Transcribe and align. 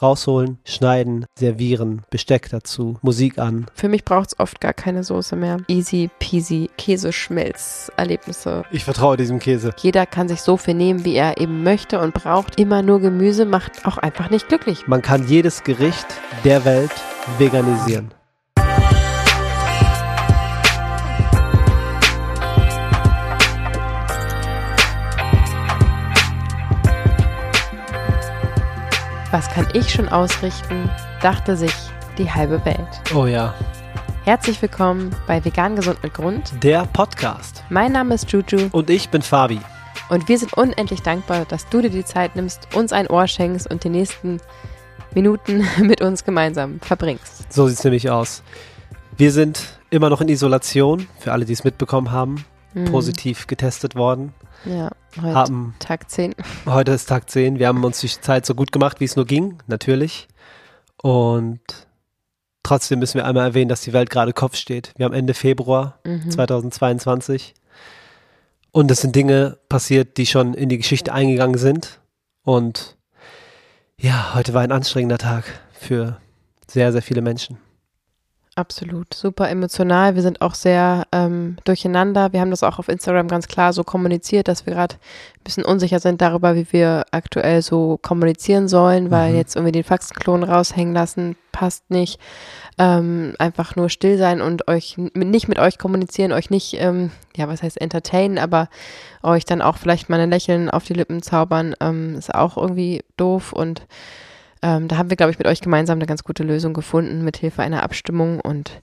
rausholen, 0.00 0.58
schneiden, 0.64 1.26
servieren, 1.38 2.02
Besteck 2.10 2.48
dazu, 2.50 2.98
Musik 3.02 3.38
an. 3.38 3.66
Für 3.74 3.88
mich 3.88 4.04
braucht 4.04 4.28
es 4.28 4.40
oft 4.40 4.60
gar 4.60 4.72
keine 4.72 5.04
Soße 5.04 5.36
mehr. 5.36 5.58
Easy 5.68 6.10
peasy 6.18 6.70
Käseschmelz-Erlebnisse. 6.76 8.64
Ich 8.70 8.84
vertraue 8.84 9.16
diesem 9.16 9.38
Käse. 9.38 9.72
Jeder 9.78 10.06
kann 10.06 10.28
sich 10.28 10.40
so 10.40 10.56
viel 10.56 10.74
nehmen, 10.74 11.04
wie 11.04 11.14
er 11.14 11.40
eben 11.40 11.62
möchte 11.62 12.00
und 12.00 12.14
braucht. 12.14 12.58
Immer 12.58 12.82
nur 12.82 13.00
Gemüse 13.00 13.44
macht 13.44 13.86
auch 13.86 13.98
einfach 13.98 14.30
nicht 14.30 14.48
glücklich. 14.48 14.86
Man 14.86 15.02
kann 15.02 15.26
jedes 15.28 15.64
Gericht 15.64 16.06
der 16.44 16.64
Welt 16.64 16.92
veganisieren. 17.38 18.12
Was 29.30 29.50
kann 29.50 29.68
ich 29.74 29.90
schon 29.90 30.08
ausrichten, 30.08 30.88
dachte 31.20 31.54
sich 31.54 31.74
die 32.16 32.30
halbe 32.30 32.64
Welt. 32.64 32.88
Oh 33.14 33.26
ja. 33.26 33.54
Herzlich 34.24 34.62
willkommen 34.62 35.14
bei 35.26 35.44
Vegan 35.44 35.76
Gesund 35.76 36.02
mit 36.02 36.14
Grund. 36.14 36.50
Der 36.62 36.86
Podcast. 36.86 37.62
Mein 37.68 37.92
Name 37.92 38.14
ist 38.14 38.32
Juju. 38.32 38.70
Und 38.72 38.88
ich 38.88 39.10
bin 39.10 39.20
Fabi. 39.20 39.60
Und 40.08 40.30
wir 40.30 40.38
sind 40.38 40.54
unendlich 40.54 41.02
dankbar, 41.02 41.44
dass 41.44 41.68
du 41.68 41.82
dir 41.82 41.90
die 41.90 42.06
Zeit 42.06 42.36
nimmst, 42.36 42.74
uns 42.74 42.90
ein 42.94 43.06
Ohr 43.08 43.26
schenkst 43.26 43.70
und 43.70 43.84
die 43.84 43.90
nächsten 43.90 44.40
Minuten 45.14 45.68
mit 45.82 46.00
uns 46.00 46.24
gemeinsam 46.24 46.80
verbringst. 46.80 47.52
So 47.52 47.68
sieht 47.68 47.76
es 47.76 47.84
nämlich 47.84 48.08
aus. 48.08 48.42
Wir 49.18 49.30
sind 49.30 49.78
immer 49.90 50.08
noch 50.08 50.22
in 50.22 50.28
Isolation, 50.30 51.06
für 51.18 51.32
alle, 51.32 51.44
die 51.44 51.52
es 51.52 51.64
mitbekommen 51.64 52.12
haben. 52.12 52.46
Mhm. 52.72 52.86
Positiv 52.86 53.46
getestet 53.46 53.94
worden. 53.94 54.32
Ja, 54.64 54.90
heute 55.16 55.34
haben, 55.34 55.74
Tag 55.78 56.10
10. 56.10 56.34
Heute 56.66 56.92
ist 56.92 57.06
Tag 57.06 57.30
10. 57.30 57.58
Wir 57.58 57.68
haben 57.68 57.84
uns 57.84 58.00
die 58.00 58.08
Zeit 58.08 58.44
so 58.44 58.54
gut 58.54 58.72
gemacht, 58.72 59.00
wie 59.00 59.04
es 59.04 59.16
nur 59.16 59.24
ging, 59.24 59.58
natürlich. 59.66 60.28
Und 61.00 61.60
trotzdem 62.62 62.98
müssen 62.98 63.14
wir 63.14 63.24
einmal 63.24 63.46
erwähnen, 63.46 63.68
dass 63.68 63.82
die 63.82 63.92
Welt 63.92 64.10
gerade 64.10 64.32
Kopf 64.32 64.56
steht. 64.56 64.92
Wir 64.96 65.04
haben 65.04 65.14
Ende 65.14 65.34
Februar 65.34 66.00
mhm. 66.04 66.30
2022. 66.30 67.54
Und 68.72 68.90
es 68.90 69.00
sind 69.00 69.14
Dinge 69.14 69.58
passiert, 69.68 70.16
die 70.16 70.26
schon 70.26 70.54
in 70.54 70.68
die 70.68 70.78
Geschichte 70.78 71.12
eingegangen 71.12 71.58
sind. 71.58 72.00
Und 72.42 72.96
ja, 73.96 74.34
heute 74.34 74.54
war 74.54 74.62
ein 74.62 74.72
anstrengender 74.72 75.18
Tag 75.18 75.44
für 75.72 76.20
sehr, 76.66 76.92
sehr 76.92 77.02
viele 77.02 77.22
Menschen. 77.22 77.58
Absolut, 78.58 79.14
super 79.14 79.48
emotional. 79.48 80.16
Wir 80.16 80.22
sind 80.22 80.40
auch 80.40 80.56
sehr 80.56 81.06
ähm, 81.12 81.58
durcheinander. 81.62 82.32
Wir 82.32 82.40
haben 82.40 82.50
das 82.50 82.64
auch 82.64 82.80
auf 82.80 82.88
Instagram 82.88 83.28
ganz 83.28 83.46
klar 83.46 83.72
so 83.72 83.84
kommuniziert, 83.84 84.48
dass 84.48 84.66
wir 84.66 84.74
gerade 84.74 84.96
ein 84.96 85.44
bisschen 85.44 85.64
unsicher 85.64 86.00
sind 86.00 86.20
darüber, 86.20 86.56
wie 86.56 86.66
wir 86.72 87.04
aktuell 87.12 87.62
so 87.62 88.00
kommunizieren 88.02 88.66
sollen, 88.66 89.12
weil 89.12 89.30
mhm. 89.30 89.36
jetzt 89.36 89.54
irgendwie 89.54 89.70
den 89.70 89.84
Faxenklon 89.84 90.42
raushängen 90.42 90.92
lassen, 90.92 91.36
passt 91.52 91.88
nicht. 91.88 92.18
Ähm, 92.78 93.36
einfach 93.38 93.76
nur 93.76 93.90
still 93.90 94.18
sein 94.18 94.40
und 94.40 94.66
euch 94.66 94.96
nicht 95.14 95.46
mit 95.46 95.60
euch 95.60 95.78
kommunizieren, 95.78 96.32
euch 96.32 96.50
nicht, 96.50 96.74
ähm, 96.80 97.12
ja, 97.36 97.46
was 97.46 97.62
heißt 97.62 97.80
entertainen, 97.80 98.38
aber 98.38 98.68
euch 99.22 99.44
dann 99.44 99.62
auch 99.62 99.76
vielleicht 99.76 100.08
mal 100.08 100.18
ein 100.18 100.30
Lächeln 100.30 100.68
auf 100.68 100.82
die 100.82 100.94
Lippen 100.94 101.22
zaubern, 101.22 101.76
ähm, 101.78 102.16
ist 102.16 102.34
auch 102.34 102.56
irgendwie 102.56 103.04
doof 103.16 103.52
und 103.52 103.86
ähm, 104.62 104.88
da 104.88 104.96
haben 104.96 105.10
wir, 105.10 105.16
glaube 105.16 105.32
ich, 105.32 105.38
mit 105.38 105.46
euch 105.46 105.60
gemeinsam 105.60 105.98
eine 105.98 106.06
ganz 106.06 106.24
gute 106.24 106.42
Lösung 106.42 106.74
gefunden, 106.74 107.24
mit 107.24 107.36
Hilfe 107.36 107.62
einer 107.62 107.82
Abstimmung. 107.82 108.40
Und 108.40 108.80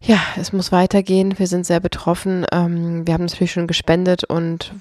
ja, 0.00 0.18
es 0.36 0.52
muss 0.52 0.72
weitergehen. 0.72 1.38
Wir 1.38 1.46
sind 1.46 1.66
sehr 1.66 1.80
betroffen. 1.80 2.46
Ähm, 2.52 3.06
wir 3.06 3.14
haben 3.14 3.24
natürlich 3.24 3.52
schon 3.52 3.66
gespendet 3.66 4.24
und 4.24 4.72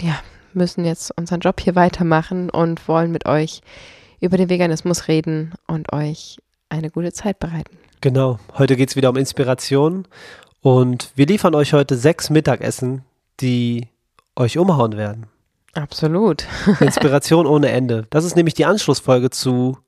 ja, 0.00 0.20
müssen 0.54 0.84
jetzt 0.84 1.16
unseren 1.16 1.40
Job 1.40 1.60
hier 1.60 1.74
weitermachen 1.74 2.50
und 2.50 2.86
wollen 2.88 3.10
mit 3.10 3.26
euch 3.26 3.60
über 4.20 4.36
den 4.36 4.48
Veganismus 4.48 5.08
reden 5.08 5.52
und 5.66 5.92
euch 5.92 6.38
eine 6.68 6.90
gute 6.90 7.12
Zeit 7.12 7.38
bereiten. 7.38 7.76
Genau, 8.00 8.38
heute 8.56 8.76
geht 8.76 8.90
es 8.90 8.96
wieder 8.96 9.10
um 9.10 9.16
Inspiration 9.16 10.06
und 10.60 11.10
wir 11.16 11.26
liefern 11.26 11.54
euch 11.54 11.72
heute 11.72 11.96
sechs 11.96 12.30
Mittagessen, 12.30 13.04
die 13.40 13.88
euch 14.36 14.58
umhauen 14.58 14.96
werden. 14.96 15.26
Absolut. 15.74 16.46
Inspiration 16.80 17.46
ohne 17.46 17.70
Ende. 17.70 18.06
Das 18.10 18.24
ist 18.24 18.36
nämlich 18.36 18.54
die 18.54 18.64
Anschlussfolge 18.64 19.30
zu 19.30 19.78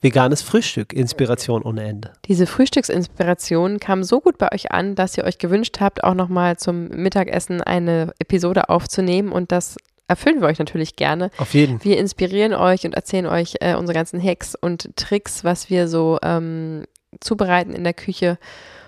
veganes 0.00 0.42
Frühstück, 0.42 0.92
Inspiration 0.92 1.62
ohne 1.62 1.82
Ende. 1.84 2.12
Diese 2.26 2.46
Frühstücksinspiration 2.46 3.80
kam 3.80 4.04
so 4.04 4.20
gut 4.20 4.36
bei 4.36 4.52
euch 4.52 4.70
an, 4.70 4.94
dass 4.94 5.16
ihr 5.16 5.24
euch 5.24 5.38
gewünscht 5.38 5.78
habt, 5.80 6.04
auch 6.04 6.14
nochmal 6.14 6.58
zum 6.58 6.88
Mittagessen 6.88 7.62
eine 7.62 8.12
Episode 8.18 8.68
aufzunehmen 8.68 9.32
und 9.32 9.50
das 9.50 9.76
erfüllen 10.06 10.42
wir 10.42 10.48
euch 10.48 10.58
natürlich 10.58 10.96
gerne. 10.96 11.30
Auf 11.38 11.54
jeden. 11.54 11.82
Wir 11.82 11.98
inspirieren 11.98 12.52
euch 12.52 12.84
und 12.84 12.94
erzählen 12.94 13.26
euch 13.26 13.54
äh, 13.60 13.74
unsere 13.74 13.94
ganzen 13.94 14.22
Hacks 14.22 14.54
und 14.54 14.94
Tricks, 14.96 15.42
was 15.42 15.70
wir 15.70 15.88
so 15.88 16.18
ähm, 16.22 16.84
zubereiten 17.20 17.72
in 17.72 17.84
der 17.84 17.94
Küche 17.94 18.38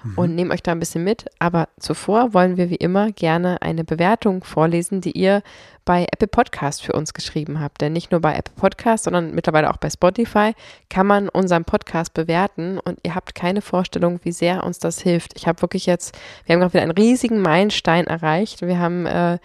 mhm. 0.08 0.18
und 0.18 0.34
nehmen 0.34 0.50
euch 0.50 0.62
da 0.62 0.72
ein 0.72 0.80
bisschen 0.80 1.04
mit. 1.04 1.26
Aber 1.38 1.68
zuvor 1.78 2.34
wollen 2.34 2.56
wir 2.56 2.70
wie 2.70 2.76
immer 2.76 3.12
gerne 3.12 3.62
eine 3.62 3.84
Bewertung 3.84 4.44
vorlesen, 4.44 5.00
die 5.00 5.12
ihr 5.12 5.42
bei 5.84 6.04
Apple 6.12 6.28
Podcast 6.28 6.82
für 6.82 6.92
uns 6.92 7.14
geschrieben 7.14 7.60
habt. 7.60 7.80
Denn 7.80 7.92
nicht 7.92 8.10
nur 8.10 8.20
bei 8.20 8.34
Apple 8.34 8.54
Podcast, 8.56 9.04
sondern 9.04 9.34
mittlerweile 9.34 9.70
auch 9.70 9.76
bei 9.76 9.88
Spotify 9.88 10.52
kann 10.90 11.06
man 11.06 11.28
unseren 11.28 11.64
Podcast 11.64 12.12
bewerten 12.12 12.78
und 12.80 12.98
ihr 13.04 13.14
habt 13.14 13.34
keine 13.34 13.62
Vorstellung, 13.62 14.20
wie 14.24 14.32
sehr 14.32 14.64
uns 14.64 14.78
das 14.80 15.00
hilft. 15.00 15.32
Ich 15.36 15.46
habe 15.46 15.62
wirklich 15.62 15.86
jetzt, 15.86 16.18
wir 16.44 16.54
haben 16.54 16.60
gerade 16.60 16.74
wieder 16.74 16.82
einen 16.82 16.90
riesigen 16.90 17.40
Meilenstein 17.40 18.06
erreicht. 18.06 18.62
Wir 18.62 18.78
haben 18.78 19.06
äh, 19.06 19.38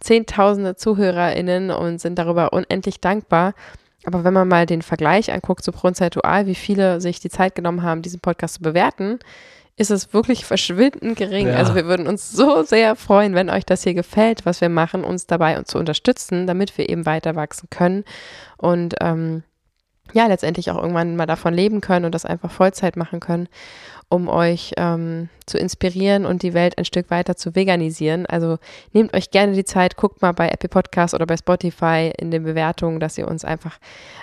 zehntausende 0.00 0.76
ZuhörerInnen 0.76 1.70
und 1.70 2.00
sind 2.00 2.18
darüber 2.18 2.52
unendlich 2.52 3.00
dankbar. 3.00 3.54
Aber 4.04 4.22
wenn 4.22 4.34
man 4.34 4.46
mal 4.46 4.66
den 4.66 4.82
Vergleich 4.82 5.32
anguckt, 5.32 5.64
so 5.64 5.72
prozentual, 5.72 6.46
wie 6.46 6.54
viele 6.54 7.00
sich 7.00 7.18
die 7.18 7.30
Zeit 7.30 7.56
genommen 7.56 7.82
haben, 7.82 8.02
diesen 8.02 8.20
Podcast 8.20 8.54
zu 8.54 8.62
bewerten, 8.62 9.18
ist 9.76 9.90
es 9.90 10.14
wirklich 10.14 10.44
verschwindend 10.44 11.16
gering. 11.18 11.48
Ja. 11.48 11.56
Also 11.56 11.74
wir 11.74 11.86
würden 11.86 12.06
uns 12.06 12.30
so 12.30 12.62
sehr 12.62 12.96
freuen, 12.96 13.34
wenn 13.34 13.50
euch 13.50 13.66
das 13.66 13.82
hier 13.82 13.94
gefällt, 13.94 14.46
was 14.46 14.60
wir 14.60 14.70
machen, 14.70 15.04
uns 15.04 15.26
dabei 15.26 15.62
zu 15.62 15.78
unterstützen, 15.78 16.46
damit 16.46 16.76
wir 16.78 16.88
eben 16.88 17.04
weiter 17.04 17.36
wachsen 17.36 17.68
können 17.70 18.04
und 18.56 18.94
ähm, 19.00 19.42
ja, 20.12 20.26
letztendlich 20.26 20.70
auch 20.70 20.76
irgendwann 20.76 21.16
mal 21.16 21.26
davon 21.26 21.52
leben 21.52 21.80
können 21.80 22.04
und 22.04 22.14
das 22.14 22.24
einfach 22.24 22.50
Vollzeit 22.50 22.96
machen 22.96 23.20
können 23.20 23.48
um 24.08 24.28
euch 24.28 24.72
ähm, 24.76 25.28
zu 25.46 25.58
inspirieren 25.58 26.26
und 26.26 26.42
die 26.42 26.54
Welt 26.54 26.78
ein 26.78 26.84
Stück 26.84 27.10
weiter 27.10 27.36
zu 27.36 27.54
veganisieren. 27.54 28.26
Also 28.26 28.58
nehmt 28.92 29.14
euch 29.14 29.30
gerne 29.30 29.52
die 29.52 29.64
Zeit, 29.64 29.96
guckt 29.96 30.22
mal 30.22 30.32
bei 30.32 30.48
Apple 30.48 30.68
Podcasts 30.68 31.14
oder 31.14 31.26
bei 31.26 31.36
Spotify 31.36 32.12
in 32.16 32.30
den 32.30 32.44
Bewertungen, 32.44 33.00
dass 33.00 33.18
ihr 33.18 33.26
uns 33.26 33.44
einfach 33.44 33.78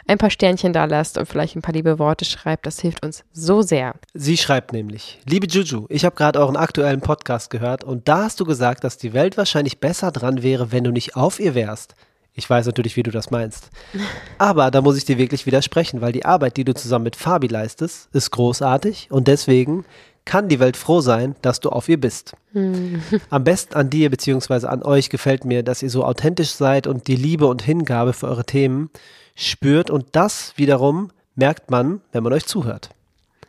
ein 0.07 0.17
paar 0.17 0.29
Sternchen 0.29 0.73
da 0.73 0.85
lasst 0.85 1.17
und 1.17 1.25
vielleicht 1.25 1.55
ein 1.55 1.61
paar 1.61 1.73
liebe 1.73 1.99
Worte 1.99 2.25
schreibt. 2.25 2.65
Das 2.65 2.79
hilft 2.79 3.05
uns 3.05 3.23
so 3.33 3.61
sehr. 3.61 3.95
Sie 4.13 4.37
schreibt 4.37 4.71
nämlich, 4.71 5.19
liebe 5.25 5.47
Juju, 5.47 5.85
ich 5.89 6.05
habe 6.05 6.15
gerade 6.15 6.39
euren 6.39 6.57
aktuellen 6.57 7.01
Podcast 7.01 7.49
gehört 7.49 7.83
und 7.83 8.07
da 8.07 8.23
hast 8.23 8.39
du 8.39 8.45
gesagt, 8.45 8.83
dass 8.83 8.97
die 8.97 9.13
Welt 9.13 9.37
wahrscheinlich 9.37 9.79
besser 9.79 10.11
dran 10.11 10.43
wäre, 10.43 10.71
wenn 10.71 10.83
du 10.83 10.91
nicht 10.91 11.15
auf 11.15 11.39
ihr 11.39 11.55
wärst. 11.55 11.95
Ich 12.35 12.49
weiß 12.49 12.65
natürlich, 12.65 12.95
wie 12.95 13.03
du 13.03 13.11
das 13.11 13.31
meinst. 13.31 13.69
Aber 14.37 14.71
da 14.71 14.81
muss 14.81 14.97
ich 14.97 15.05
dir 15.05 15.17
wirklich 15.17 15.45
widersprechen, 15.45 16.01
weil 16.01 16.11
die 16.11 16.25
Arbeit, 16.25 16.57
die 16.57 16.63
du 16.63 16.73
zusammen 16.73 17.03
mit 17.03 17.15
Fabi 17.15 17.47
leistest, 17.47 18.09
ist 18.13 18.31
großartig 18.31 19.09
und 19.11 19.27
deswegen 19.27 19.85
kann 20.25 20.47
die 20.47 20.59
Welt 20.59 20.77
froh 20.77 21.01
sein, 21.01 21.35
dass 21.41 21.59
du 21.59 21.69
auf 21.69 21.89
ihr 21.89 21.99
bist. 21.99 22.33
Hm. 22.53 23.01
Am 23.29 23.43
besten 23.43 23.75
an 23.75 23.89
dir 23.89 24.09
bzw. 24.09 24.67
an 24.67 24.81
euch 24.83 25.09
gefällt 25.09 25.45
mir, 25.45 25.63
dass 25.63 25.83
ihr 25.83 25.89
so 25.89 26.05
authentisch 26.05 26.51
seid 26.51 26.87
und 26.87 27.07
die 27.07 27.15
Liebe 27.15 27.45
und 27.47 27.61
Hingabe 27.61 28.13
für 28.13 28.27
eure 28.27 28.45
Themen 28.45 28.89
spürt 29.35 29.89
und 29.89 30.05
das 30.13 30.53
wiederum 30.55 31.11
merkt 31.35 31.71
man, 31.71 32.01
wenn 32.11 32.23
man 32.23 32.33
euch 32.33 32.45
zuhört. 32.45 32.89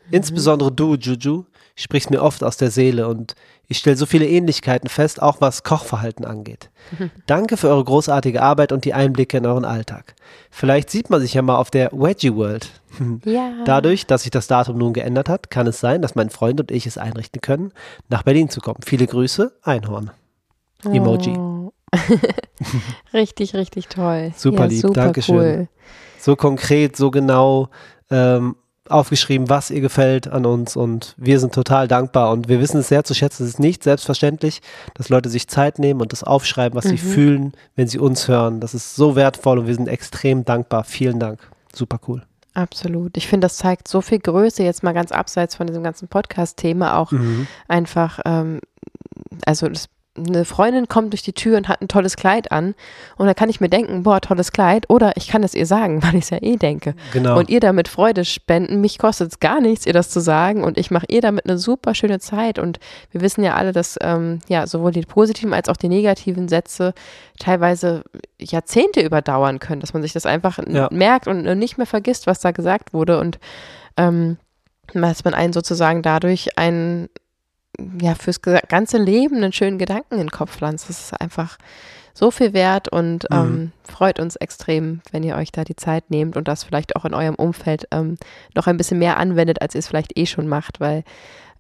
Mhm. 0.09 0.15
Insbesondere 0.15 0.73
du, 0.73 0.97
Juju, 0.97 1.45
sprichst 1.77 2.11
mir 2.11 2.23
oft 2.23 2.43
aus 2.43 2.57
der 2.57 2.71
Seele 2.71 3.09
und 3.09 3.35
ich 3.69 3.79
stelle 3.79 3.97
so 3.97 4.07
viele 4.07 4.27
Ähnlichkeiten 4.27 4.89
fest, 4.89 5.23
auch 5.23 5.41
was 5.41 5.63
Kochverhalten 5.63 6.25
angeht. 6.25 6.71
Danke 7.27 7.57
für 7.57 7.69
eure 7.69 7.85
großartige 7.85 8.43
Arbeit 8.43 8.73
und 8.73 8.85
die 8.85 8.95
Einblicke 8.95 9.39
in 9.39 9.47
euren 9.47 9.65
Alltag. 9.65 10.15
Vielleicht 10.51 10.91
sieht 10.91 11.11
man 11.11 11.21
sich 11.21 11.35
ja 11.35 11.43
mal 11.43 11.57
auf 11.57 11.71
der 11.71 11.91
Veggie 11.93 12.35
World. 12.35 12.71
Ja. 13.25 13.65
Dadurch, 13.65 14.07
dass 14.07 14.23
sich 14.23 14.31
das 14.31 14.47
Datum 14.47 14.79
nun 14.79 14.93
geändert 14.93 15.29
hat, 15.29 15.51
kann 15.51 15.67
es 15.67 15.81
sein, 15.81 16.01
dass 16.01 16.15
mein 16.15 16.31
Freund 16.31 16.61
und 16.61 16.71
ich 16.71 16.87
es 16.87 16.97
einrichten 16.97 17.41
können, 17.41 17.73
nach 18.09 18.23
Berlin 18.23 18.49
zu 18.49 18.61
kommen. 18.61 18.79
Viele 18.85 19.09
Grüße, 19.09 19.53
Einhorn. 19.63 20.13
Emoji. 20.85 21.37
Oh. 21.37 21.73
richtig, 23.13 23.55
richtig 23.55 23.89
toll. 23.89 24.33
Super 24.37 24.65
ja, 24.65 24.67
lieb, 24.67 24.81
super 24.81 24.95
Dankeschön. 24.95 25.37
Cool. 25.37 25.69
So 26.19 26.37
konkret, 26.37 26.97
so 26.97 27.11
genau. 27.11 27.69
Ähm, 28.11 28.55
aufgeschrieben, 28.89 29.49
was 29.49 29.71
ihr 29.71 29.81
gefällt 29.81 30.29
an 30.29 30.45
uns 30.45 30.77
und 30.77 31.15
wir 31.17 31.41
sind 31.41 31.55
total 31.55 31.89
dankbar 31.89 32.31
und 32.31 32.49
wir 32.49 32.61
wissen 32.61 32.79
es 32.81 32.89
sehr 32.89 33.05
zu 33.05 33.15
schätzen. 33.15 33.45
Es 33.45 33.51
ist 33.51 33.61
nicht 33.61 33.83
selbstverständlich, 33.83 34.61
dass 34.95 35.09
Leute 35.09 35.31
sich 35.31 35.49
Zeit 35.49 35.79
nehmen 35.79 36.01
und 36.01 36.13
das 36.13 36.23
aufschreiben, 36.23 36.77
was 36.77 36.85
mhm. 36.85 36.91
sie 36.91 36.99
fühlen, 36.99 37.53
wenn 37.77 37.89
sie 37.89 37.99
uns 37.99 38.29
hören. 38.29 38.61
Das 38.61 38.75
ist 38.75 38.95
so 38.95 39.17
wertvoll 39.17 39.59
und 39.59 39.67
wir 39.67 39.75
sind 39.75 39.89
extrem 39.89 40.45
dankbar. 40.45 40.85
Vielen 40.85 41.19
Dank. 41.19 41.41
Super 41.75 41.99
cool. 42.09 42.23
Absolut. 42.53 43.17
Ich 43.17 43.27
finde, 43.27 43.47
das 43.47 43.57
zeigt 43.57 43.89
so 43.89 44.01
viel 44.01 44.21
Größe, 44.21 44.63
jetzt 44.63 44.83
mal 44.85 44.93
ganz 44.93 45.11
abseits 45.11 45.57
von 45.57 45.67
diesem 45.67 45.83
ganzen 45.83 46.07
Podcast-Thema 46.07 46.97
auch 46.99 47.11
mhm. 47.11 47.49
einfach, 47.67 48.21
ähm, 48.25 48.61
also 49.45 49.69
das 49.69 49.89
eine 50.17 50.45
Freundin 50.45 50.87
kommt 50.87 51.13
durch 51.13 51.23
die 51.23 51.33
Tür 51.33 51.57
und 51.57 51.69
hat 51.69 51.81
ein 51.83 51.89
tolles 51.89 52.17
Kleid 52.17 52.53
an 52.53 52.75
und 53.17 53.27
dann 53.27 53.35
kann 53.35 53.51
ich 53.51 53.61
mir 53.61 53.69
denken, 53.69 54.05
boah, 54.05 54.21
tolles 54.21 54.53
Kleid 54.53 54.89
oder 54.89 55.17
ich 55.17 55.27
kann 55.29 55.43
es 55.43 55.55
ihr 55.55 55.67
sagen, 55.67 56.03
weil 56.05 56.15
ich 56.15 56.25
es 56.25 56.31
ja 56.31 56.39
eh 56.41 56.57
denke. 56.57 56.95
Genau. 57.13 57.37
Und 57.39 57.51
ihr 57.51 57.59
damit 57.61 57.89
Freude 57.89 58.25
spenden, 58.25 58.81
mich 58.81 58.99
kostet 58.99 59.33
es 59.33 59.41
gar 59.41 59.61
nichts, 59.61 59.87
ihr 59.87 59.93
das 59.93 60.11
zu 60.11 60.21
sagen 60.21 60.63
und 60.63 60.79
ich 60.79 60.91
mache 60.93 61.07
ihr 61.09 61.21
damit 61.21 61.47
eine 61.47 61.59
super 61.59 61.95
schöne 61.95 62.21
Zeit 62.21 62.59
und 62.61 62.79
wir 63.11 63.23
wissen 63.23 63.43
ja 63.43 63.55
alle, 63.55 63.73
dass 63.73 63.97
ähm, 64.03 64.39
ja 64.49 64.67
sowohl 64.67 64.93
die 64.93 65.03
positiven 65.03 65.53
als 65.53 65.69
auch 65.69 65.77
die 65.77 65.89
negativen 65.89 66.49
Sätze 66.49 66.95
teilweise 67.41 68.05
Jahrzehnte 68.41 69.01
überdauern 69.01 69.59
können, 69.59 69.81
dass 69.81 69.95
man 69.95 70.03
sich 70.03 70.13
das 70.13 70.27
einfach 70.27 70.59
Ja. 70.69 70.89
merkt 70.93 71.27
und 71.27 71.43
nicht 71.59 71.77
mehr 71.77 71.87
vergisst, 71.87 72.27
was 72.27 72.39
da 72.41 72.53
gesagt 72.53 72.93
wurde 72.93 73.19
und 73.19 73.39
ähm, 73.97 74.37
dass 74.93 75.25
man 75.25 75.35
einen 75.35 75.53
sozusagen 75.53 76.03
dadurch 76.03 76.57
einen 76.59 77.09
ja, 78.01 78.15
fürs 78.15 78.41
ganze 78.43 78.99
Leben 78.99 79.37
einen 79.37 79.53
schönen 79.53 79.79
Gedanken 79.79 80.15
in 80.15 80.21
den 80.21 80.31
Kopf 80.31 80.57
pflanzt. 80.57 80.89
Das 80.89 81.01
ist 81.01 81.21
einfach 81.21 81.59
so 82.13 82.31
viel 82.31 82.53
wert 82.53 82.89
und 82.89 83.25
Mhm. 83.31 83.37
ähm, 83.37 83.73
freut 83.83 84.21
uns 84.21 84.37
extrem, 84.37 85.01
wenn 85.11 85.25
ihr 85.25 85.35
euch 85.37 85.51
da 85.51 85.65
die 85.65 85.75
Zeit 85.77 86.11
nehmt 86.11 86.37
und 86.37 86.47
das 86.47 86.63
vielleicht 86.63 86.95
auch 86.97 87.05
in 87.05 87.13
eurem 87.15 87.35
Umfeld 87.35 87.89
ähm, 87.91 88.17
noch 88.55 88.67
ein 88.69 88.77
bisschen 88.77 88.99
mehr 89.01 89.17
anwendet, 89.19 89.61
als 89.61 89.75
ihr 89.75 89.81
es 89.81 89.89
vielleicht 89.89 90.17
eh 90.17 90.27
schon 90.27 90.47
macht, 90.47 90.79
weil 90.79 91.03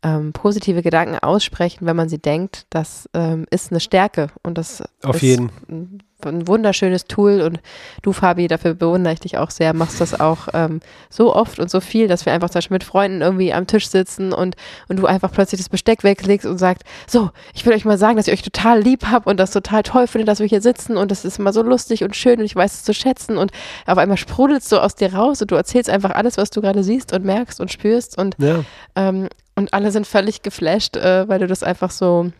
ähm, 0.04 0.32
positive 0.32 0.82
Gedanken 0.82 1.18
aussprechen, 1.18 1.86
wenn 1.86 1.96
man 1.96 2.08
sie 2.08 2.18
denkt, 2.18 2.66
das 2.70 3.08
ähm, 3.14 3.46
ist 3.50 3.70
eine 3.72 3.80
Stärke 3.80 4.28
und 4.42 4.58
das 4.58 4.82
Auf 5.02 5.16
ist 5.16 5.22
jeden. 5.22 6.00
Ein, 6.26 6.46
wunderschönes 6.48 7.06
Tool. 7.06 7.40
Und 7.40 7.60
du, 8.02 8.12
Fabi, 8.12 8.48
dafür 8.48 8.74
bewundere 8.74 9.12
ich 9.14 9.20
dich 9.20 9.38
auch 9.38 9.50
sehr, 9.50 9.74
machst 9.74 10.00
das 10.00 10.18
auch 10.18 10.48
ähm, 10.54 10.80
so 11.10 11.34
oft 11.34 11.58
und 11.58 11.70
so 11.70 11.80
viel, 11.80 12.08
dass 12.08 12.26
wir 12.26 12.32
einfach 12.32 12.50
zum 12.50 12.58
Beispiel 12.58 12.74
mit 12.76 12.84
Freunden 12.84 13.20
irgendwie 13.22 13.52
am 13.52 13.66
Tisch 13.66 13.88
sitzen 13.88 14.32
und, 14.32 14.56
und 14.88 14.98
du 14.98 15.06
einfach 15.06 15.30
plötzlich 15.32 15.60
das 15.60 15.68
Besteck 15.68 16.04
weglegst 16.04 16.46
und 16.46 16.58
sagst, 16.58 16.84
so, 17.06 17.30
ich 17.54 17.64
will 17.66 17.72
euch 17.74 17.84
mal 17.84 17.98
sagen, 17.98 18.16
dass 18.16 18.26
ich 18.26 18.32
euch 18.32 18.42
total 18.42 18.80
lieb 18.80 19.06
habe 19.06 19.28
und 19.30 19.38
das 19.38 19.50
total 19.50 19.82
toll 19.82 20.06
finde, 20.06 20.24
dass 20.26 20.40
wir 20.40 20.46
hier 20.46 20.60
sitzen 20.62 20.96
und 20.96 21.10
das 21.10 21.24
ist 21.24 21.38
immer 21.38 21.52
so 21.52 21.62
lustig 21.62 22.04
und 22.04 22.16
schön 22.16 22.38
und 22.38 22.44
ich 22.44 22.56
weiß 22.56 22.72
es 22.74 22.84
zu 22.84 22.94
schätzen. 22.94 23.36
Und 23.38 23.52
auf 23.86 23.98
einmal 23.98 24.16
sprudelst 24.16 24.70
du 24.72 24.78
aus 24.78 24.94
dir 24.94 25.14
raus 25.14 25.40
und 25.42 25.50
du 25.50 25.54
erzählst 25.54 25.90
einfach 25.90 26.10
alles, 26.10 26.36
was 26.36 26.50
du 26.50 26.60
gerade 26.60 26.82
siehst 26.82 27.12
und 27.12 27.24
merkst 27.24 27.60
und 27.60 27.70
spürst. 27.72 28.16
Und 28.18 28.34
Ja. 28.38 28.64
ähm, 28.96 29.28
und 29.56 29.72
alle 29.72 29.92
sind 29.92 30.04
völlig 30.06 30.42
geflasht, 30.42 30.96
äh, 30.96 31.28
weil 31.28 31.38
du 31.38 31.46
das 31.46 31.62
einfach 31.62 31.90
so, 31.92 32.32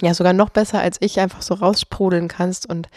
ja, 0.00 0.14
sogar 0.14 0.32
noch 0.32 0.50
besser 0.50 0.80
als 0.80 0.96
ich 1.00 1.20
einfach 1.20 1.42
so 1.42 1.54
raussprudeln 1.54 2.28
kannst. 2.28 2.68
Und 2.68 2.88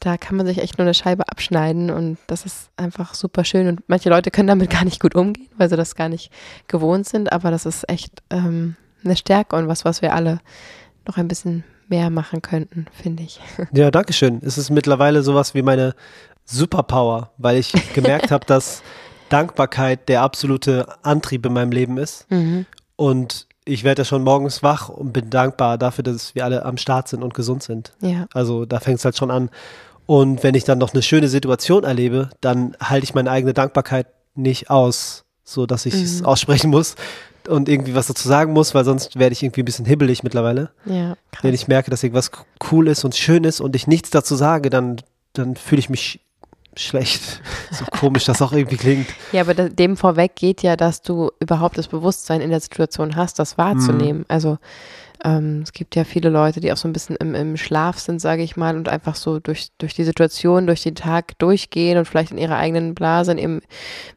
da 0.00 0.16
kann 0.16 0.36
man 0.36 0.46
sich 0.46 0.58
echt 0.58 0.78
nur 0.78 0.86
eine 0.86 0.94
Scheibe 0.94 1.28
abschneiden. 1.28 1.90
Und 1.90 2.18
das 2.26 2.46
ist 2.46 2.70
einfach 2.76 3.14
super 3.14 3.44
schön. 3.44 3.68
Und 3.68 3.82
manche 3.88 4.10
Leute 4.10 4.30
können 4.30 4.48
damit 4.48 4.70
gar 4.70 4.84
nicht 4.84 5.00
gut 5.00 5.14
umgehen, 5.14 5.48
weil 5.56 5.68
sie 5.68 5.76
das 5.76 5.94
gar 5.94 6.08
nicht 6.08 6.30
gewohnt 6.68 7.06
sind. 7.06 7.32
Aber 7.32 7.50
das 7.50 7.66
ist 7.66 7.88
echt 7.88 8.22
ähm, 8.30 8.76
eine 9.04 9.16
Stärke 9.16 9.56
und 9.56 9.68
was, 9.68 9.84
was 9.84 10.02
wir 10.02 10.14
alle 10.14 10.40
noch 11.06 11.16
ein 11.16 11.28
bisschen 11.28 11.64
mehr 11.88 12.10
machen 12.10 12.42
könnten, 12.42 12.86
finde 12.92 13.22
ich. 13.22 13.40
Ja, 13.72 13.90
danke 13.90 14.12
schön. 14.12 14.40
Es 14.42 14.58
ist 14.58 14.70
mittlerweile 14.70 15.22
sowas 15.22 15.54
wie 15.54 15.62
meine 15.62 15.94
Superpower, 16.44 17.30
weil 17.38 17.58
ich 17.58 17.72
gemerkt 17.94 18.30
habe, 18.30 18.46
dass 18.46 18.82
Dankbarkeit 19.28 20.08
der 20.08 20.22
absolute 20.22 20.86
Antrieb 21.02 21.44
in 21.46 21.52
meinem 21.52 21.72
Leben 21.72 21.98
ist. 21.98 22.30
Mhm. 22.30 22.66
Und 22.96 23.46
ich 23.64 23.84
werde 23.84 24.02
ja 24.02 24.04
schon 24.04 24.22
morgens 24.24 24.62
wach 24.62 24.88
und 24.88 25.12
bin 25.12 25.30
dankbar 25.30 25.78
dafür, 25.78 26.04
dass 26.04 26.34
wir 26.34 26.44
alle 26.44 26.64
am 26.64 26.76
Start 26.76 27.08
sind 27.08 27.22
und 27.22 27.34
gesund 27.34 27.62
sind. 27.62 27.92
Ja, 28.00 28.26
Also 28.34 28.64
da 28.66 28.80
fängt 28.80 28.98
es 28.98 29.04
halt 29.04 29.16
schon 29.16 29.30
an. 29.30 29.50
Und 30.06 30.42
wenn 30.42 30.54
ich 30.54 30.64
dann 30.64 30.78
noch 30.78 30.92
eine 30.92 31.02
schöne 31.02 31.28
Situation 31.28 31.82
erlebe, 31.84 32.28
dann 32.42 32.76
halte 32.80 33.04
ich 33.04 33.14
meine 33.14 33.30
eigene 33.30 33.54
Dankbarkeit 33.54 34.06
nicht 34.34 34.68
aus, 34.68 35.24
so 35.44 35.64
dass 35.66 35.86
ich 35.86 35.94
es 35.94 36.20
Mhm. 36.20 36.26
aussprechen 36.26 36.70
muss 36.70 36.94
und 37.48 37.68
irgendwie 37.68 37.94
was 37.94 38.06
dazu 38.08 38.28
sagen 38.28 38.52
muss, 38.52 38.74
weil 38.74 38.84
sonst 38.84 39.18
werde 39.18 39.32
ich 39.32 39.42
irgendwie 39.42 39.62
ein 39.62 39.66
bisschen 39.66 39.86
hibbelig 39.86 40.22
mittlerweile. 40.22 40.70
ja, 40.84 41.16
krass. 41.32 41.42
Wenn 41.44 41.54
ich 41.54 41.68
merke, 41.68 41.90
dass 41.90 42.02
irgendwas 42.02 42.30
cool 42.70 42.88
ist 42.88 43.04
und 43.04 43.14
schön 43.16 43.44
ist 43.44 43.60
und 43.60 43.74
ich 43.76 43.86
nichts 43.86 44.10
dazu 44.10 44.34
sage, 44.34 44.68
dann, 44.70 44.96
dann 45.32 45.56
fühle 45.56 45.78
ich 45.78 45.88
mich 45.88 46.20
schlecht. 46.80 47.40
So 47.70 47.84
komisch 47.86 48.24
das 48.24 48.42
auch 48.42 48.52
irgendwie 48.52 48.76
klingt. 48.76 49.08
Ja, 49.32 49.42
aber 49.42 49.54
dem 49.54 49.96
vorweg 49.96 50.36
geht 50.36 50.62
ja, 50.62 50.76
dass 50.76 51.02
du 51.02 51.30
überhaupt 51.40 51.78
das 51.78 51.88
Bewusstsein 51.88 52.40
in 52.40 52.50
der 52.50 52.60
Situation 52.60 53.16
hast, 53.16 53.38
das 53.38 53.58
wahrzunehmen. 53.58 54.20
Mhm. 54.20 54.26
Also 54.28 54.58
ähm, 55.22 55.60
es 55.62 55.72
gibt 55.72 55.94
ja 55.96 56.04
viele 56.04 56.28
Leute, 56.28 56.60
die 56.60 56.72
auch 56.72 56.76
so 56.76 56.88
ein 56.88 56.92
bisschen 56.92 57.16
im, 57.16 57.34
im 57.34 57.56
Schlaf 57.56 57.98
sind, 57.98 58.20
sage 58.20 58.42
ich 58.42 58.56
mal, 58.56 58.76
und 58.76 58.88
einfach 58.88 59.14
so 59.14 59.38
durch, 59.38 59.68
durch 59.78 59.94
die 59.94 60.04
Situation, 60.04 60.66
durch 60.66 60.82
den 60.82 60.94
Tag 60.94 61.38
durchgehen 61.38 61.98
und 61.98 62.06
vielleicht 62.06 62.32
in 62.32 62.38
ihrer 62.38 62.56
eigenen 62.56 62.94
Blase, 62.94 63.32
in 63.32 63.38
ihrem, 63.38 63.60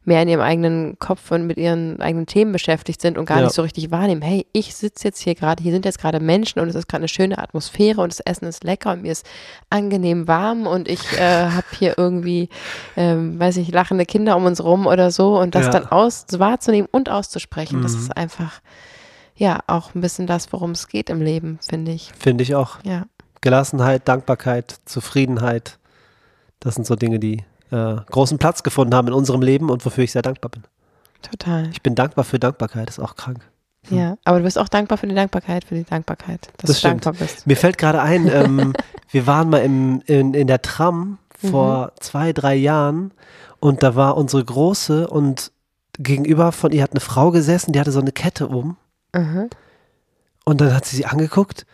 mehr 0.05 0.21
in 0.23 0.29
ihrem 0.29 0.41
eigenen 0.41 0.97
Kopf 0.99 1.31
und 1.31 1.45
mit 1.45 1.57
ihren 1.57 2.01
eigenen 2.01 2.25
Themen 2.25 2.51
beschäftigt 2.51 3.01
sind 3.01 3.17
und 3.17 3.25
gar 3.25 3.37
Ja. 3.39 3.43
nicht 3.45 3.53
so 3.53 3.61
richtig 3.61 3.91
wahrnehmen, 3.91 4.21
hey, 4.21 4.45
ich 4.53 4.73
sitze 4.75 5.07
jetzt 5.09 5.19
hier 5.21 5.35
gerade, 5.35 5.61
hier 5.61 5.71
sind 5.71 5.85
jetzt 5.85 5.99
gerade 5.99 6.19
Menschen 6.19 6.59
und 6.59 6.69
es 6.69 6.75
ist 6.75 6.87
gerade 6.87 7.01
eine 7.01 7.07
schöne 7.09 7.37
Atmosphäre 7.37 8.01
und 8.01 8.11
das 8.11 8.19
Essen 8.21 8.45
ist 8.45 8.63
lecker 8.63 8.91
und 8.93 9.01
mir 9.03 9.11
ist 9.11 9.25
angenehm 9.69 10.27
warm 10.27 10.65
und 10.67 10.87
ich 10.87 11.13
äh, 11.13 11.19
habe 11.51 11.67
hier 11.73 11.95
irgendwie, 11.97 12.49
ähm, 12.95 13.39
weiß 13.39 13.57
ich, 13.57 13.71
lachende 13.71 14.05
Kinder 14.05 14.35
um 14.35 14.45
uns 14.45 14.63
rum 14.63 14.87
oder 14.87 15.11
so 15.11 15.37
und 15.39 15.55
das 15.55 15.65
Ja. 15.65 15.71
dann 15.71 15.85
aus 15.85 16.25
wahrzunehmen 16.31 16.87
und 16.91 17.09
auszusprechen, 17.09 17.81
das 17.81 17.93
Mhm. 17.93 17.99
ist 17.99 18.17
einfach 18.17 18.61
ja 19.37 19.59
auch 19.67 19.95
ein 19.95 20.01
bisschen 20.01 20.27
das, 20.27 20.51
worum 20.51 20.71
es 20.71 20.87
geht 20.87 21.09
im 21.09 21.21
Leben, 21.21 21.59
finde 21.61 21.91
ich. 21.91 22.11
Finde 22.19 22.43
ich 22.43 22.55
auch. 22.55 22.77
Ja, 22.83 23.05
Gelassenheit, 23.41 24.07
Dankbarkeit, 24.07 24.79
Zufriedenheit. 24.85 25.77
Das 26.59 26.75
sind 26.75 26.85
so 26.87 26.95
Dinge, 26.95 27.19
die 27.19 27.43
äh, 27.71 27.95
großen 28.09 28.37
Platz 28.39 28.63
gefunden 28.63 28.95
haben 28.95 29.07
in 29.07 29.13
unserem 29.13 29.41
Leben 29.41 29.69
und 29.69 29.85
wofür 29.85 30.03
ich 30.03 30.11
sehr 30.11 30.21
dankbar 30.23 30.49
bin. 30.51 30.63
total. 31.21 31.69
Ich 31.71 31.81
bin 31.83 31.95
dankbar 31.95 32.25
für 32.25 32.39
Dankbarkeit, 32.39 32.89
ist 32.89 32.99
auch 32.99 33.15
krank. 33.15 33.41
Ja, 33.89 34.17
aber 34.25 34.39
du 34.39 34.43
bist 34.43 34.57
auch 34.57 34.67
dankbar 34.67 34.97
für 34.97 35.07
die 35.07 35.15
Dankbarkeit, 35.15 35.63
für 35.63 35.75
die 35.75 35.85
Dankbarkeit, 35.85 36.47
dass 36.57 36.67
Das 36.67 36.69
du 36.71 36.73
stimmt. 36.87 37.05
dankbar 37.05 37.13
bist. 37.13 37.47
Mir 37.47 37.55
fällt 37.55 37.77
gerade 37.77 38.01
ein, 38.01 38.27
ähm, 38.33 38.73
wir 39.11 39.27
waren 39.27 39.49
mal 39.49 39.59
im, 39.59 40.01
in, 40.07 40.33
in 40.33 40.47
der 40.47 40.61
Tram 40.61 41.19
Mhm. 41.43 41.49
vor 41.49 41.91
zwei, 41.99 42.33
drei 42.33 42.55
Jahren 42.55 43.11
und 43.59 43.83
da 43.83 43.95
war 43.95 44.17
unsere 44.17 44.43
Große 44.43 45.07
und 45.07 45.51
gegenüber 45.99 46.51
von 46.51 46.71
ihr 46.71 46.81
hat 46.81 46.93
eine 46.93 46.99
Frau 46.99 47.29
gesessen, 47.29 47.73
die 47.73 47.79
hatte 47.79 47.91
so 47.91 47.99
eine 47.99 48.11
Kette 48.11 48.47
um 48.47 48.75
Mhm. 49.17 49.49
und 50.45 50.61
dann 50.61 50.73
hat 50.73 50.85
sie 50.85 50.95
sie 50.97 51.05
angeguckt 51.05 51.65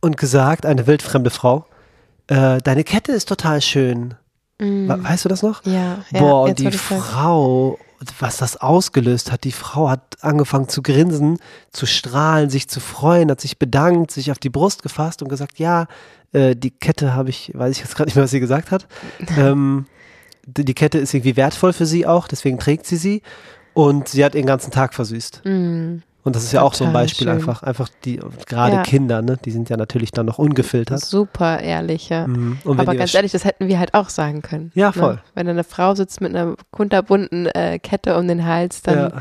und 0.00 0.16
gesagt, 0.16 0.66
eine 0.66 0.86
wildfremde 0.86 1.30
Frau, 1.30 1.66
äh, 2.28 2.58
deine 2.62 2.84
Kette 2.84 3.12
ist 3.12 3.28
total 3.28 3.60
schön. 3.60 4.14
Mhm. 4.60 4.88
We- 4.88 5.04
Weißt 5.04 5.24
du 5.24 5.28
das 5.28 5.42
noch? 5.42 5.64
Ja, 5.64 5.98
ja, 6.10 6.18
Boah, 6.20 6.42
und 6.44 6.48
jetzt, 6.60 6.64
wo 6.64 6.70
die. 6.70 6.76
Frau, 6.78 7.78
was 8.18 8.36
das 8.38 8.56
ausgelöst 8.56 9.30
hat, 9.30 9.44
die 9.44 9.52
Frau 9.52 9.88
hat 9.88 10.16
angefangen 10.22 10.68
zu 10.68 10.82
grinsen, 10.82 11.38
zu 11.70 11.86
strahlen, 11.86 12.50
sich 12.50 12.68
zu 12.68 12.80
freuen, 12.80 13.30
hat 13.30 13.40
sich 13.40 13.58
bedankt, 13.58 14.10
sich 14.10 14.30
auf 14.32 14.38
die 14.38 14.50
Brust 14.50 14.82
gefasst 14.82 15.22
und 15.22 15.28
gesagt, 15.28 15.58
ja, 15.58 15.86
äh, 16.32 16.56
die 16.56 16.70
Kette 16.70 17.14
habe 17.14 17.30
ich, 17.30 17.52
weiß 17.54 17.72
ich 17.76 17.78
jetzt 17.82 17.94
gerade 17.96 18.08
nicht 18.08 18.16
mehr, 18.16 18.24
was 18.24 18.30
sie 18.32 18.40
gesagt 18.40 18.70
hat. 18.72 18.86
ähm, 19.38 19.86
die, 20.46 20.64
die 20.64 20.74
Kette 20.74 20.98
ist 20.98 21.14
irgendwie 21.14 21.36
wertvoll 21.36 21.72
für 21.72 21.86
sie 21.86 22.06
auch, 22.06 22.26
deswegen 22.26 22.58
trägt 22.58 22.86
sie 22.86 22.96
sie. 22.96 23.22
Und 23.74 24.08
sie 24.08 24.22
hat 24.24 24.34
ihren 24.34 24.44
ganzen 24.46 24.70
Tag 24.70 24.92
versüßt. 24.92 25.42
Mhm. 25.46 26.02
Und 26.24 26.36
das 26.36 26.44
ist 26.44 26.52
ja 26.52 26.62
auch 26.62 26.74
so 26.74 26.84
ein 26.84 26.92
Beispiel, 26.92 27.26
schön. 27.26 27.34
einfach, 27.34 27.62
einfach 27.64 27.88
die, 28.04 28.20
gerade 28.46 28.76
Ja. 28.76 28.82
Kinder, 28.82 29.22
ne, 29.22 29.36
die 29.44 29.50
sind 29.50 29.68
ja 29.70 29.76
natürlich 29.76 30.12
dann 30.12 30.26
noch 30.26 30.38
ungefiltert. 30.38 31.00
Super 31.04 31.58
ehrlich, 31.60 32.10
ja. 32.10 32.28
Mhm. 32.28 32.58
Aber 32.64 32.94
ganz 32.94 33.12
ehrlich, 33.14 33.32
das 33.32 33.44
hätten 33.44 33.66
wir 33.66 33.78
halt 33.80 33.94
auch 33.94 34.08
sagen 34.08 34.40
können. 34.40 34.70
Ja, 34.74 34.92
voll. 34.92 35.14
Ne? 35.14 35.22
Wenn 35.34 35.48
eine 35.48 35.64
Frau 35.64 35.94
sitzt 35.96 36.20
mit 36.20 36.34
einer 36.34 36.54
kunterbunten 36.70 37.46
äh, 37.46 37.78
Kette 37.80 38.16
um 38.16 38.28
den 38.28 38.46
Hals, 38.46 38.82
dann 38.82 39.12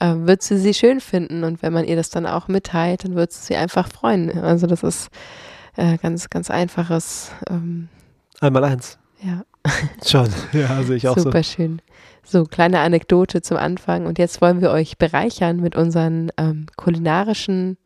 ja, 0.00 0.12
äh, 0.12 0.26
wird 0.26 0.42
sie 0.42 0.56
sie 0.56 0.72
schön 0.72 1.00
finden. 1.00 1.44
Und 1.44 1.60
wenn 1.62 1.72
man 1.74 1.84
ihr 1.84 1.96
das 1.96 2.08
dann 2.08 2.24
auch 2.24 2.48
mitteilt, 2.48 3.04
dann 3.04 3.14
wird 3.14 3.32
sie 3.32 3.48
sie 3.48 3.56
einfach 3.56 3.88
freuen. 3.88 4.42
Also 4.42 4.66
das 4.66 4.82
ist 4.82 5.08
äh, 5.76 5.98
ganz, 5.98 6.30
ganz 6.30 6.50
einfaches, 6.50 7.30
ähm, 7.50 7.88
einmal 8.40 8.64
eins. 8.64 8.98
ja, 9.22 9.42
Schon. 10.04 10.28
Ja, 10.52 10.82
sehe 10.82 10.96
ich 10.96 11.08
auch 11.08 11.16
so. 11.16 11.24
super 11.24 11.42
schön. 11.42 11.80
So, 12.24 12.44
kleine 12.44 12.80
Anekdote 12.80 13.40
zum 13.42 13.56
Anfang. 13.56 14.06
Und 14.06 14.18
jetzt 14.18 14.40
wollen 14.40 14.60
wir 14.60 14.70
euch 14.70 14.98
bereichern 14.98 15.60
mit 15.60 15.76
unseren 15.76 16.30
ähm, 16.36 16.66
kulinarischen 16.76 17.78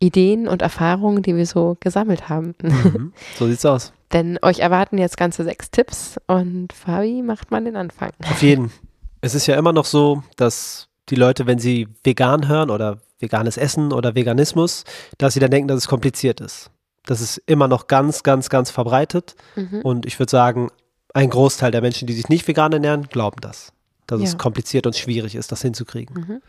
Ideen 0.00 0.48
und 0.48 0.62
Erfahrungen, 0.62 1.22
die 1.22 1.36
wir 1.36 1.46
so 1.46 1.76
gesammelt 1.80 2.28
haben. 2.28 2.54
Mhm. 2.62 3.12
So 3.36 3.46
sieht's 3.46 3.64
aus. 3.64 3.92
Denn 4.12 4.38
euch 4.42 4.60
erwarten 4.60 4.98
jetzt 4.98 5.16
ganze 5.16 5.44
sechs 5.44 5.70
Tipps 5.70 6.16
und 6.26 6.72
Fabi 6.72 7.22
macht 7.22 7.50
mal 7.50 7.62
den 7.62 7.76
Anfang. 7.76 8.10
Auf 8.28 8.42
jeden. 8.42 8.72
Es 9.20 9.34
ist 9.34 9.46
ja 9.46 9.56
immer 9.56 9.72
noch 9.72 9.84
so, 9.84 10.22
dass 10.36 10.88
die 11.08 11.16
Leute, 11.16 11.46
wenn 11.46 11.58
sie 11.58 11.88
vegan 12.04 12.48
hören 12.48 12.70
oder 12.70 12.98
veganes 13.18 13.56
Essen 13.56 13.92
oder 13.92 14.14
Veganismus, 14.14 14.84
dass 15.18 15.34
sie 15.34 15.40
dann 15.40 15.50
denken, 15.50 15.68
dass 15.68 15.78
es 15.78 15.88
kompliziert 15.88 16.40
ist. 16.40 16.70
Das 17.04 17.20
ist 17.20 17.38
immer 17.46 17.68
noch 17.68 17.86
ganz, 17.86 18.22
ganz, 18.22 18.48
ganz 18.48 18.70
verbreitet. 18.70 19.34
Mhm. 19.56 19.80
Und 19.82 20.06
ich 20.06 20.18
würde 20.18 20.30
sagen, 20.30 20.70
ein 21.14 21.30
Großteil 21.30 21.70
der 21.70 21.80
Menschen, 21.80 22.06
die 22.06 22.12
sich 22.14 22.28
nicht 22.28 22.46
vegan 22.48 22.72
ernähren, 22.72 23.08
glauben 23.08 23.40
das. 23.40 23.72
Dass 24.06 24.20
es 24.20 24.32
Ja. 24.32 24.38
kompliziert 24.38 24.86
und 24.86 24.96
schwierig 24.96 25.34
ist, 25.34 25.52
das 25.52 25.62
hinzukriegen. 25.62 26.14
Mhm. 26.16 26.42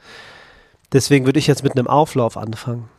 Deswegen 0.94 1.25
würde 1.25 1.39
ich 1.39 1.48
jetzt 1.48 1.63
mit 1.63 1.78
einem 1.78 1.88
Auflauf 1.88 2.38
anfangen. 2.38 2.89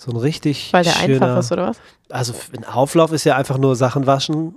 So 0.00 0.10
ein 0.10 0.16
richtig 0.16 0.72
Weil 0.72 0.84
der 0.84 0.92
schöner, 0.92 1.26
einfach 1.26 1.38
ist, 1.38 1.52
oder 1.52 1.68
was? 1.68 1.76
Also 2.08 2.34
ein 2.56 2.64
Auflauf 2.64 3.12
ist 3.12 3.24
ja 3.24 3.36
einfach 3.36 3.58
nur 3.58 3.76
Sachen 3.76 4.06
waschen, 4.06 4.56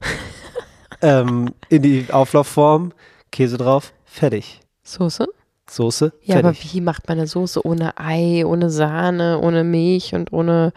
ähm, 1.02 1.54
in 1.68 1.82
die 1.82 2.06
Auflaufform, 2.10 2.92
Käse 3.30 3.56
drauf, 3.56 3.92
fertig. 4.04 4.60
Soße? 4.82 5.26
Soße, 5.70 6.12
Ja, 6.22 6.36
aber 6.38 6.54
fertig. 6.54 6.74
wie 6.74 6.80
macht 6.80 7.08
man 7.08 7.18
eine 7.18 7.26
Soße 7.26 7.64
ohne 7.66 7.96
Ei, 7.98 8.44
ohne 8.44 8.70
Sahne, 8.70 9.38
ohne 9.40 9.64
Milch 9.64 10.14
und 10.14 10.32
ohne 10.32 10.72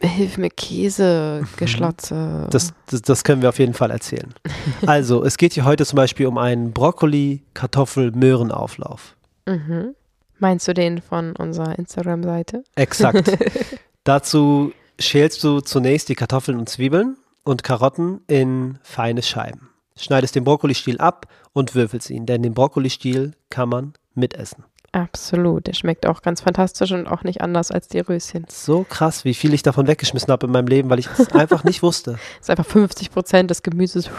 Hilf 0.00 0.38
mir 0.38 0.50
Käse, 0.50 1.42
Geschlotze. 1.56 2.46
Das, 2.50 2.72
das, 2.86 3.02
das 3.02 3.24
können 3.24 3.42
wir 3.42 3.48
auf 3.48 3.58
jeden 3.58 3.74
Fall 3.74 3.90
erzählen. 3.90 4.32
Also, 4.86 5.24
es 5.24 5.38
geht 5.38 5.54
hier 5.54 5.64
heute 5.64 5.84
zum 5.84 5.96
Beispiel 5.96 6.26
um 6.26 6.38
einen 6.38 6.72
Brokkoli, 6.72 7.42
Kartoffel, 7.54 8.12
Möhrenauflauf. 8.12 9.16
Mhm. 9.46 9.94
Meinst 10.38 10.68
du 10.68 10.74
den 10.74 11.00
von 11.00 11.34
unserer 11.34 11.78
Instagram-Seite? 11.78 12.62
Exakt. 12.76 13.36
Dazu 14.04 14.72
schälst 15.00 15.42
du 15.42 15.60
zunächst 15.60 16.08
die 16.08 16.14
Kartoffeln 16.14 16.58
und 16.58 16.68
Zwiebeln 16.68 17.16
und 17.42 17.64
Karotten 17.64 18.20
in 18.28 18.78
feine 18.82 19.22
Scheiben. 19.22 19.70
Schneidest 19.96 20.36
den 20.36 20.44
Brokkolistiel 20.44 20.98
ab 20.98 21.26
und 21.52 21.74
würfelst 21.74 22.10
ihn, 22.10 22.24
denn 22.24 22.42
den 22.42 22.54
Brokkolistiel 22.54 23.32
kann 23.50 23.68
man 23.68 23.94
mitessen. 24.14 24.64
Absolut. 24.92 25.66
Der 25.66 25.74
schmeckt 25.74 26.06
auch 26.06 26.22
ganz 26.22 26.40
fantastisch 26.40 26.92
und 26.92 27.06
auch 27.06 27.22
nicht 27.22 27.40
anders 27.40 27.70
als 27.70 27.88
die 27.88 28.00
Röschen. 28.00 28.46
So 28.48 28.86
krass, 28.88 29.24
wie 29.24 29.34
viel 29.34 29.52
ich 29.52 29.62
davon 29.62 29.86
weggeschmissen 29.86 30.32
habe 30.32 30.46
in 30.46 30.52
meinem 30.52 30.66
Leben, 30.66 30.88
weil 30.90 30.98
ich 30.98 31.08
es 31.18 31.32
einfach 31.32 31.64
nicht 31.64 31.82
wusste. 31.82 32.12
Das 32.12 32.20
ist 32.42 32.50
einfach 32.50 32.66
50 32.66 33.10
Prozent 33.10 33.50
des 33.50 33.62
Gemüses. 33.62 34.10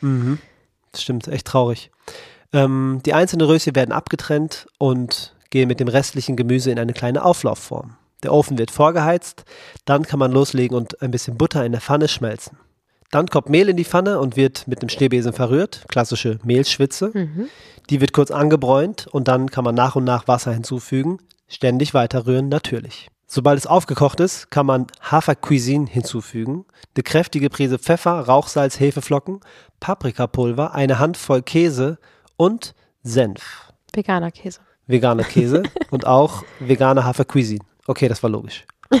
Mhm. 0.00 0.38
Das 0.92 1.02
stimmt, 1.02 1.28
echt 1.28 1.46
traurig. 1.46 1.90
Ähm, 2.52 3.00
die 3.04 3.14
einzelnen 3.14 3.46
Röschen 3.46 3.74
werden 3.74 3.92
abgetrennt 3.92 4.66
und 4.78 5.34
gehen 5.50 5.68
mit 5.68 5.80
dem 5.80 5.88
restlichen 5.88 6.36
Gemüse 6.36 6.70
in 6.70 6.78
eine 6.78 6.92
kleine 6.92 7.24
Auflaufform. 7.24 7.96
Der 8.22 8.32
Ofen 8.32 8.58
wird 8.58 8.70
vorgeheizt, 8.70 9.44
dann 9.84 10.02
kann 10.02 10.18
man 10.18 10.32
loslegen 10.32 10.76
und 10.76 11.00
ein 11.02 11.10
bisschen 11.10 11.36
Butter 11.36 11.64
in 11.64 11.72
der 11.72 11.80
Pfanne 11.80 12.08
schmelzen. 12.08 12.58
Dann 13.10 13.26
kommt 13.28 13.48
Mehl 13.48 13.68
in 13.68 13.76
die 13.76 13.84
Pfanne 13.84 14.18
und 14.18 14.36
wird 14.36 14.68
mit 14.68 14.82
dem 14.82 14.88
Schneebesen 14.88 15.32
verrührt, 15.32 15.84
klassische 15.88 16.38
Mehlschwitze. 16.44 17.10
Mhm. 17.14 17.48
Die 17.90 18.00
wird 18.00 18.12
kurz 18.12 18.30
angebräunt 18.30 19.06
und 19.06 19.28
dann 19.28 19.50
kann 19.50 19.64
man 19.64 19.74
nach 19.74 19.96
und 19.96 20.04
nach 20.04 20.28
Wasser 20.28 20.52
hinzufügen, 20.52 21.18
ständig 21.46 21.94
weiterrühren 21.94 22.48
natürlich. 22.48 23.08
Sobald 23.26 23.58
es 23.58 23.66
aufgekocht 23.66 24.20
ist, 24.20 24.50
kann 24.50 24.66
man 24.66 24.86
Hafercuisine 25.02 25.86
hinzufügen, 25.86 26.64
eine 26.96 27.02
kräftige 27.02 27.50
Prise 27.50 27.78
Pfeffer, 27.78 28.20
Rauchsalz, 28.20 28.80
Hefeflocken, 28.80 29.40
Paprikapulver, 29.80 30.74
eine 30.74 30.98
Handvoll 30.98 31.42
Käse 31.42 31.98
und 32.36 32.74
Senf. 33.02 33.72
Veganer 33.92 34.30
Käse. 34.30 34.60
Veganer 34.86 35.24
Käse 35.24 35.62
und 35.90 36.06
auch 36.06 36.42
veganer 36.58 37.04
Hafercuisine. 37.04 37.64
Okay, 37.86 38.08
das 38.08 38.22
war 38.22 38.30
logisch. 38.30 38.64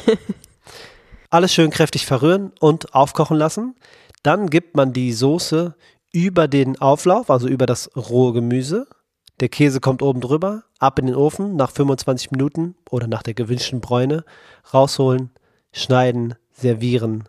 Alles 1.30 1.52
schön 1.52 1.70
kräftig 1.70 2.06
verrühren 2.06 2.52
und 2.60 2.94
aufkochen 2.94 3.36
lassen. 3.36 3.76
Dann 4.22 4.50
gibt 4.50 4.76
man 4.76 4.92
die 4.92 5.12
Soße 5.12 5.74
über 6.26 6.48
den 6.48 6.80
Auflauf, 6.80 7.30
also 7.30 7.46
über 7.48 7.66
das 7.66 7.90
rohe 7.96 8.32
Gemüse. 8.32 8.86
Der 9.40 9.48
Käse 9.48 9.78
kommt 9.80 10.02
oben 10.02 10.20
drüber, 10.20 10.64
ab 10.80 10.98
in 10.98 11.06
den 11.06 11.14
Ofen 11.14 11.54
nach 11.54 11.70
25 11.70 12.32
Minuten 12.32 12.74
oder 12.90 13.06
nach 13.06 13.22
der 13.22 13.34
gewünschten 13.34 13.80
Bräune. 13.80 14.24
Rausholen, 14.74 15.30
schneiden, 15.72 16.34
servieren, 16.52 17.28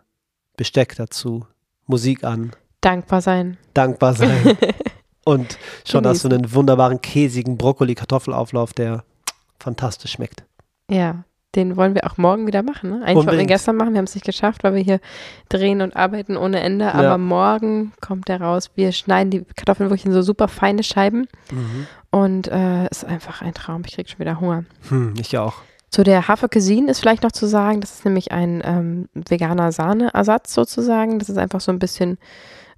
Besteck 0.56 0.96
dazu, 0.96 1.46
Musik 1.86 2.24
an, 2.24 2.50
Dankbar 2.80 3.20
sein. 3.20 3.58
dankbar 3.74 4.14
sein. 4.14 4.56
Und 5.24 5.58
schon 5.86 6.06
hast 6.06 6.24
du 6.24 6.28
einen 6.28 6.52
wunderbaren 6.52 7.00
käsigen 7.00 7.56
Brokkoli-Kartoffelauflauf, 7.58 8.72
der 8.72 9.04
fantastisch 9.60 10.12
schmeckt. 10.12 10.44
Ja, 10.90 11.24
den 11.56 11.76
wollen 11.76 11.94
wir 11.94 12.04
auch 12.06 12.16
morgen 12.16 12.46
wieder 12.46 12.62
machen. 12.62 12.90
Ne? 12.90 12.96
Eigentlich 12.96 13.06
wollten 13.16 13.16
wir 13.16 13.32
Unbedingt. 13.32 13.48
gestern 13.50 13.76
machen, 13.76 13.92
wir 13.92 13.98
haben 13.98 14.04
es 14.04 14.14
nicht 14.14 14.24
geschafft, 14.26 14.62
weil 14.62 14.74
wir 14.74 14.82
hier 14.82 15.00
drehen 15.48 15.80
und 15.82 15.96
arbeiten 15.96 16.36
ohne 16.36 16.60
Ende. 16.60 16.94
Aber 16.94 17.02
Ja. 17.02 17.18
morgen 17.18 17.92
kommt 18.00 18.28
der 18.28 18.40
raus. 18.40 18.70
Wir 18.76 18.92
schneiden 18.92 19.30
die 19.30 19.44
Kartoffeln 19.56 19.90
wirklich 19.90 20.06
in 20.06 20.12
so 20.12 20.22
super 20.22 20.46
feine 20.48 20.82
Scheiben 20.84 21.26
und 22.10 22.48
äh, 22.48 22.86
ist 22.88 23.04
einfach 23.04 23.42
ein 23.42 23.52
Traum. 23.54 23.82
Ich 23.86 23.94
krieg 23.96 24.08
schon 24.08 24.20
wieder 24.20 24.38
Hunger. 24.40 24.64
Hm, 24.90 25.14
ich 25.18 25.36
auch. 25.38 25.54
Zu 25.90 26.04
der 26.04 26.28
Hafercuisine 26.28 26.88
ist 26.88 27.00
vielleicht 27.00 27.24
noch 27.24 27.32
zu 27.32 27.46
sagen, 27.46 27.80
das 27.80 27.94
ist 27.94 28.04
nämlich 28.04 28.30
ein 28.30 28.62
ähm, 28.64 29.08
veganer 29.12 29.72
Sahneersatz 29.72 30.54
sozusagen. 30.54 31.18
Das 31.18 31.28
ist 31.28 31.36
einfach 31.38 31.60
so 31.60 31.72
ein 31.72 31.80
bisschen 31.80 32.16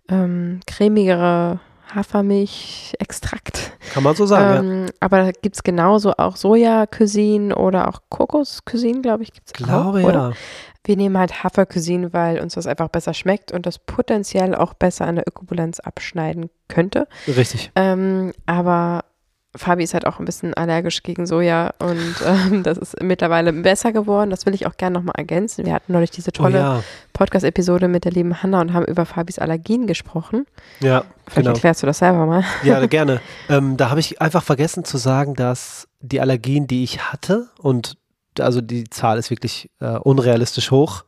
ähm, 0.09 0.61
cremigere 0.67 1.61
Hafermilch-Extrakt. 1.94 3.72
Kann 3.92 4.02
man 4.02 4.14
so 4.14 4.26
sagen, 4.26 4.54
ja. 4.54 4.75
Ähm, 4.84 4.87
aber 5.00 5.18
da 5.18 5.30
gibt 5.30 5.56
es 5.56 5.62
genauso 5.62 6.12
auch 6.16 6.37
Soja-Cuisine 6.37 7.54
oder 7.56 7.88
auch 7.88 8.00
Kokos-Cuisine, 8.08 9.02
glaube 9.02 9.22
ich, 9.22 9.32
gibt 9.32 9.49
es 9.49 9.52
Glaube 9.52 10.00
auch. 10.00 10.08
Oder? 10.08 10.30
ja. 10.30 10.32
Wir 10.84 10.96
nehmen 10.96 11.16
halt 11.16 11.44
Hafer-Cuisine, 11.44 12.12
weil 12.12 12.40
uns 12.40 12.54
das 12.54 12.66
einfach 12.66 12.88
besser 12.88 13.14
schmeckt 13.14 13.52
und 13.52 13.66
das 13.66 13.78
potenziell 13.78 14.54
auch 14.54 14.75
besser 14.75 15.06
an 15.06 15.14
der 15.14 15.28
Ökobilanz 15.28 15.78
abschneiden 15.78 16.50
könnte. 16.66 17.06
Richtig. 17.28 17.70
Ähm, 17.76 18.32
aber 18.46 19.04
Fabi 19.54 19.85
ist 19.85 19.92
halt 19.92 20.06
auch 20.06 20.18
ein 20.18 20.25
bisschen 20.25 20.54
allergisch 20.54 21.02
gegen 21.02 21.26
Soja 21.26 21.75
und 21.78 22.14
ähm, 22.26 22.62
das 22.62 22.78
ist 22.78 23.02
mittlerweile 23.02 23.52
besser 23.52 23.92
geworden. 23.92 24.30
Das 24.30 24.47
will 24.47 24.54
ich 24.54 24.66
auch 24.66 24.76
gerne 24.76 24.99
nochmal 24.99 25.14
ergänzen. 25.16 25.66
Wir 25.66 25.75
hatten 25.75 25.92
neulich 25.92 26.11
diese 26.11 26.30
Oh 26.30 26.42
tolle 26.42 26.59
ja. 26.59 26.82
Podcast-Episode 27.12 27.88
mit 27.88 28.04
der 28.04 28.12
lieben 28.12 28.42
Hanna 28.42 28.61
und 28.61 28.73
haben 28.73 28.87
über 28.87 29.04
Fabis 29.04 29.38
Allergien 29.38 29.87
gesprochen. 29.87 30.47
Ja, 30.80 31.04
Vielleicht 31.26 31.37
genau. 31.37 31.50
erklärst 31.50 31.82
du 31.82 31.87
das 31.87 31.99
selber 31.99 32.25
mal. 32.25 32.44
Ja, 32.62 32.85
gerne. 32.87 33.21
ähm, 33.49 33.76
da 33.76 33.90
habe 33.90 34.00
ich 34.00 34.23
einfach 34.23 34.42
vergessen 34.42 34.85
zu 34.85 34.97
sagen, 34.97 35.35
dass 35.35 35.88
die 36.00 36.21
Allergien, 36.21 36.66
die 36.66 36.82
ich 36.82 37.12
hatte, 37.12 37.49
und 37.59 37.97
also 38.38 38.62
die 38.62 38.85
Zahl 38.85 39.18
ist 39.18 39.30
wirklich 39.30 39.71
äh, 39.80 39.99
unrealistisch 39.99 40.71
hoch, 40.71 41.04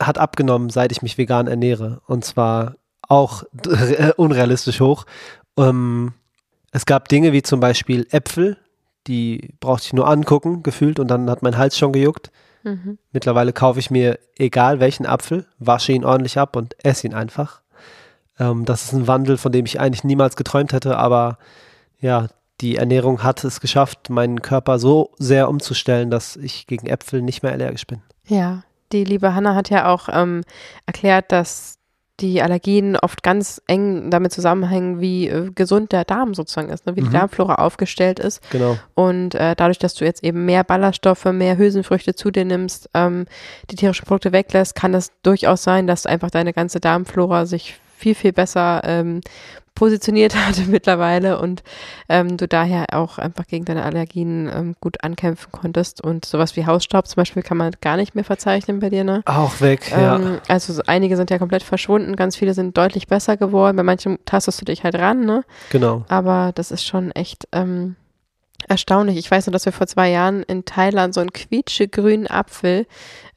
hat 0.00 0.16
abgenommen, 0.16 0.70
seit 0.70 0.92
ich 0.92 1.02
mich 1.02 1.18
vegan 1.18 1.46
ernähre. 1.46 2.00
Und 2.06 2.24
zwar 2.24 2.76
auch 3.06 3.44
äh, 3.66 4.12
unrealistisch 4.16 4.80
hoch. 4.80 5.04
Ähm, 5.58 6.14
es 6.70 6.86
gab 6.86 7.08
Dinge 7.08 7.32
wie 7.32 7.42
zum 7.42 7.60
Beispiel 7.60 8.06
Äpfel, 8.10 8.56
die 9.06 9.54
brauchte 9.60 9.86
ich 9.86 9.92
nur 9.92 10.08
angucken, 10.08 10.62
gefühlt, 10.62 10.98
und 10.98 11.08
dann 11.08 11.30
hat 11.30 11.42
mein 11.42 11.56
Hals 11.56 11.78
schon 11.78 11.92
gejuckt. 11.92 12.30
Mhm. 12.62 12.98
Mittlerweile 13.12 13.52
kaufe 13.52 13.78
ich 13.78 13.90
mir 13.90 14.18
egal 14.36 14.80
welchen 14.80 15.06
Apfel, 15.06 15.46
wasche 15.58 15.92
ihn 15.92 16.04
ordentlich 16.04 16.38
ab 16.38 16.56
und 16.56 16.76
esse 16.84 17.06
ihn 17.06 17.14
einfach. 17.14 17.62
Ähm, 18.38 18.64
das 18.64 18.84
ist 18.84 18.92
ein 18.92 19.06
Wandel, 19.06 19.38
von 19.38 19.52
dem 19.52 19.64
ich 19.64 19.80
eigentlich 19.80 20.04
niemals 20.04 20.36
geträumt 20.36 20.72
hätte, 20.72 20.98
aber 20.98 21.38
ja, 22.00 22.28
die 22.60 22.76
Ernährung 22.76 23.22
hat 23.22 23.44
es 23.44 23.60
geschafft, 23.60 24.10
meinen 24.10 24.42
Körper 24.42 24.78
so 24.78 25.12
sehr 25.18 25.48
umzustellen, 25.48 26.10
dass 26.10 26.36
ich 26.36 26.66
gegen 26.66 26.86
Äpfel 26.86 27.22
nicht 27.22 27.42
mehr 27.42 27.52
allergisch 27.52 27.86
bin. 27.86 28.02
Ja, 28.26 28.64
die 28.92 29.04
liebe 29.04 29.34
Hanna 29.34 29.54
hat 29.54 29.70
ja 29.70 29.92
auch 29.92 30.08
ähm, 30.10 30.42
erklärt, 30.86 31.30
dass 31.30 31.77
die 32.20 32.42
Allergien 32.42 32.96
oft 32.96 33.22
ganz 33.22 33.62
eng 33.68 34.10
damit 34.10 34.32
zusammenhängen, 34.32 35.00
wie 35.00 35.28
äh, 35.28 35.50
gesund 35.54 35.92
der 35.92 36.04
Darm 36.04 36.34
sozusagen 36.34 36.68
ist, 36.68 36.86
ne? 36.86 36.96
wie 36.96 37.00
die 37.00 37.08
Mhm. 37.08 37.12
Darmflora 37.12 37.56
aufgestellt 37.56 38.18
ist. 38.18 38.40
Genau. 38.50 38.76
Und 38.94 39.34
äh, 39.36 39.54
dadurch, 39.56 39.78
dass 39.78 39.94
du 39.94 40.04
jetzt 40.04 40.24
eben 40.24 40.44
mehr 40.44 40.64
Ballaststoffe, 40.64 41.26
mehr 41.26 41.56
Hülsenfrüchte 41.56 42.14
zu 42.14 42.30
dir 42.30 42.44
nimmst, 42.44 42.90
ähm, 42.94 43.26
die 43.70 43.76
tierischen 43.76 44.04
Produkte 44.06 44.32
weglässt, 44.32 44.74
kann 44.74 44.94
es 44.94 45.12
durchaus 45.22 45.62
sein, 45.62 45.86
dass 45.86 46.06
einfach 46.06 46.30
deine 46.30 46.52
ganze 46.52 46.80
Darmflora 46.80 47.46
sich 47.46 47.80
viel, 47.96 48.14
viel 48.14 48.32
besser 48.32 48.82
ähm, 48.84 49.20
positioniert 49.78 50.34
hat 50.46 50.66
mittlerweile 50.66 51.38
und 51.38 51.62
ähm, 52.08 52.36
du 52.36 52.48
daher 52.48 52.86
auch 52.92 53.18
einfach 53.18 53.46
gegen 53.46 53.64
deine 53.64 53.84
Allergien 53.84 54.50
ähm, 54.52 54.74
gut 54.80 55.04
ankämpfen 55.04 55.52
konntest. 55.52 56.02
Und 56.02 56.24
sowas 56.24 56.56
wie 56.56 56.66
Hausstaub 56.66 57.06
zum 57.06 57.16
Beispiel 57.16 57.42
kann 57.42 57.56
man 57.56 57.72
gar 57.80 57.96
nicht 57.96 58.14
mehr 58.14 58.24
verzeichnen 58.24 58.80
bei 58.80 58.90
dir, 58.90 59.04
ne? 59.04 59.22
Auch 59.24 59.60
weg, 59.60 59.90
ja. 59.90 60.16
Ähm, 60.16 60.40
also 60.48 60.72
so 60.72 60.82
einige 60.86 61.16
sind 61.16 61.30
ja 61.30 61.38
komplett 61.38 61.62
verschwunden, 61.62 62.16
ganz 62.16 62.34
viele 62.34 62.54
sind 62.54 62.76
deutlich 62.76 63.06
besser 63.06 63.36
geworden. 63.36 63.76
Bei 63.76 63.84
manchen 63.84 64.18
tastest 64.24 64.60
du 64.60 64.64
dich 64.64 64.82
halt 64.82 64.96
ran, 64.96 65.24
ne? 65.24 65.44
Genau. 65.70 66.04
Aber 66.08 66.50
das 66.54 66.72
ist 66.72 66.84
schon 66.84 67.12
echt 67.12 67.46
ähm, 67.52 67.94
erstaunlich. 68.66 69.16
Ich 69.16 69.30
weiß 69.30 69.46
nur, 69.46 69.52
dass 69.52 69.64
wir 69.64 69.72
vor 69.72 69.86
zwei 69.86 70.10
Jahren 70.10 70.42
in 70.42 70.64
Thailand 70.64 71.14
so 71.14 71.20
einen 71.20 71.32
quietschegrünen 71.32 72.26
Apfel, 72.26 72.86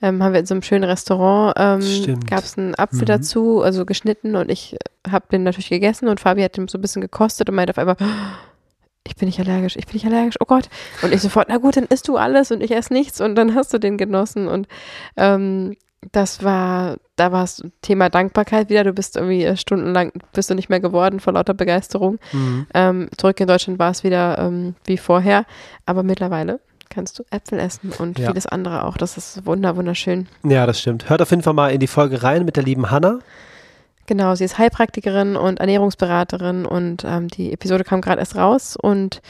ähm, 0.01 0.21
haben 0.23 0.33
wir 0.33 0.39
in 0.39 0.45
so 0.45 0.53
einem 0.55 0.63
schönen 0.63 0.83
Restaurant, 0.83 1.53
ähm, 1.57 2.19
gab 2.27 2.43
es 2.43 2.57
einen 2.57 2.75
Apfel 2.75 3.01
Mhm. 3.01 3.05
dazu, 3.05 3.61
also 3.61 3.85
geschnitten 3.85 4.35
und 4.35 4.49
ich 4.49 4.75
habe 5.09 5.25
den 5.31 5.43
natürlich 5.43 5.69
gegessen 5.69 6.07
und 6.07 6.19
Fabi 6.19 6.41
hat 6.41 6.57
den 6.57 6.67
so 6.67 6.77
ein 6.77 6.81
bisschen 6.81 7.01
gekostet 7.01 7.49
und 7.49 7.55
meinte 7.55 7.71
auf 7.71 7.77
einmal, 7.77 7.97
ich 9.07 9.15
bin 9.15 9.27
nicht 9.27 9.39
allergisch, 9.39 9.75
ich 9.77 9.85
bin 9.85 9.95
nicht 9.95 10.05
allergisch, 10.05 10.35
oh 10.39 10.45
Gott. 10.45 10.69
Und 11.01 11.13
ich 11.13 11.21
sofort, 11.21 11.47
na 11.49 11.57
gut, 11.57 11.75
dann 11.77 11.85
isst 11.85 12.07
du 12.07 12.17
alles 12.17 12.51
und 12.51 12.61
ich 12.61 12.71
esse 12.71 12.93
nichts 12.93 13.19
und 13.21 13.35
dann 13.35 13.55
hast 13.55 13.73
du 13.73 13.79
den 13.79 13.97
genossen 13.97 14.47
und 14.47 14.67
ähm, 15.17 15.75
das 16.11 16.43
war, 16.43 16.97
da 17.15 17.31
war 17.31 17.43
es 17.43 17.63
Thema 17.81 18.09
Dankbarkeit 18.09 18.69
wieder. 18.69 18.83
Du 18.83 18.93
bist 18.93 19.15
irgendwie 19.15 19.43
äh, 19.43 19.55
stundenlang, 19.55 20.11
bist 20.33 20.49
du 20.49 20.55
nicht 20.55 20.69
mehr 20.69 20.79
geworden 20.79 21.19
vor 21.19 21.33
lauter 21.33 21.53
Begeisterung. 21.53 22.17
Mhm. 22.31 22.67
Ähm, 22.73 23.09
zurück 23.17 23.39
in 23.39 23.47
Deutschland 23.47 23.77
war 23.79 23.91
es 23.91 24.03
wieder 24.03 24.39
ähm, 24.39 24.75
wie 24.85 24.97
vorher, 24.97 25.45
aber 25.85 26.03
mittlerweile 26.03 26.59
kannst 26.89 27.19
du 27.19 27.23
Äpfel 27.31 27.59
essen 27.59 27.93
und 27.99 28.19
Ja. 28.19 28.27
vieles 28.29 28.47
andere 28.47 28.83
auch. 28.83 28.97
Das 28.97 29.15
ist 29.15 29.45
wunder, 29.45 29.77
wunderschön. 29.77 30.27
Ja, 30.43 30.65
das 30.65 30.79
stimmt. 30.81 31.09
Hört 31.09 31.21
auf 31.21 31.29
jeden 31.29 31.43
Fall 31.43 31.53
mal 31.53 31.69
in 31.71 31.79
die 31.79 31.87
Folge 31.87 32.23
rein 32.23 32.43
mit 32.45 32.57
der 32.57 32.63
lieben 32.63 32.91
Hanna. 32.91 33.19
Genau, 34.07 34.35
sie 34.35 34.43
ist 34.43 34.57
Heilpraktikerin 34.57 35.35
und 35.37 35.59
Ernährungsberaterin 35.59 36.65
und 36.65 37.03
ähm, 37.05 37.27
die 37.29 37.53
Episode 37.53 37.83
kam 37.85 38.01
gerade 38.01 38.19
erst 38.19 38.35
raus 38.35 38.75
und 38.75 39.21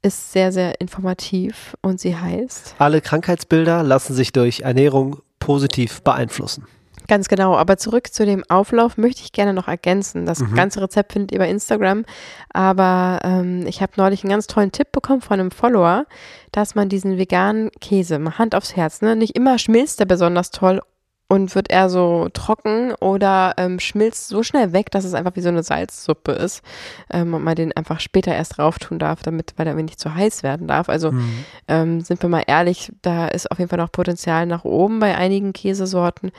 ist 0.00 0.32
sehr, 0.32 0.52
sehr 0.52 0.80
informativ 0.80 1.76
und 1.82 2.00
sie 2.00 2.16
heißt 2.16 2.76
Alle 2.78 3.00
Krankheitsbilder 3.00 3.82
lassen 3.82 4.14
sich 4.14 4.32
durch 4.32 4.60
Ernährung 4.60 5.18
positiv 5.46 6.02
beeinflussen. 6.02 6.66
Ganz 7.08 7.28
genau, 7.28 7.56
aber 7.56 7.76
zurück 7.76 8.12
zu 8.12 8.26
dem 8.26 8.42
Auflauf 8.48 8.96
möchte 8.96 9.22
ich 9.22 9.30
gerne 9.30 9.52
noch 9.52 9.68
ergänzen. 9.68 10.26
Das 10.26 10.40
Mhm. 10.40 10.56
ganze 10.56 10.82
Rezept 10.82 11.12
findet 11.12 11.30
ihr 11.30 11.38
bei 11.38 11.48
Instagram, 11.48 12.04
aber 12.52 13.20
ähm, 13.22 13.64
ich 13.68 13.80
habe 13.80 13.92
neulich 13.96 14.24
einen 14.24 14.32
ganz 14.32 14.48
tollen 14.48 14.72
Tipp 14.72 14.90
bekommen 14.90 15.20
von 15.20 15.38
einem 15.38 15.52
Follower, 15.52 16.06
dass 16.50 16.74
man 16.74 16.88
diesen 16.88 17.16
veganen 17.16 17.70
Käse, 17.80 18.18
mal 18.18 18.38
Hand 18.38 18.56
aufs 18.56 18.74
Herz, 18.74 19.02
ne, 19.02 19.14
nicht 19.14 19.36
immer 19.36 19.56
schmilzt 19.58 20.00
der 20.00 20.06
besonders 20.06 20.50
toll 20.50 20.82
und 21.28 21.54
wird 21.54 21.70
eher 21.70 21.88
so 21.90 22.28
trocken 22.32 22.94
oder 23.00 23.54
ähm, 23.56 23.80
schmilzt 23.80 24.28
so 24.28 24.42
schnell 24.44 24.72
weg, 24.72 24.90
dass 24.92 25.04
es 25.04 25.14
einfach 25.14 25.34
wie 25.34 25.40
so 25.40 25.48
eine 25.48 25.62
Salzsuppe 25.64 26.32
ist 26.32 26.62
ähm, 27.10 27.34
und 27.34 27.42
man 27.42 27.56
den 27.56 27.72
einfach 27.76 27.98
später 28.00 28.32
erst 28.32 28.58
drauf 28.58 28.78
tun 28.78 28.98
darf, 29.00 29.22
damit, 29.22 29.54
weil 29.56 29.66
er 29.66 29.74
nicht 29.74 29.98
zu 29.98 30.14
heiß 30.14 30.42
werden 30.44 30.68
darf. 30.68 30.88
Also 30.88 31.12
Mhm. 31.12 31.46
ähm, 31.68 32.00
sind 32.00 32.22
wir 32.22 32.28
mal 32.28 32.44
ehrlich, 32.46 32.92
da 33.02 33.26
ist 33.28 33.50
auf 33.50 33.58
jeden 33.58 33.68
Fall 33.70 33.78
noch 33.78 33.90
Potenzial 33.90 34.46
nach 34.46 34.64
oben 34.64 35.00
bei 35.00 35.16
einigen 35.16 35.52
Käsesorten. 35.52 36.30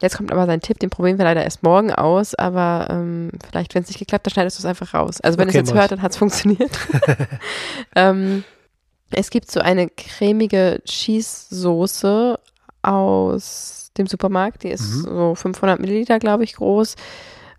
Jetzt 0.00 0.16
kommt 0.16 0.32
aber 0.32 0.46
sein 0.46 0.60
Tipp, 0.60 0.80
den 0.80 0.90
probieren 0.90 1.18
wir 1.18 1.24
leider 1.24 1.44
erst 1.44 1.62
morgen 1.62 1.92
aus, 1.92 2.34
aber 2.34 2.88
ähm, 2.90 3.30
vielleicht, 3.48 3.74
wenn 3.76 3.82
es 3.84 3.88
nicht 3.88 4.00
geklappt 4.00 4.26
hat, 4.26 4.32
schneidest 4.32 4.58
du 4.58 4.62
es 4.62 4.66
einfach 4.66 4.94
raus. 4.94 5.20
Also 5.20 5.38
wenn 5.38 5.48
Okay, 5.48 5.50
es 5.50 5.54
jetzt 5.68 5.74
hört, 5.74 5.92
dann 5.92 6.02
hat 6.02 6.10
es 6.10 6.16
funktioniert. 6.16 6.76
ähm, 7.96 8.42
es 9.10 9.30
gibt 9.30 9.50
so 9.50 9.60
eine 9.60 9.88
cremige 9.88 10.80
Cheese-Soße 10.84 12.38
aus 12.82 13.81
dem 13.98 14.06
Supermarkt, 14.06 14.62
die 14.62 14.68
ist 14.70 14.88
Mhm. 14.96 15.02
so 15.04 15.34
500 15.34 15.80
Milliliter, 15.80 16.18
glaube 16.18 16.44
ich, 16.44 16.54
groß. 16.54 16.96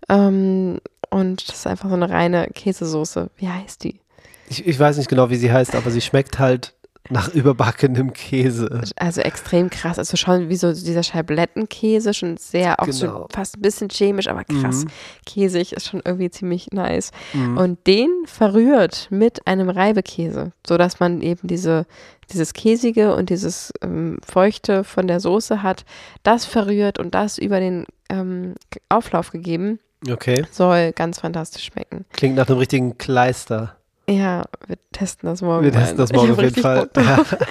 Ähm, 0.08 0.78
und 1.10 1.48
das 1.48 1.56
ist 1.56 1.66
einfach 1.66 1.88
so 1.88 1.94
eine 1.94 2.10
reine 2.10 2.48
Käsesoße. 2.54 3.30
Wie 3.36 3.48
heißt 3.48 3.84
die? 3.84 4.00
Ich, 4.48 4.66
ich 4.66 4.78
weiß 4.78 4.96
nicht 4.98 5.08
genau, 5.08 5.30
wie 5.30 5.36
sie 5.36 5.52
heißt, 5.52 5.74
aber 5.74 5.90
sie 5.90 6.00
schmeckt 6.00 6.38
halt 6.38 6.74
nach 7.10 7.28
überbackenem 7.34 8.12
Käse. 8.14 8.82
Also 8.96 9.20
extrem 9.20 9.68
krass. 9.68 9.98
Also 9.98 10.16
schon 10.16 10.48
wie 10.48 10.56
so 10.56 10.72
dieser 10.72 11.02
Scheiblettenkäse, 11.02 12.14
schon 12.14 12.36
sehr, 12.38 12.80
auch 12.80 12.86
Genau. 12.86 12.98
schon 12.98 13.26
fast 13.30 13.58
ein 13.58 13.62
bisschen 13.62 13.88
chemisch, 13.90 14.26
aber 14.28 14.44
krass 14.44 14.84
Mhm. 14.84 14.88
käsig, 15.26 15.72
ist 15.74 15.86
schon 15.88 16.00
irgendwie 16.04 16.30
ziemlich 16.30 16.68
nice. 16.72 17.10
Mhm. 17.34 17.58
Und 17.58 17.86
den 17.86 18.08
verrührt 18.26 19.08
mit 19.10 19.46
einem 19.46 19.68
Reibekäse, 19.68 20.52
sodass 20.66 20.98
man 20.98 21.20
eben 21.20 21.46
diese, 21.46 21.84
dieses 22.32 22.54
Käsige 22.54 23.14
und 23.14 23.28
dieses 23.28 23.72
ähm, 23.82 24.18
Feuchte 24.26 24.82
von 24.82 25.06
der 25.06 25.20
Soße 25.20 25.62
hat. 25.62 25.84
Das 26.22 26.46
verrührt 26.46 26.98
und 26.98 27.14
das 27.14 27.36
über 27.36 27.60
den 27.60 27.84
ähm, 28.08 28.54
Auflauf 28.88 29.30
gegeben, 29.30 29.78
Okay, 30.10 30.44
soll 30.50 30.92
ganz 30.92 31.20
fantastisch 31.20 31.64
schmecken. 31.64 32.04
klingt 32.12 32.36
nach 32.36 32.48
einem 32.48 32.58
richtigen 32.58 32.98
Kleister. 32.98 33.76
Ja, 34.08 34.44
wir 34.66 34.76
testen 34.92 35.28
das 35.28 35.42
morgen. 35.42 35.64
Wir 35.64 35.72
testen 35.72 35.96
das 35.96 36.12
morgen 36.12 36.32
auf 36.32 36.40
jeden 36.40 36.60
Fall. 36.60 36.88
Drauf. 36.92 37.36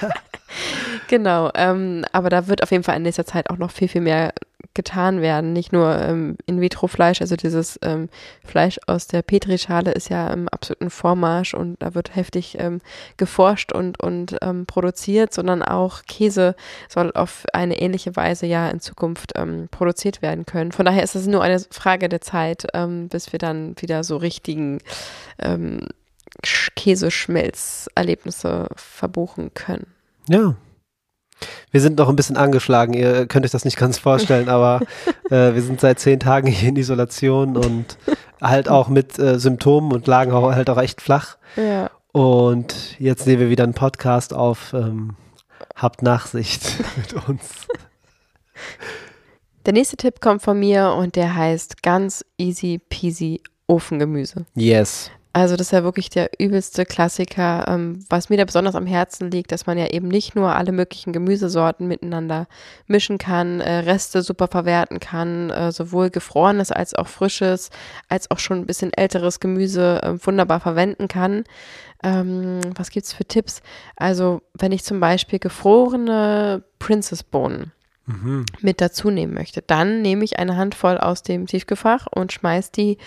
Genau, 1.07 1.51
ähm, 1.55 2.05
aber 2.11 2.29
da 2.29 2.47
wird 2.47 2.63
auf 2.63 2.71
jeden 2.71 2.83
Fall 2.83 2.95
in 2.95 3.03
nächster 3.03 3.25
Zeit 3.25 3.49
auch 3.49 3.57
noch 3.57 3.71
viel, 3.71 3.87
viel 3.87 4.01
mehr 4.01 4.33
getan 4.73 5.21
werden. 5.21 5.53
Nicht 5.53 5.71
nur 5.71 5.95
ähm, 5.99 6.37
In-vitro-Fleisch, 6.47 7.21
also 7.21 7.35
dieses 7.35 7.77
ähm, 7.83 8.09
Fleisch 8.43 8.79
aus 8.87 9.07
der 9.07 9.21
Petrischale 9.21 9.91
ist 9.91 10.09
ja 10.09 10.27
im 10.33 10.47
absoluten 10.49 10.89
Vormarsch 10.89 11.53
und 11.53 11.81
da 11.81 11.93
wird 11.93 12.15
heftig 12.15 12.57
ähm, 12.59 12.81
geforscht 13.17 13.71
und, 13.73 14.01
und 14.01 14.37
ähm, 14.41 14.65
produziert, 14.65 15.33
sondern 15.33 15.61
auch 15.61 16.03
Käse 16.07 16.55
soll 16.89 17.11
auf 17.13 17.45
eine 17.53 17.79
ähnliche 17.79 18.15
Weise 18.15 18.47
ja 18.47 18.69
in 18.69 18.79
Zukunft 18.79 19.33
ähm, 19.35 19.67
produziert 19.69 20.21
werden 20.23 20.45
können. 20.45 20.71
Von 20.71 20.85
daher 20.85 21.03
ist 21.03 21.15
es 21.15 21.27
nur 21.27 21.43
eine 21.43 21.59
Frage 21.69 22.09
der 22.09 22.21
Zeit, 22.21 22.65
ähm, 22.73 23.09
bis 23.09 23.31
wir 23.31 23.39
dann 23.39 23.75
wieder 23.79 24.03
so 24.03 24.17
richtigen 24.17 24.79
ähm, 25.39 25.81
Käseschmelzerlebnisse 26.75 28.67
verbuchen 28.75 29.53
können. 29.53 29.87
Ja. 30.27 30.55
Wir 31.71 31.81
sind 31.81 31.97
noch 31.97 32.07
ein 32.09 32.15
bisschen 32.15 32.37
angeschlagen. 32.37 32.93
Ihr 32.93 33.25
könnt 33.27 33.45
euch 33.45 33.51
das 33.51 33.65
nicht 33.65 33.77
ganz 33.77 33.97
vorstellen, 33.97 34.47
aber 34.49 34.81
äh, 35.29 35.53
wir 35.53 35.61
sind 35.61 35.81
seit 35.81 35.99
zehn 35.99 36.19
Tagen 36.19 36.47
hier 36.47 36.69
in 36.69 36.75
Isolation 36.75 37.57
und 37.57 37.97
halt 38.41 38.69
auch 38.69 38.87
mit 38.89 39.19
äh, 39.19 39.39
Symptomen 39.39 39.91
und 39.91 40.07
lagen 40.07 40.31
auch, 40.31 40.53
halt 40.53 40.69
auch 40.69 40.77
echt 40.79 41.01
flach. 41.01 41.37
Ja. 41.55 41.89
Und 42.11 42.99
jetzt 42.99 43.25
nehmen 43.25 43.41
wir 43.41 43.49
wieder 43.49 43.63
einen 43.63 43.73
Podcast 43.73 44.33
auf. 44.33 44.73
Ähm, 44.73 45.15
habt 45.75 46.01
Nachsicht 46.01 46.61
mit 46.95 47.27
uns. 47.27 47.67
Der 49.65 49.73
nächste 49.73 49.97
Tipp 49.97 50.21
kommt 50.21 50.41
von 50.41 50.59
mir 50.59 50.93
und 50.97 51.15
der 51.15 51.35
heißt 51.35 51.83
ganz 51.83 52.25
easy 52.37 52.79
peasy 52.89 53.41
Ofengemüse. 53.67 54.45
Yes. 54.55 55.09
Also 55.35 55.55
das 55.55 55.67
ist 55.67 55.71
ja 55.71 55.83
wirklich 55.83 56.11
der 56.11 56.29
übelste 56.37 56.85
Klassiker. 56.85 57.65
Ähm, 57.67 58.05
was 58.07 58.29
mir 58.29 58.37
da 58.37 58.45
besonders 58.45 58.75
am 58.75 58.85
Herzen 58.85 59.31
liegt, 59.31 59.51
dass 59.51 59.65
man 59.65 59.79
ja 59.79 59.87
eben 59.87 60.07
nicht 60.07 60.35
nur 60.35 60.55
alle 60.55 60.71
möglichen 60.71 61.11
Gemüsesorten 61.11 61.87
miteinander 61.87 62.47
mischen 62.85 63.17
kann, 63.17 63.59
äh, 63.59 63.79
Reste 63.79 64.21
super 64.21 64.47
verwerten 64.47 64.99
kann, 64.99 65.49
äh, 65.49 65.71
sowohl 65.71 66.11
gefrorenes 66.11 66.71
als 66.71 66.93
auch 66.93 67.07
frisches, 67.07 67.71
als 68.09 68.29
auch 68.29 68.37
schon 68.37 68.59
ein 68.59 68.65
bisschen 68.67 68.93
älteres 68.93 69.39
Gemüse 69.39 70.03
äh, 70.03 70.25
wunderbar 70.25 70.59
verwenden 70.59 71.07
kann. 71.07 71.45
Ähm, 72.03 72.59
was 72.75 72.91
gibt's 72.91 73.11
für 73.11 73.25
Tipps? 73.25 73.63
Also 73.95 74.43
wenn 74.53 74.71
ich 74.71 74.83
zum 74.83 74.99
Beispiel 74.99 75.39
gefrorene 75.39 76.63
Princess-Bohnen 76.77 77.71
Mhm. 78.05 78.45
mit 78.59 78.81
dazu 78.81 79.09
nehmen 79.09 79.33
möchte. 79.33 79.61
Dann 79.61 80.01
nehme 80.01 80.25
ich 80.25 80.37
eine 80.37 80.57
Handvoll 80.57 80.97
aus 80.97 81.23
dem 81.23 81.47
Tiefgefach 81.47 82.05
und 82.13 82.33
schmeiß 82.33 82.71
die 82.71 82.97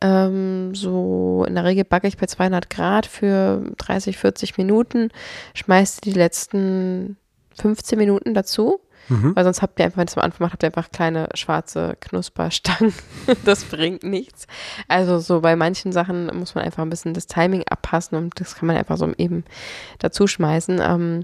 ähm, 0.00 0.74
so, 0.74 1.44
in 1.46 1.54
der 1.54 1.64
Regel 1.64 1.84
backe 1.84 2.08
ich 2.08 2.16
bei 2.16 2.26
200 2.26 2.70
Grad 2.70 3.06
für 3.06 3.62
30, 3.78 4.18
40 4.18 4.58
Minuten, 4.58 5.10
schmeiß 5.54 5.98
die 5.98 6.12
letzten 6.12 7.16
15 7.60 7.98
Minuten 7.98 8.34
dazu, 8.34 8.80
Mhm. 9.08 9.36
weil 9.36 9.44
sonst 9.44 9.62
habt 9.62 9.78
ihr 9.78 9.84
einfach, 9.84 9.98
wenn 9.98 10.06
ihr 10.06 10.10
es 10.10 10.16
am 10.16 10.24
Anfang 10.24 10.44
macht, 10.44 10.54
habt 10.54 10.64
ihr 10.64 10.66
einfach 10.66 10.90
kleine 10.90 11.28
schwarze 11.34 11.96
Knusperstangen. 12.00 12.92
das 13.44 13.64
bringt 13.64 14.02
nichts. 14.02 14.46
Also 14.88 15.20
so 15.20 15.40
bei 15.40 15.54
manchen 15.54 15.92
Sachen 15.92 16.26
muss 16.36 16.54
man 16.56 16.64
einfach 16.64 16.82
ein 16.82 16.90
bisschen 16.90 17.14
das 17.14 17.26
Timing 17.28 17.62
abpassen 17.68 18.18
und 18.18 18.40
das 18.40 18.56
kann 18.56 18.66
man 18.66 18.76
einfach 18.76 18.96
so 18.96 19.12
eben 19.16 19.44
dazu 20.00 20.26
schmeißen. 20.26 20.80
Ähm, 20.82 21.22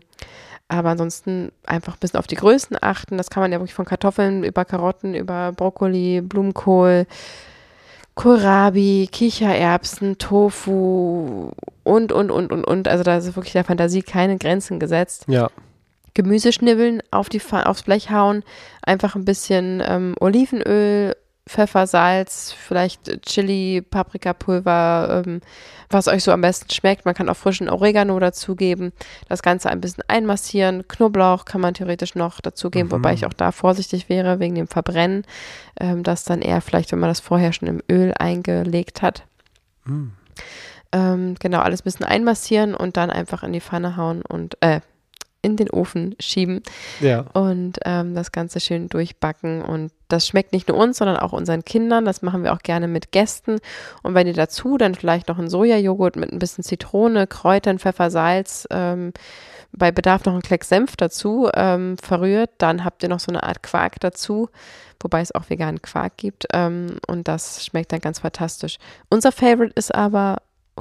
aber 0.68 0.90
ansonsten 0.90 1.50
einfach 1.66 1.94
ein 1.94 1.98
bisschen 2.00 2.18
auf 2.20 2.28
die 2.28 2.36
Größen 2.36 2.76
achten. 2.80 3.18
Das 3.18 3.30
kann 3.30 3.42
man 3.42 3.52
ja 3.52 3.58
wirklich 3.58 3.74
von 3.74 3.84
Kartoffeln 3.84 4.44
über 4.44 4.64
Karotten, 4.64 5.14
über 5.14 5.52
Brokkoli, 5.52 6.20
Blumenkohl, 6.22 7.06
Kohlrabi, 8.14 9.08
Kichererbsen, 9.10 10.18
Tofu 10.18 11.50
und, 11.82 12.12
und, 12.12 12.30
und, 12.30 12.52
und, 12.52 12.64
und. 12.64 12.88
Also 12.88 13.04
da 13.04 13.16
ist 13.16 13.34
wirklich 13.36 13.52
der 13.52 13.64
Fantasie 13.64 14.02
keine 14.02 14.36
Grenzen 14.36 14.78
gesetzt. 14.78 15.24
Ja. 15.28 15.50
Gemüse 16.14 16.52
schnibbeln, 16.52 17.02
auf 17.10 17.30
die, 17.30 17.40
aufs 17.50 17.84
Blech 17.84 18.10
hauen, 18.10 18.44
einfach 18.82 19.14
ein 19.14 19.24
bisschen 19.24 19.82
ähm, 19.86 20.14
Olivenöl, 20.20 21.16
Pfeffer, 21.48 21.86
Salz, 21.88 22.52
vielleicht 22.52 23.22
Chili, 23.26 23.82
Paprikapulver, 23.82 25.24
ähm, 25.26 25.40
was 25.90 26.06
euch 26.06 26.22
so 26.22 26.30
am 26.30 26.40
besten 26.40 26.70
schmeckt. 26.70 27.04
Man 27.04 27.14
kann 27.14 27.28
auch 27.28 27.36
frischen 27.36 27.68
Oregano 27.68 28.18
dazugeben. 28.20 28.92
Das 29.28 29.42
Ganze 29.42 29.68
ein 29.68 29.80
bisschen 29.80 30.04
einmassieren. 30.06 30.86
Knoblauch 30.86 31.44
kann 31.44 31.60
man 31.60 31.74
theoretisch 31.74 32.14
noch 32.14 32.40
dazugeben, 32.40 32.88
Mhm. 32.88 32.92
wobei 32.92 33.14
ich 33.14 33.26
auch 33.26 33.32
da 33.32 33.50
vorsichtig 33.50 34.08
wäre 34.08 34.38
wegen 34.38 34.54
dem 34.54 34.68
Verbrennen. 34.68 35.24
Ähm, 35.80 36.02
das 36.04 36.24
dann 36.24 36.42
eher 36.42 36.60
vielleicht, 36.60 36.92
wenn 36.92 37.00
man 37.00 37.10
das 37.10 37.20
vorher 37.20 37.52
schon 37.52 37.68
im 37.68 37.82
Öl 37.90 38.14
eingelegt 38.18 39.02
hat. 39.02 39.24
Mhm. 39.84 40.12
Ähm, 40.92 41.34
genau, 41.40 41.58
alles 41.60 41.80
ein 41.80 41.84
bisschen 41.84 42.06
einmassieren 42.06 42.74
und 42.74 42.96
dann 42.96 43.10
einfach 43.10 43.42
in 43.42 43.52
die 43.52 43.60
Pfanne 43.60 43.96
hauen 43.96 44.22
und 44.22 44.58
äh, 44.60 44.80
in 45.42 45.56
den 45.56 45.68
Ofen 45.70 46.14
schieben 46.20 46.62
Ja. 47.00 47.24
und 47.32 47.80
ähm, 47.84 48.14
das 48.14 48.30
Ganze 48.32 48.60
schön 48.60 48.88
durchbacken. 48.88 49.60
Und 49.62 49.90
das 50.08 50.26
schmeckt 50.26 50.52
nicht 50.52 50.68
nur 50.68 50.76
uns, 50.78 50.98
sondern 50.98 51.16
auch 51.16 51.32
unseren 51.32 51.64
Kindern. 51.64 52.04
Das 52.04 52.22
machen 52.22 52.44
wir 52.44 52.52
auch 52.52 52.60
gerne 52.62 52.86
mit 52.86 53.10
Gästen. 53.12 53.58
Und 54.02 54.14
wenn 54.14 54.26
ihr 54.28 54.34
dazu 54.34 54.78
dann 54.78 54.94
vielleicht 54.94 55.28
noch 55.28 55.38
einen 55.38 55.50
Sojajoghurt 55.50 56.16
mit 56.16 56.32
ein 56.32 56.38
bisschen 56.38 56.62
Zitrone, 56.62 57.26
Kräutern, 57.26 57.78
Pfeffer, 57.80 58.10
Salz, 58.10 58.66
ähm, 58.70 59.12
bei 59.72 59.90
Bedarf 59.90 60.24
noch 60.26 60.34
einen 60.34 60.42
Kleck 60.42 60.64
Senf 60.64 60.96
dazu 60.96 61.48
ähm, 61.54 61.96
verrührt, 61.98 62.50
dann 62.58 62.84
habt 62.84 63.02
ihr 63.02 63.08
noch 63.08 63.20
so 63.20 63.32
eine 63.32 63.42
Art 63.42 63.62
Quark 63.62 63.98
dazu, 64.00 64.48
wobei 65.00 65.22
es 65.22 65.34
auch 65.34 65.48
veganen 65.48 65.80
Quark 65.82 66.18
gibt. 66.18 66.46
Ähm, 66.52 66.98
und 67.08 67.26
das 67.26 67.64
schmeckt 67.64 67.90
dann 67.90 68.00
ganz 68.00 68.18
fantastisch. 68.20 68.76
Unser 69.08 69.32
Favorite 69.32 69.72
ist 69.74 69.94
aber 69.94 70.36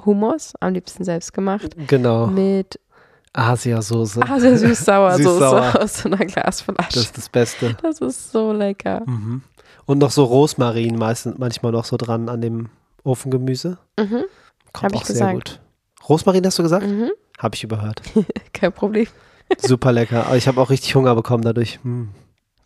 Hummus, 0.06 0.54
am 0.60 0.74
liebsten 0.74 1.04
selbst 1.06 1.34
gemacht, 1.34 1.71
Genau. 1.88 2.28
mit 2.28 2.80
Asiasoße. 3.34 4.22
Ah, 4.28 4.39
sehr 4.39 4.58
süß-sauer 4.58 5.12
Soße 5.13 5.24
Süß-sauer. 5.24 5.82
aus 5.82 5.98
so 6.00 6.10
einer 6.10 6.26
Glasflasche. 6.26 6.89
Das 6.94 7.04
ist 7.04 7.17
das 7.17 7.30
Beste. 7.30 7.78
Das 7.82 8.00
ist 8.00 8.32
so 8.32 8.52
lecker. 8.52 9.04
Mhm. 9.06 9.41
Und 9.86 9.98
noch 10.00 10.12
so 10.12 10.24
Rosmarin 10.26 10.98
meistens, 10.98 11.38
manchmal 11.38 11.72
noch 11.72 11.86
so 11.86 11.98
dran 11.98 12.30
an 12.30 12.41
dem 12.41 12.70
Ofengemüse. 13.04 13.78
Mhm. 13.98 14.24
Kommt 14.74 14.94
Hab 14.94 15.02
auch 15.02 15.06
sehr 15.06 15.13
gesagt. 15.13 15.34
gut. 15.34 15.60
Rosmarin 16.10 16.46
hast 16.46 16.60
du 16.60 16.63
gesagt? 16.63 16.86
Mhm. 16.86 17.10
Habe 17.39 17.56
ich 17.56 17.63
überhört. 17.63 18.02
Kein 18.54 18.72
Problem. 18.74 19.08
Super 19.58 19.91
lecker. 19.91 20.28
Aber 20.28 20.38
ich 20.38 20.48
habe 20.48 20.60
auch 20.62 20.70
richtig 20.70 20.96
Hunger 20.96 21.15
bekommen 21.15 21.44
dadurch. 21.44 21.80
Hm. 21.84 22.10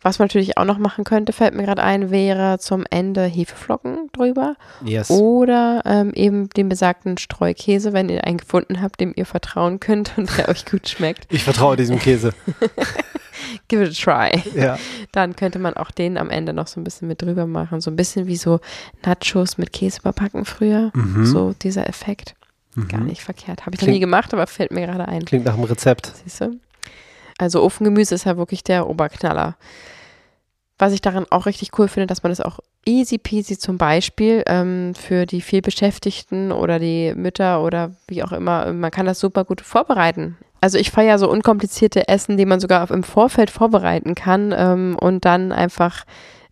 Was 0.06 0.20
man 0.20 0.26
natürlich 0.26 0.56
auch 0.56 0.64
noch 0.64 0.78
machen 0.78 1.02
könnte, 1.02 1.32
fällt 1.32 1.54
mir 1.54 1.64
gerade 1.64 1.82
ein, 1.82 2.12
wäre 2.12 2.60
zum 2.60 2.84
Ende 2.90 3.24
Hefeflocken 3.24 4.08
drüber 4.12 4.54
Yes. 4.84 5.10
oder 5.10 5.82
ähm, 5.84 6.12
eben 6.14 6.48
den 6.50 6.68
besagten 6.68 7.18
Streukäse, 7.18 7.92
wenn 7.92 8.08
ihr 8.08 8.22
einen 8.24 8.38
gefunden 8.38 8.80
habt, 8.80 9.00
dem 9.00 9.12
ihr 9.16 9.26
vertrauen 9.26 9.80
könnt 9.80 10.16
und 10.16 10.30
der 10.38 10.48
euch 10.48 10.64
gut 10.64 10.88
schmeckt. 10.88 11.26
Ich 11.32 11.42
vertraue 11.42 11.76
diesem 11.76 11.98
Käse. 11.98 12.32
Give 13.68 13.82
it 13.84 13.90
a 13.90 13.92
try. 14.30 14.42
ja. 14.54 14.78
Dann 15.12 15.34
könnte 15.34 15.58
man 15.58 15.74
auch 15.74 15.90
den 15.90 16.18
am 16.18 16.30
Ende 16.30 16.52
noch 16.52 16.68
so 16.68 16.80
ein 16.80 16.84
bisschen 16.84 17.08
mit 17.08 17.20
drüber 17.22 17.46
machen. 17.46 17.80
So 17.80 17.90
ein 17.90 17.96
bisschen 17.96 18.26
wie 18.28 18.36
so 18.36 18.60
Nachos 19.04 19.58
mit 19.58 19.72
Käse 19.72 19.98
überbacken 20.00 20.44
früher. 20.44 20.90
Mhm. 20.94 21.26
So 21.26 21.52
dieser 21.60 21.88
Effekt. 21.88 22.34
Mhm. 22.76 22.88
Gar 22.88 23.00
nicht 23.00 23.22
verkehrt. 23.22 23.62
Habe 23.66 23.74
ich 23.74 23.80
noch 23.80 23.86
Klingt- 23.86 23.94
nie 23.96 24.00
gemacht, 24.00 24.32
aber 24.32 24.46
fällt 24.46 24.70
mir 24.70 24.86
gerade 24.86 25.08
ein. 25.08 25.24
Klingt 25.24 25.44
nach 25.46 25.54
einem 25.54 25.64
Rezept. 25.64 26.12
Siehst 26.22 26.40
du? 26.42 26.60
Also 27.38 27.62
Ofengemüse 27.62 28.14
ist 28.14 28.24
ja 28.24 28.36
wirklich 28.36 28.62
der 28.64 28.88
Oberknaller. 28.88 29.56
Was 30.78 30.92
ich 30.92 31.00
daran 31.00 31.26
auch 31.30 31.46
richtig 31.46 31.78
cool 31.78 31.88
finde, 31.88 32.06
dass 32.06 32.22
man 32.22 32.30
das 32.30 32.40
auch 32.40 32.58
easy 32.84 33.18
peasy 33.18 33.58
zum 33.58 33.78
Beispiel 33.78 34.42
ähm, 34.46 34.94
für 34.94 35.26
die 35.26 35.40
vielbeschäftigten 35.40 36.52
oder 36.52 36.78
die 36.78 37.14
Mütter 37.14 37.62
oder 37.62 37.92
wie 38.08 38.22
auch 38.22 38.32
immer, 38.32 38.72
man 38.72 38.90
kann 38.90 39.06
das 39.06 39.20
super 39.20 39.44
gut 39.44 39.60
vorbereiten. 39.60 40.36
Also 40.60 40.78
ich 40.78 40.90
feiere 40.90 41.18
so 41.18 41.30
unkomplizierte 41.30 42.08
Essen, 42.08 42.36
die 42.36 42.46
man 42.46 42.60
sogar 42.60 42.90
im 42.90 43.02
Vorfeld 43.02 43.50
vorbereiten 43.50 44.14
kann 44.14 44.54
ähm, 44.56 44.96
und 44.98 45.24
dann 45.24 45.52
einfach 45.52 46.04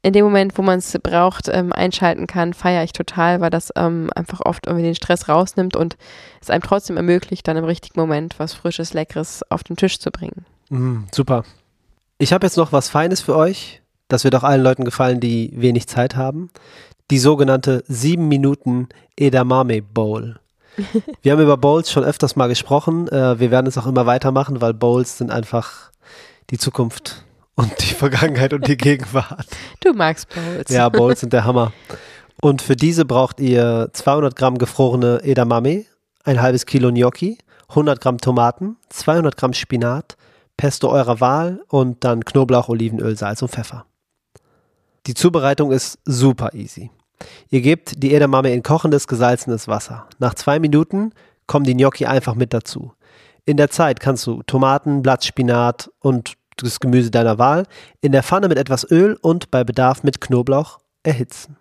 in 0.03 0.13
dem 0.13 0.25
Moment, 0.25 0.59
wo 0.59 0.63
man 0.63 0.81
es 0.81 0.99
braucht, 1.03 1.49
ähm, 1.49 1.73
einschalten 1.73 2.27
kann, 2.27 2.53
feiere 2.53 2.85
ich 2.85 2.93
total, 2.93 3.41
weil 3.41 3.49
das 3.49 3.73
ähm, 3.75 4.11
einfach 4.15 4.41
oft 4.41 4.67
irgendwie 4.67 4.85
den 4.85 4.95
Stress 4.95 5.31
rausnimmt 5.31 5.77
und 5.77 5.97
es 6.43 6.51
einem 6.51 6.63
trotzdem 6.63 6.99
ermöglicht, 6.99 7.49
dann 7.49 7.57
im 7.57 7.65
richtigen 7.65 7.99
Moment 7.99 8.39
was 8.39 8.53
Frisches, 8.53 8.93
Leckeres 8.93 9.43
auf 9.51 9.65
den 9.65 9.77
Tisch 9.77 9.99
zu 9.99 10.11
bringen. 10.11 10.45
Mm, 10.69 11.05
super. 11.11 11.45
Ich 12.19 12.35
habe 12.35 12.47
jetzt 12.47 12.59
noch 12.59 12.71
was 12.71 12.91
Feines 12.91 13.23
für 13.23 13.35
euch. 13.35 13.81
Das 14.09 14.25
wird 14.25 14.35
auch 14.35 14.45
allen 14.45 14.63
Leuten 14.63 14.85
gefallen, 14.85 15.21
die 15.21 15.53
wenig 15.55 15.87
Zeit 15.87 16.17
haben. 16.17 16.51
Die 17.11 17.19
sogenannte 17.19 17.85
7 17.89 18.27
Minuten 18.27 18.89
Edamame 19.17 19.83
Bowl. 19.83 20.41
Wir 21.23 21.33
haben 21.33 21.41
über 21.41 21.57
Bowls 21.57 21.91
schon 21.91 22.05
öfters 22.05 22.37
mal 22.37 22.49
gesprochen. 22.49 23.09
Äh, 23.09 23.39
wir 23.39 23.51
werden 23.51 23.67
es 23.67 23.79
auch 23.79 23.87
immer 23.87 24.07
weitermachen, 24.07 24.61
weil 24.61 24.75
Bowls 24.75 25.19
sind 25.19 25.31
einfach 25.31 25.93
die 26.51 26.59
Zukunft 26.59 27.25
und 27.55 27.73
die 27.81 27.95
Vergangenheit 27.95 28.53
und 28.53 28.67
die 28.67 28.77
Gegenwart. 28.77 29.47
Du 29.81 29.93
magst 29.93 30.29
Bowls. 30.35 30.71
Ja, 30.71 30.89
Bowls 30.89 31.21
sind 31.21 31.33
der 31.33 31.45
Hammer. 31.45 31.73
Und 32.41 32.61
für 32.61 32.77
diese 32.77 33.05
braucht 33.05 33.41
ihr 33.41 33.89
200 33.93 34.35
Gramm 34.37 34.59
gefrorene 34.59 35.23
Edamame, 35.23 35.85
ein 36.25 36.43
halbes 36.43 36.67
Kilo 36.67 36.91
Gnocchi, 36.91 37.39
100 37.69 38.01
Gramm 38.01 38.19
Tomaten, 38.19 38.77
200 38.91 39.37
Gramm 39.37 39.53
Spinat, 39.53 40.17
Pesto 40.57 40.91
eurer 40.91 41.21
Wahl 41.21 41.63
und 41.69 42.05
dann 42.05 42.25
Knoblauch, 42.25 42.69
Olivenöl, 42.69 43.17
Salz 43.17 43.43
und 43.43 43.51
Pfeffer. 43.51 43.87
Die 45.07 45.15
Zubereitung 45.15 45.71
ist 45.71 45.99
super 46.05 46.55
easy. 46.55 46.91
Ihr 47.51 47.61
gebt 47.61 48.03
die 48.03 48.15
Edamame 48.15 48.53
in 48.53 48.63
kochendes, 48.63 49.07
gesalzenes 49.07 49.69
Wasser. 49.69 50.07
Nach 50.19 50.35
zwei 50.35 50.59
Minuten 50.59 51.13
kommen 51.47 51.65
die 51.65 51.75
Gnocchi 51.75 52.07
einfach 52.07 52.35
mit 52.35 52.55
dazu. 52.55 52.93
In 53.45 53.57
der 53.57 53.71
Zeit 53.71 54.01
kannst 54.01 54.27
du 54.27 54.43
Tomaten, 54.45 55.03
Blattspinat 55.03 55.91
und 56.01 56.35
das 56.57 56.81
Gemüse 56.81 57.11
deiner 57.11 57.39
Wahl 57.39 57.65
in 58.01 58.13
der 58.13 58.23
Pfanne 58.23 58.49
mit 58.49 58.59
etwas 58.59 58.91
Öl 58.91 59.19
und 59.21 59.51
bei 59.51 59.65
Bedarf 59.65 60.03
mit 60.03 60.21
Knoblauch 60.21 60.79
erhitzen. 61.03 61.57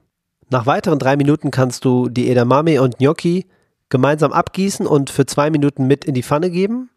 Nach 0.50 0.66
weiteren 0.66 1.00
drei 1.00 1.18
Minuten 1.18 1.52
kannst 1.52 1.84
du 1.84 2.10
die 2.10 2.30
Edamame 2.30 2.82
und 2.82 3.00
Gnocchi 3.00 3.48
gemeinsam 3.90 4.32
abgießen 4.32 4.88
und 4.88 5.10
für 5.10 5.26
zwei 5.26 5.50
Minuten 5.50 5.88
mit 5.88 6.06
in 6.06 6.14
die 6.14 6.24
Pfanne 6.24 6.50
geben, 6.50 6.90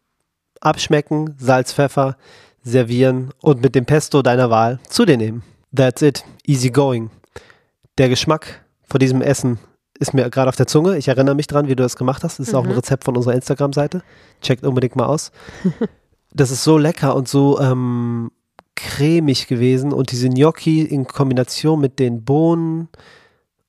abschmecken, 0.61 1.35
Salz, 1.37 1.73
Pfeffer, 1.73 2.15
servieren 2.63 3.31
und 3.41 3.61
mit 3.61 3.75
dem 3.75 3.85
Pesto 3.85 4.21
deiner 4.21 4.49
Wahl 4.49 4.79
zu 4.89 5.05
dir 5.05 5.17
nehmen. 5.17 5.43
That's 5.77 6.01
it. 6.01 6.25
Easy 6.45 6.71
going. 6.71 7.11
Der 7.99 8.09
Geschmack 8.09 8.65
von 8.83 8.99
diesem 8.99 9.21
Essen 9.21 9.59
ist 9.99 10.13
mir 10.13 10.27
gerade 10.31 10.49
auf 10.49 10.55
der 10.55 10.65
Zunge. 10.65 10.97
Ich 10.97 11.07
erinnere 11.07 11.35
mich 11.35 11.45
dran, 11.45 11.67
wie 11.67 11.75
du 11.75 11.83
das 11.83 11.95
gemacht 11.95 12.23
hast. 12.23 12.39
Das 12.39 12.47
ist 12.47 12.53
mhm. 12.53 12.59
auch 12.59 12.63
ein 12.63 12.71
mhm. 12.71 12.77
Rezept 12.77 13.03
von 13.03 13.15
unserer 13.15 13.35
Instagram-Seite. 13.35 14.01
Checkt 14.41 14.65
unbedingt 14.65 14.95
mal 14.95 15.05
aus. 15.05 15.31
das 16.33 16.49
ist 16.49 16.63
so 16.63 16.79
lecker 16.79 17.15
und 17.15 17.27
so 17.27 17.59
ähm, 17.59 18.31
cremig 18.75 19.47
gewesen. 19.47 19.93
Und 19.93 20.11
diese 20.11 20.29
Gnocchi 20.29 20.81
in 20.81 21.05
Kombination 21.07 21.79
mit 21.79 21.99
den 21.99 22.23
Bohnen 22.23 22.89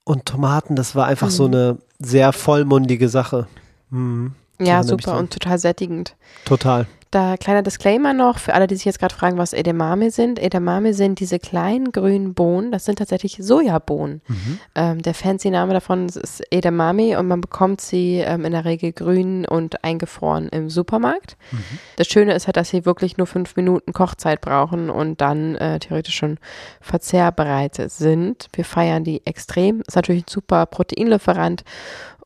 und 0.05 0.25
Tomaten, 0.25 0.77
das 0.77 0.95
war 0.95 1.07
einfach 1.07 1.29
mhm. 1.29 1.33
so 1.33 1.45
eine 1.45 1.79
sehr 1.99 2.33
vollmundige 2.33 3.11
Sache. 3.11 3.49
Mhm. 3.91 4.33
Ja, 4.61 4.83
super 4.83 5.19
und 5.19 5.31
total 5.31 5.59
sättigend. 5.59 6.17
Total. 6.47 6.87
Da 7.11 7.37
kleiner 7.39 7.63
Disclaimer 7.63 8.13
noch 8.13 8.39
für 8.39 8.55
alle, 8.55 8.67
die 8.67 8.75
sich 8.75 8.85
jetzt 8.85 8.99
gerade 8.99 9.15
fragen, 9.15 9.39
was 9.39 9.55
Edamame 9.55 10.11
sind. 10.11 10.39
Edamame 10.39 10.93
sind 10.93 11.21
diese 11.21 11.39
kleinen 11.39 11.91
grünen 11.91 12.35
Bohnen. 12.35 12.71
Das 12.71 12.85
sind 12.85 12.99
tatsächlich 12.99 13.39
Sojabohnen. 13.41 14.21
Mhm. 14.29 14.61
Ähm, 14.75 15.03
der 15.03 15.15
fancy 15.15 15.49
Name 15.49 15.73
davon 15.73 16.07
ist 16.07 16.43
Edamame 16.51 17.19
und 17.19 17.27
man 17.27 17.41
bekommt 17.41 17.81
sie 17.81 18.17
ähm, 18.19 18.45
in 18.45 18.53
der 18.53 18.67
Regel 18.67 18.93
grün 18.93 19.47
und 19.47 19.83
eingefroren 19.85 20.49
im 20.49 20.69
Supermarkt. 20.69 21.39
Mhm. 21.51 21.79
Das 21.97 22.09
Schöne 22.09 22.35
ist 22.35 22.47
halt, 22.47 22.59
dass 22.59 22.69
sie 22.69 22.85
wirklich 22.85 23.17
nur 23.17 23.27
fünf 23.27 23.57
Minuten 23.57 23.95
Kochzeit 23.95 24.43
brauchen 24.43 24.91
und 24.91 25.23
dann 25.23 25.55
äh, 25.57 25.79
theoretisch 25.79 26.17
schon 26.17 26.39
verzehrbereit 26.83 27.77
sind. 27.91 28.49
Wir 28.53 28.67
feiern 28.67 29.05
die 29.05 29.25
extrem. 29.25 29.81
Ist 29.87 29.97
natürlich 29.97 30.25
ein 30.25 30.31
super 30.31 30.67
Proteinlieferant 30.67 31.65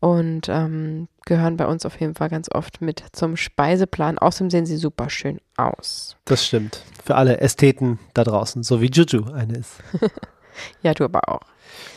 und 0.02 0.48
ähm, 0.48 1.06
gehören 1.26 1.56
bei 1.56 1.64
uns 1.68 1.86
auf 1.86 2.00
jeden 2.00 2.16
Fall 2.16 2.28
ganz 2.28 2.50
oft 2.52 2.80
mit 2.80 3.04
zum 3.12 3.36
Speiseplan. 3.36 4.18
Außerdem 4.18 4.50
sehen 4.50 4.66
sie 4.66 4.76
super 4.76 5.08
schön 5.08 5.40
aus. 5.56 6.16
Das 6.24 6.44
stimmt. 6.44 6.82
Für 7.04 7.14
alle 7.14 7.40
Ästheten 7.40 8.00
da 8.12 8.24
draußen, 8.24 8.64
so 8.64 8.80
wie 8.80 8.90
Juju 8.90 9.30
eine 9.32 9.58
ist. 9.58 9.74
ja, 10.82 10.92
du 10.92 11.04
aber 11.04 11.28
auch. 11.28 11.42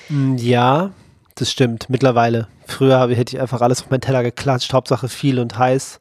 Mm, 0.09 0.35
ja, 0.35 0.91
das 1.33 1.49
stimmt. 1.49 1.89
Mittlerweile. 1.89 2.47
Früher 2.67 2.99
habe, 2.99 3.15
hätte 3.15 3.35
ich 3.35 3.41
einfach 3.41 3.61
alles 3.61 3.81
auf 3.81 3.89
meinen 3.89 4.01
Teller 4.01 4.21
geklatscht, 4.21 4.71
Hauptsache 4.71 5.09
viel 5.09 5.39
und 5.39 5.57
heiß. 5.57 5.99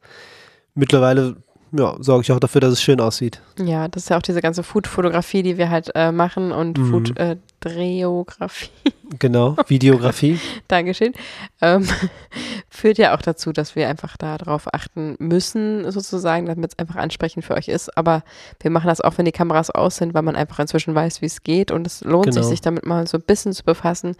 Mittlerweile 0.74 1.36
ja, 1.76 1.96
sorge 1.98 2.22
ich 2.22 2.30
auch 2.30 2.38
dafür, 2.38 2.60
dass 2.60 2.72
es 2.72 2.82
schön 2.82 3.00
aussieht. 3.00 3.40
Ja, 3.58 3.88
das 3.88 4.04
ist 4.04 4.08
ja 4.08 4.16
auch 4.16 4.22
diese 4.22 4.40
ganze 4.40 4.62
Food-Fotografie, 4.62 5.42
die 5.42 5.58
wir 5.58 5.70
halt 5.70 5.90
äh, 5.94 6.12
machen 6.12 6.52
und 6.52 6.78
mhm. 6.78 6.90
Food-Dreografie. 6.90 8.70
Äh, 8.84 8.90
genau, 9.18 9.56
Videografie. 9.66 10.38
Dankeschön. 10.68 11.12
Ähm, 11.60 11.86
führt 12.70 12.98
ja 12.98 13.16
auch 13.16 13.22
dazu, 13.22 13.52
dass 13.52 13.74
wir 13.74 13.88
einfach 13.88 14.16
darauf 14.16 14.72
achten 14.72 15.16
müssen, 15.18 15.90
sozusagen, 15.90 16.46
damit 16.46 16.72
es 16.72 16.78
einfach 16.78 16.96
ansprechend 16.96 17.44
für 17.44 17.54
euch 17.54 17.66
ist. 17.66 17.96
Aber 17.98 18.22
wir 18.60 18.70
machen 18.70 18.86
das 18.86 19.00
auch, 19.00 19.18
wenn 19.18 19.24
die 19.24 19.32
Kameras 19.32 19.70
aus 19.70 19.96
sind, 19.96 20.14
weil 20.14 20.22
man 20.22 20.36
einfach 20.36 20.60
inzwischen 20.60 20.94
weiß, 20.94 21.22
wie 21.22 21.26
es 21.26 21.42
geht. 21.42 21.72
Und 21.72 21.88
es 21.88 22.02
lohnt 22.02 22.26
genau. 22.26 22.36
sich, 22.36 22.46
sich 22.46 22.60
damit 22.60 22.86
mal 22.86 23.08
so 23.08 23.18
ein 23.18 23.24
bisschen 23.26 23.52
zu 23.52 23.64
befassen, 23.64 24.14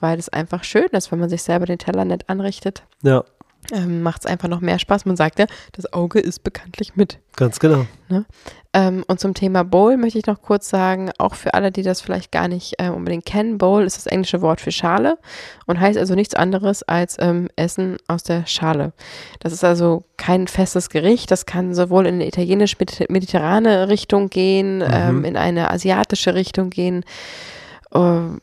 weil 0.00 0.18
es 0.18 0.30
einfach 0.30 0.64
schön 0.64 0.88
ist, 0.92 1.12
wenn 1.12 1.18
man 1.18 1.28
sich 1.28 1.42
selber 1.42 1.66
den 1.66 1.78
Teller 1.78 2.06
nett 2.06 2.30
anrichtet. 2.30 2.82
Ja 3.02 3.24
ähm, 3.72 4.02
macht 4.02 4.24
es 4.24 4.26
einfach 4.26 4.48
noch 4.48 4.60
mehr 4.60 4.78
Spaß. 4.78 5.04
Man 5.06 5.16
sagt 5.16 5.38
ja, 5.38 5.46
das 5.72 5.92
Auge 5.92 6.20
ist 6.20 6.42
bekanntlich 6.42 6.96
mit. 6.96 7.18
Ganz 7.36 7.58
genau. 7.58 7.86
Ne? 8.08 8.24
Ähm, 8.72 9.04
und 9.06 9.20
zum 9.20 9.34
Thema 9.34 9.64
Bowl 9.64 9.96
möchte 9.96 10.18
ich 10.18 10.26
noch 10.26 10.42
kurz 10.42 10.68
sagen, 10.68 11.10
auch 11.18 11.34
für 11.34 11.54
alle, 11.54 11.70
die 11.70 11.82
das 11.82 12.00
vielleicht 12.00 12.32
gar 12.32 12.48
nicht 12.48 12.74
äh, 12.78 12.88
unbedingt 12.88 13.24
kennen, 13.24 13.58
Bowl 13.58 13.84
ist 13.84 13.96
das 13.96 14.06
englische 14.06 14.42
Wort 14.42 14.60
für 14.60 14.72
Schale 14.72 15.18
und 15.66 15.80
heißt 15.80 15.98
also 15.98 16.14
nichts 16.14 16.34
anderes 16.34 16.82
als 16.82 17.16
ähm, 17.20 17.48
Essen 17.56 17.96
aus 18.08 18.22
der 18.22 18.46
Schale. 18.46 18.92
Das 19.40 19.52
ist 19.52 19.64
also 19.64 20.04
kein 20.16 20.48
festes 20.48 20.90
Gericht, 20.90 21.30
das 21.30 21.46
kann 21.46 21.74
sowohl 21.74 22.06
in 22.06 22.14
eine 22.14 22.26
italienisch-mediterrane 22.26 23.88
Richtung 23.88 24.28
gehen, 24.28 24.78
mhm. 24.78 24.90
ähm, 24.92 25.24
in 25.24 25.36
eine 25.36 25.70
asiatische 25.70 26.34
Richtung 26.34 26.70
gehen. 26.70 27.04
Uh, 27.94 28.38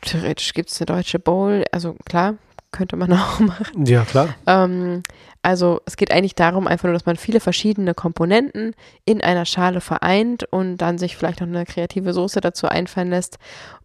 theoretisch 0.00 0.52
gibt 0.52 0.68
es 0.68 0.80
eine 0.80 0.86
deutsche 0.86 1.20
Bowl, 1.20 1.64
also 1.70 1.94
klar, 2.06 2.34
könnte 2.72 2.96
man 2.96 3.12
auch 3.12 3.40
machen. 3.40 3.86
Ja, 3.86 4.04
klar. 4.04 4.34
Ähm, 4.46 5.02
also 5.42 5.80
es 5.86 5.96
geht 5.96 6.10
eigentlich 6.10 6.34
darum, 6.34 6.66
einfach 6.66 6.84
nur, 6.84 6.92
dass 6.92 7.06
man 7.06 7.16
viele 7.16 7.38
verschiedene 7.38 7.94
Komponenten 7.94 8.74
in 9.04 9.20
einer 9.20 9.44
Schale 9.44 9.80
vereint 9.80 10.44
und 10.44 10.78
dann 10.78 10.98
sich 10.98 11.16
vielleicht 11.16 11.40
noch 11.40 11.46
eine 11.46 11.64
kreative 11.64 12.12
Soße 12.12 12.40
dazu 12.40 12.66
einfallen 12.66 13.10
lässt 13.10 13.38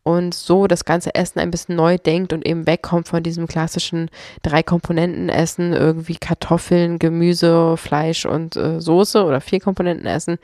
und 0.04 0.34
so 0.34 0.65
das 0.65 0.86
ganze 0.86 1.13
Essen 1.13 1.39
ein 1.39 1.52
bisschen 1.52 1.76
neu 1.76 1.98
denkt 1.98 2.34
und 2.34 2.48
eben 2.48 2.65
wegkommt 2.65 3.08
von 3.08 3.22
diesem 3.22 3.48
klassischen 3.48 4.10
drei 4.41 4.63
Komponenten 4.63 5.30
Essen, 5.30 5.74
irgendwie 5.74 6.15
Kartoffeln, 6.15 6.98
Gemüse, 6.98 7.78
Fleisch 7.78 8.26
und 8.26 8.56
äh, 8.56 8.82
Soße 8.82 9.24
oder 9.24 9.41
vier 9.41 9.60
Komponenten 9.60 10.08
Essen, 10.08 10.39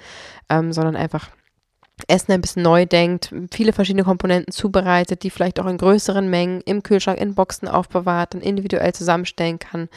ähm, 0.50 0.72
sondern 0.72 0.96
einfach 0.96 1.30
Essen 2.08 2.32
ein 2.32 2.42
bisschen 2.42 2.62
neu 2.62 2.86
denkt, 2.86 3.34
viele 3.52 3.74
verschiedene 3.74 4.04
Komponenten 4.04 4.52
zubereitet, 4.54 5.24
die 5.24 5.32
vielleicht 5.32 5.60
auch 5.60 5.66
in 5.66 5.80
größeren 5.80 6.30
Mengen 6.30 6.62
im 6.62 6.84
Kühlschrank 6.84 7.20
in 7.20 7.34
Boxen 7.34 7.68
aufbewahrt 7.68 8.36
und 8.36 8.44
individuell 8.44 8.94
zusammenstellen 8.94 9.58
kann 9.58 9.90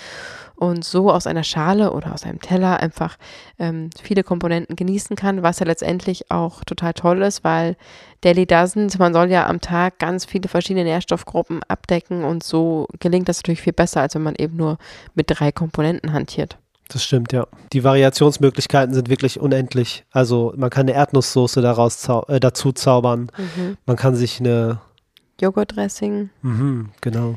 und 0.56 0.84
so 0.84 1.10
aus 1.10 1.26
einer 1.26 1.44
Schale 1.44 1.92
oder 1.92 2.12
aus 2.14 2.24
einem 2.24 2.40
Teller 2.40 2.80
einfach 2.80 3.16
ähm, 3.58 3.90
viele 4.02 4.22
Komponenten 4.22 4.76
genießen 4.76 5.14
kann, 5.14 5.42
was 5.42 5.58
ja 5.58 5.66
letztendlich 5.66 6.30
auch 6.30 6.64
total 6.64 6.94
toll 6.94 7.22
ist, 7.22 7.44
weil 7.44 7.76
Daily 8.22 8.46
Dozens, 8.46 8.98
man 8.98 9.12
soll 9.12 9.30
ja 9.30 9.46
am 9.46 9.60
Tag 9.60 9.98
ganz 9.98 10.24
viele 10.24 10.48
verschiedene 10.48 10.84
Nährstoffgruppen 10.84 11.62
abdecken 11.68 12.24
und 12.24 12.42
so 12.42 12.88
gelingt 12.98 13.28
das 13.28 13.38
natürlich 13.38 13.62
viel 13.62 13.72
besser, 13.72 14.00
als 14.00 14.14
wenn 14.14 14.22
man 14.22 14.34
eben 14.36 14.56
nur 14.56 14.78
mit 15.14 15.26
drei 15.28 15.52
Komponenten 15.52 16.12
hantiert. 16.12 16.58
Das 16.92 17.04
stimmt, 17.04 17.32
ja. 17.32 17.46
Die 17.72 17.84
Variationsmöglichkeiten 17.84 18.94
sind 18.94 19.08
wirklich 19.08 19.38
unendlich. 19.38 20.04
Also 20.10 20.52
man 20.56 20.70
kann 20.70 20.88
eine 20.88 20.94
Erdnusssoße 20.94 21.62
daraus 21.62 21.98
zau 21.98 22.24
äh, 22.26 22.40
dazu 22.40 22.72
zaubern. 22.72 23.30
Mhm. 23.38 23.76
Man 23.86 23.96
kann 23.96 24.16
sich 24.16 24.40
eine 24.40 24.80
Joghurtdressing. 25.40 26.30
Mhm, 26.42 26.88
genau. 27.00 27.36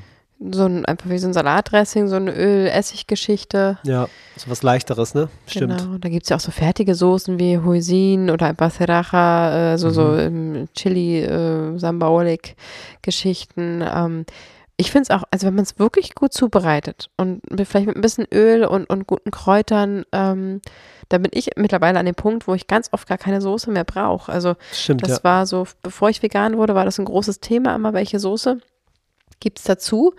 So 0.52 0.66
ein, 0.66 0.84
einfach 0.86 1.10
wie 1.10 1.20
so 1.20 1.28
ein 1.28 1.34
Salatdressing, 1.34 2.10
so 2.10 2.18
eine 2.18 2.36
Öl-Essig-Geschichte. 2.36 3.78
Ja, 3.84 4.10
so 4.36 4.50
was 4.50 4.62
leichteres, 4.64 5.14
ne? 5.14 5.30
Stimmt. 5.46 5.78
Genau, 5.78 5.98
da 6.00 6.10
gibt 6.10 6.24
es 6.24 6.30
ja 6.30 6.36
auch 6.36 6.42
so 6.42 6.52
fertige 6.52 6.96
Soßen 6.96 7.40
wie 7.40 7.60
Huisin 7.60 8.30
oder 8.30 8.54
Baseracha, 8.54 9.74
äh, 9.74 9.78
so, 9.78 9.88
mhm. 9.88 10.56
so 10.56 10.68
Chili, 10.74 11.24
äh, 11.24 11.78
Sambaolik-Geschichten. 11.78 13.82
Ähm, 13.88 14.26
ich 14.78 14.92
finde 14.92 15.04
es 15.04 15.10
auch, 15.12 15.24
also 15.30 15.48
wenn 15.48 15.56
man 15.56 15.64
es 15.64 15.78
wirklich 15.78 16.16
gut 16.16 16.34
zubereitet 16.34 17.10
und 17.18 17.42
vielleicht 17.64 17.88
mit 17.88 17.96
ein 17.96 18.02
bisschen 18.02 18.26
Öl 18.34 18.66
und, 18.66 18.90
und 18.90 19.06
guten 19.06 19.30
Kräutern, 19.30 20.04
ähm, 20.12 20.62
da 21.10 21.20
bin 21.20 21.32
ich 21.34 21.52
mittlerweile 21.56 22.00
an 22.00 22.06
dem 22.06 22.16
Punkt, 22.16 22.48
wo 22.48 22.56
ich 22.56 22.68
ganz 22.68 22.90
oft 22.92 23.08
gar 23.08 23.20
keine 23.20 23.40
Soße 23.40 23.70
mehr 23.70 23.84
brauche. 23.84 24.32
Also 24.32 24.56
Stimmt, 24.72 25.04
das 25.04 25.18
ja. 25.18 25.24
war 25.24 25.46
so, 25.46 25.68
bevor 25.84 26.10
ich 26.10 26.24
vegan 26.24 26.58
wurde, 26.58 26.74
war 26.74 26.86
das 26.86 27.00
ein 27.00 27.06
großes 27.06 27.40
Thema 27.40 27.76
immer, 27.76 27.94
welche 27.94 28.20
Soße 28.20 28.60
gibt 29.40 29.60
es 29.60 29.66
dazu. 29.66 30.14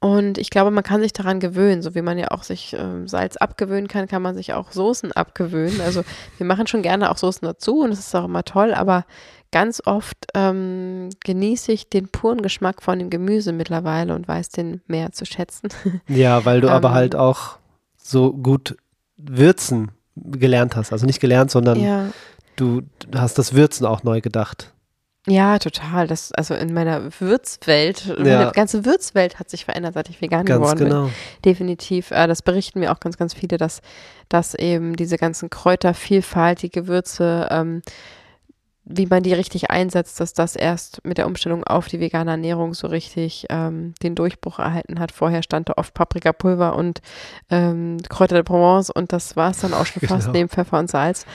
Und 0.00 0.38
ich 0.38 0.50
glaube, 0.50 0.70
man 0.70 0.84
kann 0.84 1.00
sich 1.00 1.12
daran 1.12 1.40
gewöhnen, 1.40 1.82
so 1.82 1.94
wie 1.96 2.02
man 2.02 2.18
ja 2.18 2.30
auch 2.30 2.44
sich 2.44 2.76
ähm, 2.78 3.08
Salz 3.08 3.36
abgewöhnen 3.36 3.88
kann, 3.88 4.06
kann 4.06 4.22
man 4.22 4.36
sich 4.36 4.52
auch 4.52 4.70
Soßen 4.70 5.10
abgewöhnen. 5.10 5.80
Also 5.80 6.04
wir 6.36 6.46
machen 6.46 6.68
schon 6.68 6.82
gerne 6.82 7.10
auch 7.10 7.16
Soßen 7.16 7.44
dazu 7.46 7.80
und 7.80 7.90
das 7.90 7.98
ist 7.98 8.14
auch 8.14 8.26
immer 8.26 8.44
toll, 8.44 8.74
aber 8.74 9.04
ganz 9.50 9.82
oft 9.84 10.16
ähm, 10.34 11.10
genieße 11.24 11.72
ich 11.72 11.88
den 11.88 12.08
puren 12.08 12.42
Geschmack 12.42 12.82
von 12.82 13.00
dem 13.00 13.10
Gemüse 13.10 13.52
mittlerweile 13.52 14.14
und 14.14 14.28
weiß 14.28 14.50
den 14.50 14.82
mehr 14.86 15.12
zu 15.12 15.24
schätzen. 15.24 15.68
Ja, 16.08 16.44
weil 16.44 16.60
du 16.60 16.68
aber 16.68 16.88
Ähm, 16.88 16.94
halt 16.94 17.16
auch 17.16 17.58
so 17.96 18.32
gut 18.32 18.76
würzen 19.16 19.90
gelernt 20.16 20.76
hast. 20.76 20.92
Also 20.92 21.06
nicht 21.06 21.20
gelernt, 21.20 21.50
sondern 21.50 21.80
ja. 21.80 22.06
du 22.56 22.82
hast 23.14 23.38
das 23.38 23.54
Würzen 23.54 23.84
auch 23.86 24.04
neu 24.04 24.20
gedacht. 24.20 24.72
Ja, 25.28 25.58
total. 25.58 26.06
Das, 26.06 26.32
also 26.32 26.54
in 26.54 26.72
meiner 26.72 27.02
Würzwelt, 27.20 28.06
meine 28.18 28.28
Ja. 28.30 28.50
ganze 28.50 28.84
Würzwelt 28.84 29.38
hat 29.38 29.50
sich 29.50 29.64
verändert, 29.64 29.94
seit 29.94 30.08
ich 30.08 30.20
vegan 30.20 30.44
Ganz 30.46 30.60
geworden 30.60 30.78
bin. 30.78 30.88
genau. 30.88 31.10
Definitiv. 31.44 32.10
Äh, 32.10 32.26
das 32.26 32.42
berichten 32.42 32.80
mir 32.80 32.92
auch 32.92 33.00
ganz, 33.00 33.16
ganz 33.18 33.34
viele, 33.34 33.56
dass, 33.58 33.80
dass 34.28 34.54
eben 34.54 34.96
diese 34.96 35.16
ganzen 35.18 35.50
Kräutervielfalt, 35.50 36.62
die 36.62 36.70
Gewürze, 36.70 37.48
ähm, 37.50 37.82
wie 38.90 39.04
man 39.04 39.22
die 39.22 39.34
richtig 39.34 39.70
einsetzt, 39.70 40.18
dass 40.18 40.32
das 40.32 40.56
erst 40.56 41.04
mit 41.04 41.18
der 41.18 41.26
Umstellung 41.26 41.62
auf 41.62 41.88
die 41.88 42.00
vegane 42.00 42.30
Ernährung 42.30 42.72
so 42.72 42.86
richtig 42.86 43.44
ähm, 43.50 43.92
den 44.02 44.14
Durchbruch 44.14 44.58
erhalten 44.60 44.98
hat. 44.98 45.12
Vorher 45.12 45.42
stand 45.42 45.68
da 45.68 45.74
oft 45.76 45.92
Paprikapulver 45.92 46.74
und 46.74 47.02
ähm, 47.50 47.98
Kräuter 48.08 48.36
de 48.36 48.44
Provence 48.44 48.88
und 48.88 49.12
das 49.12 49.36
war 49.36 49.50
es 49.50 49.58
dann 49.60 49.74
auch 49.74 49.84
schon 49.84 50.00
fast 50.08 50.22
Genau. 50.28 50.32
neben 50.38 50.48
Pfeffer 50.48 50.78
und 50.78 50.88
Salz. 50.90 51.26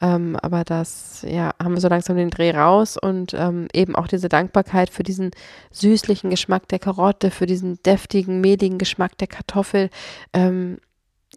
Ähm, 0.00 0.36
aber 0.42 0.64
das, 0.64 1.24
ja, 1.26 1.52
haben 1.62 1.74
wir 1.74 1.80
so 1.80 1.88
langsam 1.88 2.16
den 2.16 2.30
Dreh 2.30 2.50
raus 2.50 2.96
und 3.00 3.32
ähm, 3.34 3.68
eben 3.72 3.96
auch 3.96 4.08
diese 4.08 4.28
Dankbarkeit 4.28 4.90
für 4.90 5.02
diesen 5.02 5.30
süßlichen 5.70 6.28
Geschmack 6.30 6.68
der 6.68 6.78
Karotte, 6.78 7.30
für 7.30 7.46
diesen 7.46 7.82
deftigen, 7.82 8.40
mehligen 8.40 8.76
Geschmack 8.78 9.16
der 9.18 9.28
Kartoffel. 9.28 9.88
Ähm, 10.34 10.78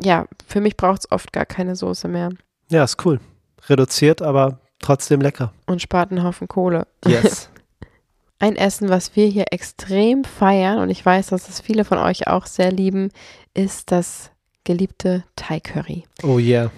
ja, 0.01 0.25
für 0.45 0.59
mich 0.61 0.75
braucht 0.77 1.01
es 1.01 1.11
oft 1.11 1.31
gar 1.31 1.45
keine 1.45 1.75
Soße 1.75 2.07
mehr 2.07 2.29
Ja, 2.69 2.83
ist 2.83 3.03
cool. 3.05 3.19
Reduziert, 3.67 4.21
aber 4.21 4.59
trotzdem 4.79 5.21
lecker. 5.21 5.53
und 5.65 5.81
spart 5.81 6.11
einen 6.11 6.23
Haufen 6.23 6.47
Kohle. 6.47 6.87
Yes. 7.05 7.49
Ein 8.41 8.55
Essen, 8.55 8.87
was 8.87 9.17
wir 9.17 9.27
hier 9.27 9.45
extrem 9.51 10.23
feiern 10.23 10.79
und 10.79 10.89
ich 10.89 11.05
weiß, 11.05 11.27
dass 11.27 11.49
es 11.49 11.59
viele 11.59 11.83
von 11.83 11.97
euch 11.97 12.27
auch 12.27 12.45
sehr 12.45 12.71
lieben, 12.71 13.11
ist 13.53 13.91
das 13.91 14.31
geliebte 14.63 15.25
Thai 15.35 15.59
Curry. 15.59 16.05
oh 16.23 16.39
yeah. 16.39 16.71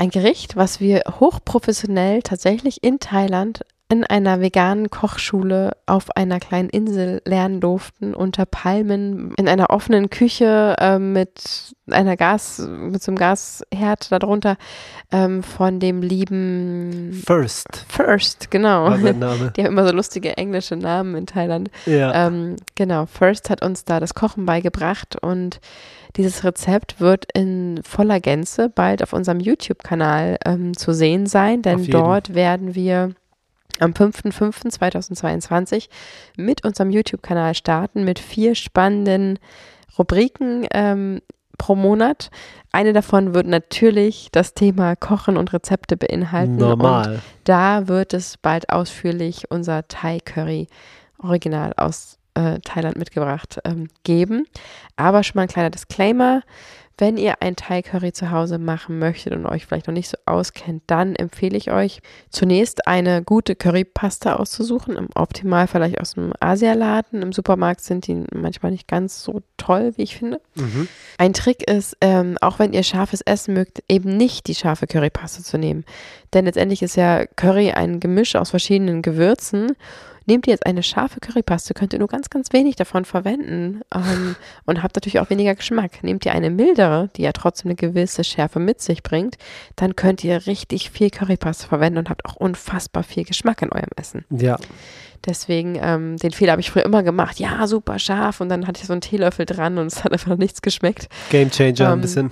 Ein 0.00 0.08
Gericht, 0.08 0.56
was 0.56 0.80
wir 0.80 1.02
hochprofessionell 1.20 2.22
tatsächlich 2.22 2.82
in 2.82 3.00
Thailand 3.00 3.60
in 3.90 4.02
einer 4.02 4.40
veganen 4.40 4.88
Kochschule 4.88 5.72
auf 5.84 6.16
einer 6.16 6.40
kleinen 6.40 6.70
Insel 6.70 7.20
lernen 7.26 7.60
durften, 7.60 8.14
unter 8.14 8.46
Palmen, 8.46 9.34
in 9.36 9.46
einer 9.46 9.68
offenen 9.68 10.08
Küche 10.08 10.74
äh, 10.78 10.98
mit 10.98 11.74
einer 11.90 12.16
Gas, 12.16 12.66
mit 12.66 13.02
so 13.02 13.10
einem 13.10 13.18
Gasherd 13.18 14.10
darunter 14.10 14.56
ähm, 15.12 15.42
von 15.42 15.80
dem 15.80 16.00
lieben 16.00 17.22
First 17.26 17.84
First, 17.88 18.50
genau. 18.50 18.88
Name. 18.96 19.50
Die 19.56 19.62
haben 19.62 19.72
immer 19.72 19.86
so 19.86 19.92
lustige 19.92 20.34
englische 20.38 20.76
Namen 20.76 21.14
in 21.14 21.26
Thailand. 21.26 21.70
Ja. 21.84 22.26
Ähm, 22.26 22.56
genau, 22.74 23.04
First 23.04 23.50
hat 23.50 23.62
uns 23.62 23.84
da 23.84 24.00
das 24.00 24.14
Kochen 24.14 24.46
beigebracht 24.46 25.16
und 25.20 25.60
dieses 26.16 26.44
Rezept 26.44 27.00
wird 27.00 27.26
in 27.32 27.80
voller 27.82 28.20
Gänze 28.20 28.68
bald 28.68 29.02
auf 29.02 29.12
unserem 29.12 29.40
YouTube-Kanal 29.40 30.38
ähm, 30.44 30.76
zu 30.76 30.92
sehen 30.92 31.26
sein, 31.26 31.62
denn 31.62 31.86
dort 31.86 32.34
werden 32.34 32.74
wir 32.74 33.14
am 33.78 33.92
5.5.2022 33.92 35.88
mit 36.36 36.64
unserem 36.64 36.90
YouTube-Kanal 36.90 37.54
starten 37.54 38.04
mit 38.04 38.18
vier 38.18 38.54
spannenden 38.54 39.38
Rubriken 39.98 40.66
ähm, 40.72 41.20
pro 41.58 41.74
Monat. 41.74 42.30
Eine 42.72 42.92
davon 42.92 43.34
wird 43.34 43.46
natürlich 43.46 44.28
das 44.32 44.54
Thema 44.54 44.96
Kochen 44.96 45.36
und 45.36 45.52
Rezepte 45.52 45.96
beinhalten. 45.96 46.54
Und 46.54 46.78
Normal. 46.78 47.20
da 47.44 47.88
wird 47.88 48.14
es 48.14 48.36
bald 48.36 48.70
ausführlich 48.70 49.50
unser 49.50 49.86
Thai 49.88 50.20
Curry 50.20 50.68
Original 51.18 51.72
aus 51.76 52.19
äh, 52.34 52.58
Thailand 52.60 52.96
mitgebracht 52.96 53.58
ähm, 53.64 53.88
geben. 54.04 54.46
Aber 54.96 55.22
schon 55.22 55.36
mal 55.36 55.42
ein 55.42 55.48
kleiner 55.48 55.70
Disclaimer. 55.70 56.42
Wenn 57.00 57.16
ihr 57.16 57.40
ein 57.40 57.56
Thai 57.56 57.80
Curry 57.80 58.12
zu 58.12 58.30
Hause 58.30 58.58
machen 58.58 58.98
möchtet 58.98 59.32
und 59.32 59.46
euch 59.46 59.64
vielleicht 59.64 59.86
noch 59.86 59.94
nicht 59.94 60.10
so 60.10 60.18
auskennt, 60.26 60.82
dann 60.86 61.16
empfehle 61.16 61.56
ich 61.56 61.70
euch 61.70 62.00
zunächst 62.28 62.86
eine 62.86 63.22
gute 63.22 63.56
Currypaste 63.56 64.38
auszusuchen. 64.38 64.96
Im 64.96 65.08
Optimal 65.14 65.66
vielleicht 65.66 65.98
aus 65.98 66.12
dem 66.12 66.34
Asialaden. 66.40 67.22
Im 67.22 67.32
Supermarkt 67.32 67.80
sind 67.80 68.06
die 68.06 68.22
manchmal 68.34 68.72
nicht 68.72 68.86
ganz 68.86 69.24
so 69.24 69.40
toll, 69.56 69.94
wie 69.96 70.02
ich 70.02 70.18
finde. 70.18 70.42
Mhm. 70.56 70.88
Ein 71.16 71.32
Trick 71.32 71.66
ist, 71.70 71.96
ähm, 72.02 72.36
auch 72.42 72.58
wenn 72.58 72.74
ihr 72.74 72.82
scharfes 72.82 73.22
Essen 73.22 73.54
mögt, 73.54 73.82
eben 73.88 74.18
nicht 74.18 74.46
die 74.46 74.54
scharfe 74.54 74.86
Currypaste 74.86 75.42
zu 75.42 75.56
nehmen. 75.56 75.86
Denn 76.34 76.44
letztendlich 76.44 76.82
ist 76.82 76.96
ja 76.96 77.24
Curry 77.24 77.72
ein 77.72 78.00
Gemisch 78.00 78.36
aus 78.36 78.50
verschiedenen 78.50 79.00
Gewürzen. 79.00 79.74
Nehmt 80.26 80.46
ihr 80.46 80.52
jetzt 80.52 80.66
eine 80.66 80.82
scharfe 80.82 81.20
Currypaste, 81.20 81.74
könnt 81.74 81.92
ihr 81.92 81.98
nur 81.98 82.08
ganz, 82.08 82.30
ganz 82.30 82.52
wenig 82.52 82.76
davon 82.76 83.04
verwenden 83.04 83.80
ähm, 83.94 84.36
und 84.66 84.82
habt 84.82 84.96
natürlich 84.96 85.20
auch 85.20 85.30
weniger 85.30 85.54
Geschmack. 85.54 86.02
Nehmt 86.02 86.24
ihr 86.26 86.32
eine 86.32 86.50
mildere, 86.50 87.10
die 87.16 87.22
ja 87.22 87.32
trotzdem 87.32 87.70
eine 87.70 87.76
gewisse 87.76 88.24
Schärfe 88.24 88.60
mit 88.60 88.80
sich 88.80 89.02
bringt, 89.02 89.36
dann 89.76 89.96
könnt 89.96 90.22
ihr 90.24 90.46
richtig 90.46 90.90
viel 90.90 91.10
Currypaste 91.10 91.66
verwenden 91.66 91.98
und 91.98 92.10
habt 92.10 92.24
auch 92.24 92.36
unfassbar 92.36 93.02
viel 93.02 93.24
Geschmack 93.24 93.62
in 93.62 93.72
eurem 93.72 93.90
Essen. 93.96 94.24
Ja. 94.30 94.56
Deswegen, 95.26 95.78
ähm, 95.80 96.16
den 96.16 96.30
Fehler 96.32 96.52
habe 96.52 96.62
ich 96.62 96.70
früher 96.70 96.84
immer 96.84 97.02
gemacht. 97.02 97.38
Ja, 97.38 97.66
super 97.66 97.98
scharf. 97.98 98.40
Und 98.40 98.48
dann 98.48 98.66
hatte 98.66 98.80
ich 98.80 98.86
so 98.86 98.92
einen 98.94 99.02
Teelöffel 99.02 99.44
dran 99.44 99.76
und 99.76 99.86
es 99.86 100.02
hat 100.02 100.12
einfach 100.12 100.36
nichts 100.36 100.62
geschmeckt. 100.62 101.08
Game 101.30 101.50
Changer 101.50 101.88
ein 101.88 101.94
Ähm, 101.94 102.00
bisschen. 102.00 102.30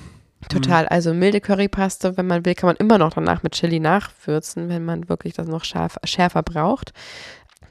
Total. 0.48 0.86
Also 0.86 1.12
milde 1.14 1.40
Currypaste, 1.40 2.16
wenn 2.16 2.26
man 2.26 2.44
will, 2.44 2.54
kann 2.54 2.68
man 2.68 2.76
immer 2.76 2.96
noch 2.96 3.12
danach 3.12 3.42
mit 3.42 3.52
Chili 3.54 3.80
nachwürzen, 3.80 4.68
wenn 4.68 4.84
man 4.84 5.08
wirklich 5.08 5.34
das 5.34 5.48
noch 5.48 5.64
scharf, 5.64 5.98
schärfer 6.04 6.42
braucht. 6.42 6.92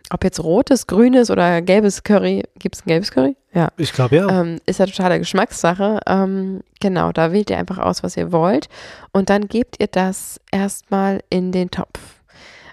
Ob 0.09 0.23
jetzt 0.23 0.41
rotes, 0.41 0.87
grünes 0.87 1.29
oder 1.29 1.61
gelbes 1.61 2.03
Curry, 2.03 2.43
gibt 2.59 2.75
es 2.75 2.81
ein 2.81 2.87
gelbes 2.87 3.11
Curry? 3.11 3.35
Ja. 3.53 3.69
Ich 3.77 3.91
glaube 3.91 4.15
ja. 4.15 4.41
Ähm, 4.41 4.59
ist 4.65 4.79
ja 4.79 4.85
totale 4.85 5.19
Geschmackssache. 5.19 5.99
Ähm, 6.07 6.61
genau, 6.79 7.11
da 7.11 7.33
wählt 7.33 7.49
ihr 7.49 7.57
einfach 7.57 7.77
aus, 7.77 8.03
was 8.03 8.15
ihr 8.15 8.31
wollt. 8.31 8.69
Und 9.11 9.29
dann 9.29 9.47
gebt 9.47 9.77
ihr 9.79 9.87
das 9.87 10.39
erstmal 10.51 11.21
in 11.29 11.51
den 11.51 11.71
Topf. 11.71 11.99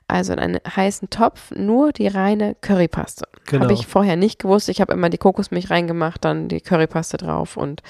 Also 0.07 0.35
in 0.35 0.39
einen 0.39 0.59
heißen 0.77 1.09
Topf 1.09 1.51
nur 1.53 1.91
die 1.93 2.09
reine 2.09 2.57
Currypaste. 2.61 3.25
Genau. 3.47 3.63
Habe 3.65 3.73
ich 3.73 3.87
vorher 3.87 4.17
nicht 4.17 4.39
gewusst. 4.39 4.69
Ich 4.69 4.81
habe 4.83 4.93
immer 4.93 5.09
die 5.09 5.17
Kokosmilch 5.17 5.71
reingemacht, 5.71 6.23
dann 6.25 6.49
die 6.49 6.61
Currypaste 6.61 7.17
drauf 7.17 7.57
und 7.57 7.83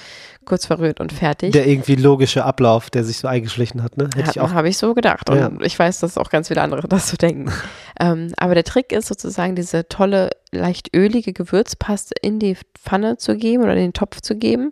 kurz 0.45 0.65
verrührt 0.65 1.01
und 1.01 1.11
fertig. 1.11 1.51
Der 1.51 1.67
irgendwie 1.67 1.95
logische 1.95 2.45
Ablauf, 2.45 2.89
der 2.89 3.03
sich 3.03 3.17
so 3.17 3.27
eingeschlichen 3.27 3.83
hat, 3.83 3.97
ne? 3.97 4.09
Hätte 4.15 4.29
ich 4.31 4.39
auch. 4.39 4.51
Habe 4.53 4.69
ich 4.69 4.77
so 4.77 4.93
gedacht. 4.93 5.29
Und 5.29 5.37
Ja. 5.37 5.51
ich 5.61 5.77
weiß, 5.77 5.99
dass 5.99 6.17
auch 6.17 6.29
ganz 6.29 6.47
viele 6.47 6.61
andere 6.61 6.81
das 6.87 7.09
so 7.09 7.17
denken. 7.17 7.51
ähm, 7.99 8.31
aber 8.37 8.53
der 8.55 8.63
Trick 8.63 8.93
ist 8.93 9.07
sozusagen, 9.07 9.55
diese 9.55 9.87
tolle, 9.89 10.29
leicht 10.51 10.95
ölige 10.95 11.33
Gewürzpaste 11.33 12.15
in 12.21 12.39
die 12.39 12.55
Pfanne 12.79 13.17
zu 13.17 13.35
geben 13.35 13.63
oder 13.63 13.73
in 13.73 13.79
den 13.79 13.93
Topf 13.93 14.21
zu 14.21 14.35
geben 14.37 14.71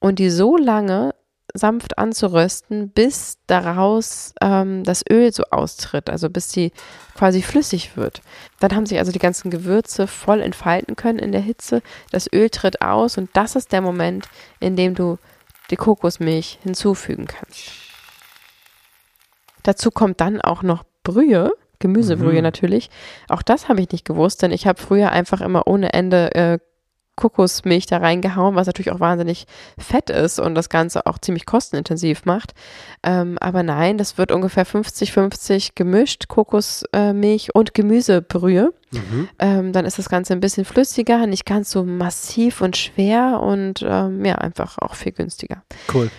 und 0.00 0.18
die 0.18 0.28
so 0.28 0.58
lange 0.58 1.14
sanft 1.54 1.98
anzurösten, 1.98 2.88
bis 2.90 3.38
daraus 3.46 4.34
ähm, 4.40 4.82
das 4.82 5.04
Öl 5.08 5.32
so 5.32 5.44
austritt, 5.50 6.10
also 6.10 6.28
bis 6.28 6.50
sie 6.50 6.72
quasi 7.14 7.42
flüssig 7.42 7.96
wird. 7.96 8.22
Dann 8.58 8.74
haben 8.74 8.86
sich 8.86 8.98
also 8.98 9.12
die 9.12 9.20
ganzen 9.20 9.50
Gewürze 9.52 10.08
voll 10.08 10.40
entfalten 10.40 10.96
können 10.96 11.20
in 11.20 11.30
der 11.30 11.40
Hitze. 11.40 11.80
Das 12.10 12.26
Öl 12.32 12.50
tritt 12.50 12.82
aus 12.82 13.16
und 13.18 13.30
das 13.34 13.54
ist 13.54 13.70
der 13.70 13.82
Moment, 13.82 14.28
in 14.58 14.74
dem 14.74 14.96
du 14.96 15.18
die 15.70 15.76
Kokosmilch 15.76 16.58
hinzufügen 16.64 17.26
kannst. 17.26 17.70
Dazu 19.62 19.90
kommt 19.90 20.20
dann 20.20 20.40
auch 20.40 20.62
noch 20.62 20.84
Brühe, 21.04 21.52
Gemüsebrühe 21.78 22.38
Mhm. 22.38 22.42
natürlich. 22.42 22.90
Auch 23.28 23.42
das 23.42 23.68
habe 23.68 23.80
ich 23.80 23.90
nicht 23.90 24.04
gewusst, 24.04 24.42
denn 24.42 24.50
ich 24.52 24.66
habe 24.66 24.80
früher 24.82 25.12
einfach 25.12 25.40
immer 25.40 25.66
ohne 25.66 25.92
Ende 25.92 26.34
äh, 26.34 26.58
Kokosmilch 27.16 27.86
da 27.86 27.98
reingehauen, 27.98 28.56
was 28.56 28.66
natürlich 28.66 28.90
auch 28.92 29.00
wahnsinnig 29.00 29.46
fett 29.78 30.10
ist 30.10 30.40
und 30.40 30.54
das 30.54 30.68
Ganze 30.68 31.06
auch 31.06 31.18
ziemlich 31.18 31.46
kostenintensiv 31.46 32.24
macht. 32.24 32.54
Ähm, 33.02 33.38
aber 33.40 33.62
nein, 33.62 33.98
das 33.98 34.18
wird 34.18 34.32
ungefähr 34.32 34.66
50-50 34.66 35.70
gemischt, 35.74 36.28
Kokosmilch 36.28 37.54
und 37.54 37.74
Gemüsebrühe. 37.74 38.72
Mhm. 38.90 39.28
Ähm, 39.38 39.72
dann 39.72 39.84
ist 39.84 39.98
das 39.98 40.08
Ganze 40.08 40.32
ein 40.32 40.40
bisschen 40.40 40.64
flüssiger, 40.64 41.26
nicht 41.26 41.46
ganz 41.46 41.70
so 41.70 41.84
massiv 41.84 42.60
und 42.60 42.76
schwer 42.76 43.40
und 43.40 43.84
ähm, 43.86 44.24
ja, 44.24 44.36
einfach 44.36 44.78
auch 44.78 44.94
viel 44.94 45.12
günstiger. 45.12 45.62
Cool. 45.92 46.10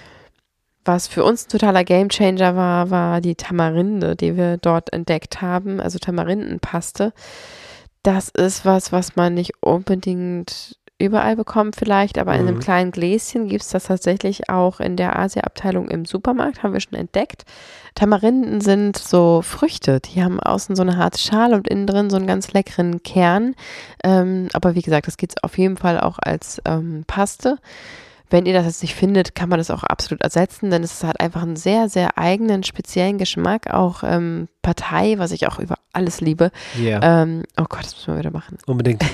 Was 0.85 1.07
für 1.07 1.23
uns 1.23 1.45
ein 1.45 1.49
totaler 1.49 1.83
Gamechanger 1.83 2.55
war, 2.55 2.91
war 2.91 3.19
die 3.19 3.33
Tamarinde, 3.35 4.15
die 4.15 4.37
wir 4.37 4.57
dort 4.57 4.93
entdeckt 4.93 5.41
haben, 5.41 5.79
also 5.79 5.97
Tamarindenpaste. 5.97 7.11
Das 8.03 8.29
ist 8.29 8.65
was, 8.65 8.91
was 8.91 9.15
man 9.15 9.33
nicht 9.33 9.53
unbedingt 9.61 10.77
überall 10.97 11.35
bekommt 11.35 11.75
vielleicht, 11.75 12.17
aber 12.17 12.33
in 12.35 12.41
einem 12.47 12.55
Mhm. 12.55 12.59
kleinen 12.61 12.91
Gläschen 12.91 13.49
gibt 13.49 13.63
es 13.63 13.69
das 13.69 13.85
tatsächlich 13.85 14.49
auch 14.49 14.79
in 14.79 14.95
der 14.95 15.19
Asia-Abteilung 15.19 15.89
im 15.89 16.05
Supermarkt, 16.05 16.63
haben 16.63 16.73
wir 16.73 16.79
schon 16.79 16.97
entdeckt. 16.97 17.43
Tamarinden 17.95 18.61
sind 18.61 18.97
so 18.97 19.41
Früchte, 19.41 19.99
die 19.99 20.23
haben 20.23 20.39
außen 20.39 20.75
so 20.75 20.83
eine 20.83 20.97
harte 20.97 21.19
Schale 21.19 21.55
und 21.55 21.67
innen 21.67 21.85
drin 21.87 22.09
so 22.09 22.15
einen 22.15 22.27
ganz 22.27 22.53
leckeren 22.53 23.03
Kern. 23.03 23.55
Ähm, 24.03 24.47
aber 24.53 24.75
wie 24.75 24.81
gesagt, 24.81 25.07
das 25.07 25.17
geht 25.17 25.43
auf 25.43 25.57
jeden 25.57 25.77
Fall 25.77 25.99
auch 25.99 26.17
als 26.19 26.61
ähm, 26.65 27.03
Paste. 27.07 27.57
Wenn 28.29 28.45
ihr 28.45 28.53
das 28.53 28.65
jetzt 28.65 28.81
nicht 28.81 28.95
findet, 28.95 29.35
kann 29.35 29.49
man 29.49 29.59
das 29.59 29.71
auch 29.71 29.83
absolut 29.83 30.21
ersetzen, 30.21 30.71
denn 30.71 30.83
es 30.83 31.03
hat 31.03 31.19
einfach 31.19 31.43
einen 31.43 31.55
sehr, 31.55 31.89
sehr 31.89 32.17
eigenen, 32.17 32.63
speziellen 32.63 33.17
Geschmack. 33.17 33.71
Auch 33.71 34.03
ähm, 34.03 34.47
Partei, 34.61 35.19
was 35.19 35.31
ich 35.31 35.47
auch 35.47 35.59
über 35.59 35.75
alles 35.93 36.21
liebe. 36.21 36.51
Yeah, 36.77 37.21
Ähm, 37.21 37.43
oh 37.57 37.65
Gott, 37.69 37.83
das 37.85 37.95
müssen 37.95 38.13
wir 38.13 38.19
wieder 38.19 38.31
machen. 38.31 38.57
unbedingt. 38.65 39.03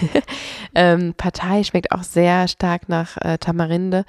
Ähm, 0.73 1.13
Partei 1.17 1.65
schmeckt 1.65 1.91
auch 1.91 2.03
sehr 2.03 2.47
stark 2.47 2.87
nach 2.87 3.17
äh, 3.17 3.37
Tamarinde 3.37 4.05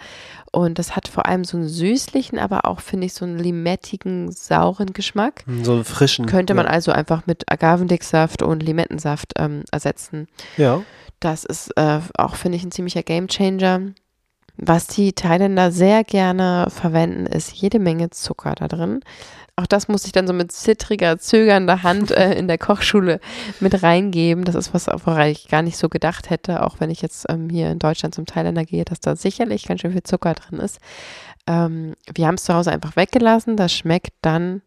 und 0.52 0.78
das 0.78 0.94
hat 0.94 1.08
vor 1.08 1.26
allem 1.26 1.42
so 1.42 1.56
einen 1.56 1.66
süßlichen, 1.66 2.38
aber 2.38 2.66
auch, 2.66 2.78
finde 2.78 3.06
ich, 3.06 3.14
so 3.14 3.24
einen 3.24 3.36
limettigen, 3.36 4.30
sauren 4.30 4.92
Geschmack. 4.92 5.44
So 5.62 5.72
einen 5.72 5.84
frischen. 5.84 6.26
Könnte 6.26 6.54
man 6.54 6.66
ja. 6.66 6.70
also 6.70 6.92
einfach 6.92 7.26
mit 7.26 7.50
Agavendicksaft 7.50 8.42
und 8.42 8.62
Limettensaft 8.62 9.32
ähm, 9.38 9.64
ersetzen. 9.72 10.28
Ja. 10.56 10.82
Das 11.18 11.44
ist 11.44 11.76
äh, 11.76 12.00
auch, 12.16 12.36
finde 12.36 12.58
ich, 12.58 12.64
ein 12.64 12.70
ziemlicher 12.70 13.02
Gamechanger. 13.02 13.80
Was 14.56 14.86
die 14.86 15.12
Thailänder 15.12 15.72
sehr 15.72 16.04
gerne 16.04 16.66
verwenden, 16.68 17.26
ist 17.26 17.52
jede 17.52 17.78
Menge 17.78 18.10
Zucker 18.10 18.54
da 18.54 18.68
drin. 18.68 19.00
Auch 19.56 19.66
das 19.66 19.88
muss 19.88 20.06
ich 20.06 20.12
dann 20.12 20.26
so 20.26 20.32
mit 20.32 20.50
zittriger, 20.50 21.18
zögernder 21.18 21.82
Hand 21.82 22.10
äh, 22.10 22.34
in 22.34 22.48
der 22.48 22.58
Kochschule 22.58 23.20
mit 23.60 23.82
reingeben. 23.82 24.44
Das 24.44 24.54
ist 24.54 24.72
was, 24.72 24.86
woran 24.86 25.28
ich 25.28 25.48
gar 25.48 25.62
nicht 25.62 25.76
so 25.76 25.88
gedacht 25.88 26.30
hätte, 26.30 26.62
auch 26.62 26.80
wenn 26.80 26.90
ich 26.90 27.02
jetzt 27.02 27.26
ähm, 27.28 27.50
hier 27.50 27.70
in 27.70 27.78
Deutschland 27.78 28.14
zum 28.14 28.24
Thailänder 28.24 28.64
gehe, 28.64 28.84
dass 28.84 29.00
da 29.00 29.14
sicherlich 29.14 29.66
ganz 29.66 29.82
schön 29.82 29.92
viel 29.92 30.02
Zucker 30.02 30.34
drin 30.34 30.58
ist. 30.58 30.78
Ähm, 31.46 31.94
wir 32.14 32.26
haben 32.26 32.36
es 32.36 32.44
zu 32.44 32.54
Hause 32.54 32.72
einfach 32.72 32.96
weggelassen. 32.96 33.56
Das 33.56 33.72
schmeckt 33.72 34.14
dann, 34.22 34.62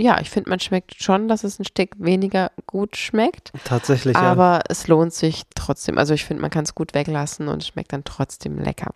ja, 0.00 0.20
ich 0.20 0.30
finde, 0.30 0.50
man 0.50 0.60
schmeckt 0.60 1.02
schon, 1.02 1.26
dass 1.26 1.42
es 1.42 1.58
ein 1.58 1.64
Stück 1.64 1.90
weniger 1.98 2.52
gut 2.66 2.96
schmeckt. 2.96 3.50
Tatsächlich, 3.64 4.14
ja. 4.14 4.22
Aber 4.22 4.62
es 4.68 4.86
lohnt 4.86 5.12
sich 5.12 5.42
trotzdem. 5.56 5.98
Also 5.98 6.14
ich 6.14 6.24
finde, 6.24 6.40
man 6.40 6.50
kann 6.50 6.64
es 6.64 6.74
gut 6.74 6.94
weglassen 6.94 7.48
und 7.48 7.62
es 7.62 7.68
schmeckt 7.68 7.92
dann 7.92 8.04
trotzdem 8.04 8.58
lecker. 8.58 8.92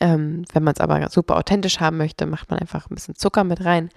Ähm, 0.00 0.44
wenn 0.52 0.64
man 0.64 0.74
es 0.74 0.80
aber 0.80 1.08
super 1.08 1.36
authentisch 1.36 1.78
haben 1.80 1.96
möchte, 1.96 2.26
macht 2.26 2.50
man 2.50 2.58
einfach 2.58 2.90
ein 2.90 2.94
bisschen 2.94 3.14
Zucker 3.14 3.44
mit 3.44 3.64
rein. 3.64 3.90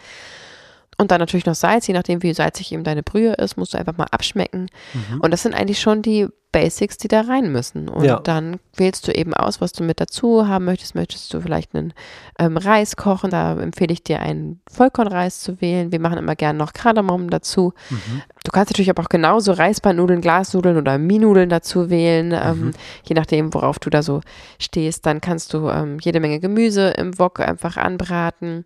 Und 0.98 1.10
dann 1.12 1.20
natürlich 1.20 1.46
noch 1.46 1.56
Salz, 1.56 1.88
je 1.88 1.94
nachdem, 1.94 2.22
wie 2.22 2.34
salzig 2.34 2.72
eben 2.72 2.84
deine 2.84 3.02
Brühe 3.02 3.34
ist, 3.34 3.58
musst 3.58 3.74
du 3.74 3.78
einfach 3.80 3.98
mal 3.98 4.08
abschmecken. 4.12 4.68
Mhm. 4.94 5.22
Und 5.22 5.32
das 5.32 5.42
sind 5.42 5.56
eigentlich 5.56 5.80
schon 5.80 6.02
die 6.04 6.28
Basics, 6.52 6.98
die 6.98 7.08
da 7.08 7.22
rein 7.22 7.52
müssen. 7.52 7.88
Und 7.88 8.04
Ja. 8.04 8.20
dann 8.20 8.60
wählst 8.76 9.08
du 9.08 9.14
eben 9.14 9.34
aus, 9.34 9.62
was 9.62 9.72
du 9.72 9.84
mit 9.84 10.02
dazu 10.02 10.48
haben 10.48 10.66
möchtest. 10.66 10.94
Möchtest 10.96 11.34
du 11.34 11.40
vielleicht 11.40 11.74
einen 11.74 11.94
ähm, 12.38 12.58
Reis 12.58 12.98
kochen? 12.98 13.32
Da 13.32 13.58
empfehle 13.58 13.94
ich 13.94 14.04
dir, 14.04 14.20
einen 14.20 14.60
Vollkornreis 14.70 15.40
zu 15.40 15.62
wählen. 15.62 15.92
Wir 15.94 16.00
machen 16.02 16.18
immer 16.20 16.36
gerne 16.36 16.60
noch 16.60 16.74
Kardamom 16.74 17.30
dazu. 17.30 17.74
Mhm. 17.90 18.22
Du 18.44 18.52
kannst 18.52 18.72
natürlich 18.72 18.90
aber 18.90 19.02
auch 19.02 19.10
genauso 19.10 19.54
Reisbandnudeln, 19.54 20.20
Glasnudeln 20.22 20.78
oder 20.78 20.98
Mienudeln 20.98 21.50
dazu 21.50 21.90
wählen, 21.90 22.34
ähm, 22.34 22.60
Mhm. 22.66 22.72
je 23.06 23.16
nachdem, 23.16 23.54
worauf 23.54 23.80
du 23.80 23.90
da 23.90 24.04
so 24.04 24.20
stehst. 24.60 25.06
Dann 25.06 25.22
kannst 25.22 25.54
du 25.54 25.70
ähm, 25.70 25.98
jede 26.02 26.20
Menge 26.20 26.40
Gemüse 26.42 26.90
im 26.90 27.18
Wok 27.18 27.40
einfach 27.40 27.78
anbraten. 27.78 28.66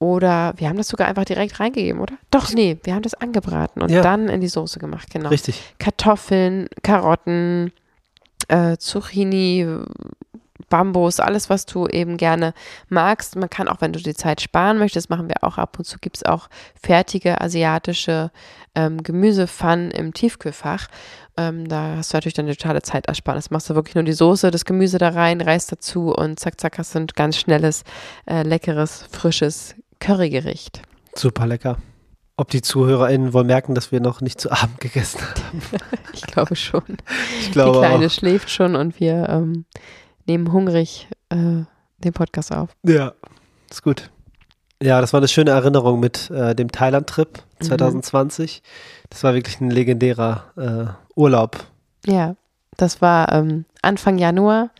Oder 0.00 0.54
wir 0.56 0.68
haben 0.68 0.76
das 0.76 0.88
sogar 0.88 1.08
einfach 1.08 1.24
direkt 1.24 1.58
reingegeben, 1.58 2.00
oder? 2.00 2.14
Doch, 2.30 2.52
nee, 2.52 2.78
wir 2.84 2.94
haben 2.94 3.02
das 3.02 3.14
angebraten 3.14 3.82
und 3.82 3.90
Ja. 3.90 4.02
dann 4.02 4.28
in 4.28 4.40
die 4.40 4.48
Soße 4.48 4.78
gemacht, 4.78 5.10
genau. 5.10 5.30
Richtig. 5.30 5.60
Kartoffeln, 5.78 6.68
Karotten, 6.84 7.72
äh, 8.46 8.76
Zucchini, 8.76 9.66
Bambus, 10.68 11.18
alles, 11.18 11.50
was 11.50 11.66
du 11.66 11.86
eben 11.88 12.16
gerne 12.16 12.52
magst. 12.88 13.34
Man 13.36 13.48
kann 13.50 13.68
auch, 13.68 13.80
wenn 13.80 13.92
du 13.92 14.00
die 14.00 14.14
Zeit 14.14 14.40
sparen 14.40 14.78
möchtest, 14.78 15.08
machen 15.10 15.28
wir 15.28 15.42
auch 15.42 15.58
ab 15.58 15.78
und 15.78 15.84
zu, 15.84 15.98
gibt 15.98 16.18
es 16.18 16.24
auch 16.24 16.48
fertige 16.80 17.40
asiatische 17.40 18.30
ähm, 18.74 19.02
Gemüsepfannen 19.02 19.90
im 19.90 20.12
Tiefkühlfach. 20.12 20.88
Ähm, 21.36 21.68
da 21.68 21.96
hast 21.96 22.12
du 22.12 22.16
natürlich 22.18 22.34
dann 22.34 22.46
eine 22.46 22.56
totale 22.56 22.82
Zeitersparnis. 22.82 23.50
Machst 23.50 23.70
du 23.70 23.74
wirklich 23.74 23.94
nur 23.94 24.04
die 24.04 24.12
Soße, 24.12 24.50
das 24.50 24.64
Gemüse 24.64 24.98
da 24.98 25.08
rein, 25.10 25.40
Reis 25.40 25.66
dazu 25.66 26.12
und 26.14 26.38
zack, 26.38 26.60
zack, 26.60 26.78
hast 26.78 26.94
du 26.94 27.00
ein 27.00 27.06
ganz 27.08 27.36
schnelles, 27.36 27.82
äh, 28.26 28.42
leckeres, 28.42 29.04
frisches 29.10 29.74
Currygericht. 30.00 30.82
Super 31.14 31.46
lecker. 31.46 31.78
Ob 32.36 32.50
die 32.50 32.62
ZuhörerInnen 32.62 33.32
wohl 33.32 33.42
merken, 33.44 33.74
dass 33.74 33.90
wir 33.90 34.00
noch 34.00 34.20
nicht 34.20 34.40
zu 34.40 34.50
Abend 34.52 34.80
gegessen 34.80 35.20
haben? 35.20 35.62
Ich 36.12 36.22
glaube 36.22 36.56
schon. 36.56 36.82
Ich 37.40 37.46
Die 37.46 37.52
glaube 37.52 37.78
Kleine 37.80 38.06
auch. 38.06 38.10
schläft 38.10 38.50
schon 38.50 38.74
und 38.76 38.98
wir 39.00 39.28
ähm, 39.28 39.64
nehmen 40.26 40.52
hungrig 40.52 41.08
äh, 41.30 41.36
den 41.98 42.12
Podcast 42.12 42.52
auf. 42.52 42.70
Ja, 42.84 43.12
ist 43.70 43.82
gut. 43.82 44.10
Ja, 44.82 45.00
das 45.00 45.12
war 45.12 45.18
eine 45.18 45.28
schöne 45.28 45.50
Erinnerung 45.50 45.98
mit 46.00 46.30
äh, 46.30 46.54
dem 46.54 46.70
Thailand-Trip 46.70 47.42
Mhm. 47.60 47.64
2020. 47.64 48.62
Das 49.10 49.24
war 49.24 49.34
wirklich 49.34 49.60
ein 49.60 49.70
legendärer 49.70 50.44
äh, 50.56 51.18
Urlaub. 51.18 51.66
Ja, 52.06 52.36
das 52.76 53.00
war 53.02 53.32
ähm, 53.32 53.64
Anfang 53.82 54.18
Januar, 54.18 54.70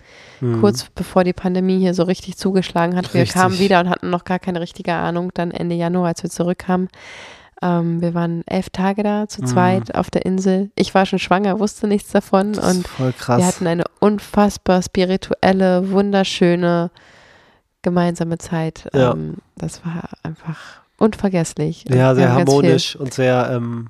Mhm. 0.41 0.61
kurz 0.61 0.85
bevor 0.95 1.25
die 1.25 1.33
Pandemie 1.33 1.79
hier 1.81 1.95
so 1.95 2.05
richtig 2.05 2.37
zugeschlagen 2.37 2.95
hat. 2.97 3.13
Wir 3.13 3.23
Richtig. 3.23 3.41
kamen 3.41 3.59
wieder 3.59 3.81
und 3.81 3.89
hatten 3.91 4.11
noch 4.11 4.25
gar 4.25 4.39
keine 4.39 4.61
richtige 4.61 4.93
Ahnung. 4.95 5.31
Dann 5.35 5.51
Ende 5.51 5.75
Januar, 5.75 6.09
als 6.09 6.23
wir 6.23 6.31
zurückkamen. 6.31 6.89
Ähm, 7.61 8.01
wir 8.01 8.15
waren 8.15 8.43
elf 8.47 8.71
Tage 8.71 9.03
da 9.03 9.27
zu 9.27 9.43
Mhm. 9.43 9.47
zweit 9.47 9.95
auf 9.97 10.11
der 10.11 10.25
Insel. 10.25 10.71
Ich 10.77 10.95
war 10.95 11.07
schon 11.07 11.19
schwanger, 11.19 11.59
wusste 11.59 11.89
nichts 11.89 12.13
davon 12.13 12.53
Das 12.53 12.65
und 12.73 12.81
ist 12.85 12.89
voll 12.89 13.13
krass. 13.13 13.39
wir 13.39 13.47
hatten 13.47 13.67
eine 13.67 13.83
unfassbar 13.99 14.81
spirituelle, 14.81 15.91
wunderschöne 15.91 16.93
gemeinsame 17.83 18.39
Zeit. 18.39 18.89
Ja. 18.95 19.13
Ähm, 19.13 19.39
das 19.57 19.85
war 19.85 20.09
einfach 20.23 20.59
unvergesslich. 20.99 21.85
Ja, 21.89 21.95
wir 22.11 22.15
sehr 22.17 22.33
harmonisch 22.33 22.95
und 22.95 23.13
sehr 23.13 23.51
ähm, 23.53 23.89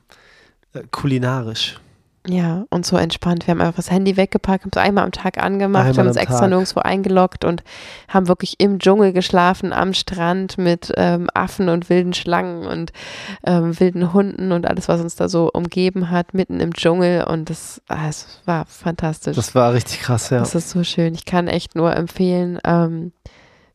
äh, 0.72 0.80
kulinarisch. 0.90 1.78
Ja, 2.26 2.66
und 2.70 2.84
so 2.84 2.96
entspannt. 2.96 3.46
Wir 3.46 3.52
haben 3.52 3.60
einfach 3.60 3.76
das 3.76 3.90
Handy 3.90 4.16
weggepackt, 4.16 4.64
haben 4.64 4.70
es 4.74 4.78
einmal 4.78 5.04
am 5.04 5.12
Tag 5.12 5.38
angemacht, 5.38 5.86
Einmal 5.86 5.98
haben 5.98 6.08
uns 6.08 6.16
extra 6.16 6.40
Tag. 6.40 6.50
nirgendwo 6.50 6.80
eingeloggt 6.80 7.44
und 7.44 7.62
haben 8.08 8.28
wirklich 8.28 8.56
im 8.58 8.78
Dschungel 8.78 9.12
geschlafen, 9.12 9.72
am 9.72 9.94
Strand 9.94 10.58
mit 10.58 10.92
ähm, 10.96 11.28
Affen 11.32 11.68
und 11.68 11.88
wilden 11.88 12.12
Schlangen 12.12 12.66
und 12.66 12.92
ähm, 13.46 13.78
wilden 13.80 14.12
Hunden 14.12 14.52
und 14.52 14.66
alles, 14.66 14.88
was 14.88 15.00
uns 15.00 15.16
da 15.16 15.28
so 15.28 15.50
umgeben 15.52 16.10
hat, 16.10 16.34
mitten 16.34 16.60
im 16.60 16.74
Dschungel. 16.74 17.24
Und 17.24 17.48
das, 17.50 17.80
ah, 17.88 18.08
es 18.08 18.40
war 18.44 18.66
fantastisch. 18.66 19.36
Das 19.36 19.54
war 19.54 19.72
richtig 19.72 20.00
krass, 20.00 20.30
ja. 20.30 20.40
Das 20.40 20.54
ist 20.54 20.70
so 20.70 20.84
schön. 20.84 21.14
Ich 21.14 21.24
kann 21.24 21.48
echt 21.48 21.76
nur 21.76 21.94
empfehlen, 21.96 22.58
ähm, 22.64 23.12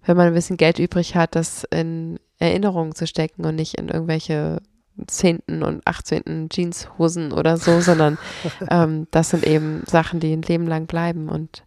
wenn 0.05 0.17
man 0.17 0.27
ein 0.27 0.33
bisschen 0.33 0.57
Geld 0.57 0.79
übrig 0.79 1.15
hat, 1.15 1.35
das 1.35 1.63
in 1.71 2.19
Erinnerungen 2.37 2.93
zu 2.93 3.07
stecken 3.07 3.45
und 3.45 3.55
nicht 3.55 3.79
in 3.79 3.87
irgendwelche 3.87 4.61
10. 5.07 5.39
und 5.63 5.85
18. 5.85 6.49
Jeanshosen 6.51 7.31
oder 7.31 7.57
so, 7.57 7.81
sondern 7.81 8.17
ähm, 8.69 9.07
das 9.11 9.29
sind 9.29 9.45
eben 9.45 9.83
Sachen, 9.85 10.19
die 10.19 10.33
ein 10.33 10.41
Leben 10.41 10.67
lang 10.67 10.85
bleiben 10.85 11.29
und 11.29 11.63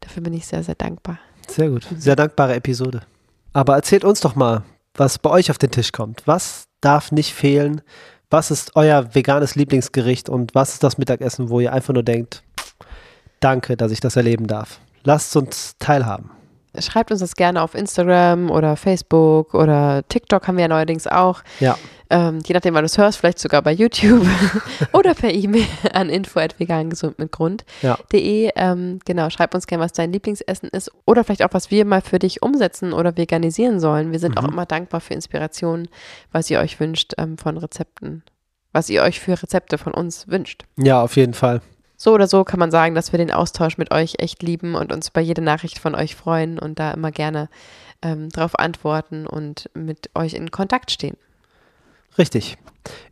dafür 0.00 0.22
bin 0.22 0.32
ich 0.32 0.46
sehr, 0.46 0.62
sehr 0.62 0.74
dankbar. 0.74 1.18
Sehr 1.48 1.68
gut. 1.68 1.86
Sehr 1.96 2.16
dankbare 2.16 2.54
Episode. 2.54 3.02
Aber 3.52 3.74
erzählt 3.74 4.04
uns 4.04 4.20
doch 4.20 4.36
mal, 4.36 4.62
was 4.94 5.18
bei 5.18 5.30
euch 5.30 5.50
auf 5.50 5.58
den 5.58 5.70
Tisch 5.70 5.92
kommt. 5.92 6.22
Was 6.26 6.64
darf 6.80 7.12
nicht 7.12 7.34
fehlen? 7.34 7.82
Was 8.30 8.50
ist 8.50 8.76
euer 8.76 9.14
veganes 9.14 9.56
Lieblingsgericht 9.56 10.28
und 10.28 10.54
was 10.54 10.74
ist 10.74 10.84
das 10.84 10.98
Mittagessen, 10.98 11.50
wo 11.50 11.58
ihr 11.58 11.72
einfach 11.72 11.92
nur 11.92 12.04
denkt, 12.04 12.44
danke, 13.40 13.76
dass 13.76 13.90
ich 13.90 14.00
das 14.00 14.14
erleben 14.14 14.46
darf? 14.46 14.78
Lasst 15.02 15.34
uns 15.36 15.74
teilhaben. 15.78 16.30
Schreibt 16.78 17.10
uns 17.10 17.18
das 17.18 17.34
gerne 17.34 17.60
auf 17.62 17.74
Instagram 17.74 18.48
oder 18.48 18.76
Facebook 18.76 19.54
oder 19.54 20.04
TikTok 20.06 20.46
haben 20.46 20.56
wir 20.56 20.62
ja 20.62 20.68
neuerdings 20.68 21.08
auch. 21.08 21.42
Ja, 21.58 21.76
Ähm, 22.10 22.40
je 22.44 22.54
nachdem, 22.54 22.74
wann 22.74 22.82
du 22.82 22.86
es 22.86 22.98
hörst, 22.98 23.18
vielleicht 23.18 23.38
sogar 23.38 23.62
bei 23.62 23.72
YouTube 23.72 24.26
oder 24.92 25.14
per 25.14 25.32
E-Mail 25.32 25.64
an 25.92 26.08
info@vegangesund 26.10 27.18
mit 27.18 27.30
Grund. 27.30 27.64
ja. 27.82 27.98
Ähm, 28.12 28.98
genau, 29.04 29.30
schreib 29.30 29.54
uns 29.54 29.66
gerne, 29.66 29.84
was 29.84 29.92
dein 29.92 30.12
Lieblingsessen 30.12 30.68
ist 30.70 30.90
oder 31.06 31.22
vielleicht 31.24 31.44
auch, 31.44 31.52
was 31.52 31.70
wir 31.70 31.84
mal 31.84 32.00
für 32.02 32.18
dich 32.18 32.42
umsetzen 32.42 32.92
oder 32.92 33.16
veganisieren 33.16 33.78
sollen. 33.80 34.12
Wir 34.12 34.18
sind 34.18 34.36
auch 34.38 34.42
Mhm. 34.42 34.52
immer 34.52 34.66
dankbar 34.66 35.00
für 35.00 35.14
Inspirationen, 35.14 35.88
was 36.32 36.50
ihr 36.50 36.58
euch 36.60 36.80
wünscht 36.80 37.12
ähm, 37.18 37.38
von 37.38 37.56
Rezepten, 37.56 38.22
was 38.72 38.90
ihr 38.90 39.02
euch 39.02 39.20
für 39.20 39.40
Rezepte 39.40 39.78
von 39.78 39.94
uns 39.94 40.26
wünscht. 40.28 40.64
Ja, 40.76 41.02
auf 41.02 41.16
jeden 41.16 41.34
Fall. 41.34 41.60
So 41.96 42.12
oder 42.14 42.26
so 42.26 42.44
kann 42.44 42.58
man 42.58 42.70
sagen, 42.70 42.94
dass 42.94 43.12
wir 43.12 43.18
den 43.18 43.30
Austausch 43.30 43.76
mit 43.78 43.92
euch 43.92 44.14
echt 44.18 44.42
lieben 44.42 44.74
und 44.74 44.90
uns 44.90 45.10
bei 45.10 45.20
jeder 45.20 45.42
Nachricht 45.42 45.78
von 45.78 45.94
euch 45.94 46.16
freuen 46.16 46.58
und 46.58 46.78
da 46.78 46.90
immer 46.92 47.12
gerne 47.12 47.48
ähm, 48.02 48.30
drauf 48.30 48.58
antworten 48.58 49.26
und 49.26 49.68
mit 49.74 50.08
euch 50.14 50.32
in 50.34 50.50
Kontakt 50.50 50.90
stehen. 50.90 51.16
Richtig. 52.18 52.56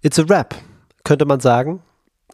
It's 0.03 0.19
a 0.19 0.23
Rap, 0.23 0.55
könnte 1.05 1.25
man 1.25 1.41
sagen. 1.41 1.83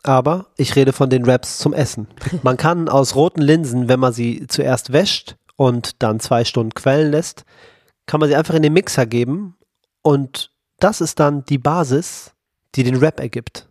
Aber 0.03 0.47
ich 0.57 0.77
rede 0.77 0.93
von 0.93 1.09
den 1.09 1.27
Wraps 1.27 1.59
zum 1.59 1.73
Essen. 1.73 2.09
Man 2.43 2.59
kann 2.59 2.89
aus 2.91 3.15
roten 3.15 3.41
Linsen, 3.41 3.89
wenn 3.89 4.01
man 4.01 4.13
sie 4.13 4.47
zuerst 4.49 4.93
wäscht 4.93 5.37
und 5.57 6.03
dann 6.03 6.21
zwei 6.21 6.45
Stunden 6.45 6.75
quellen 6.75 7.11
lässt, 7.11 7.45
kann 8.07 8.21
man 8.21 8.29
sie 8.29 8.37
einfach 8.37 8.55
in 8.55 8.63
den 8.63 8.75
Mixer 8.75 9.07
geben 9.07 9.57
und 10.03 10.51
das 10.79 11.01
ist 11.01 11.21
dann 11.21 11.45
die 11.47 11.57
Basis, 11.57 12.33
die 12.75 12.83
den 12.83 13.01
Wrap 13.01 13.21
ergibt. 13.21 13.69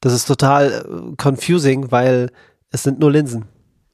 Das 0.00 0.12
ist 0.12 0.26
total 0.26 0.72
äh, 0.72 1.16
confusing, 1.16 1.90
weil 1.90 2.30
es 2.70 2.82
sind 2.82 2.98
nur 2.98 3.10
Linsen. 3.10 3.46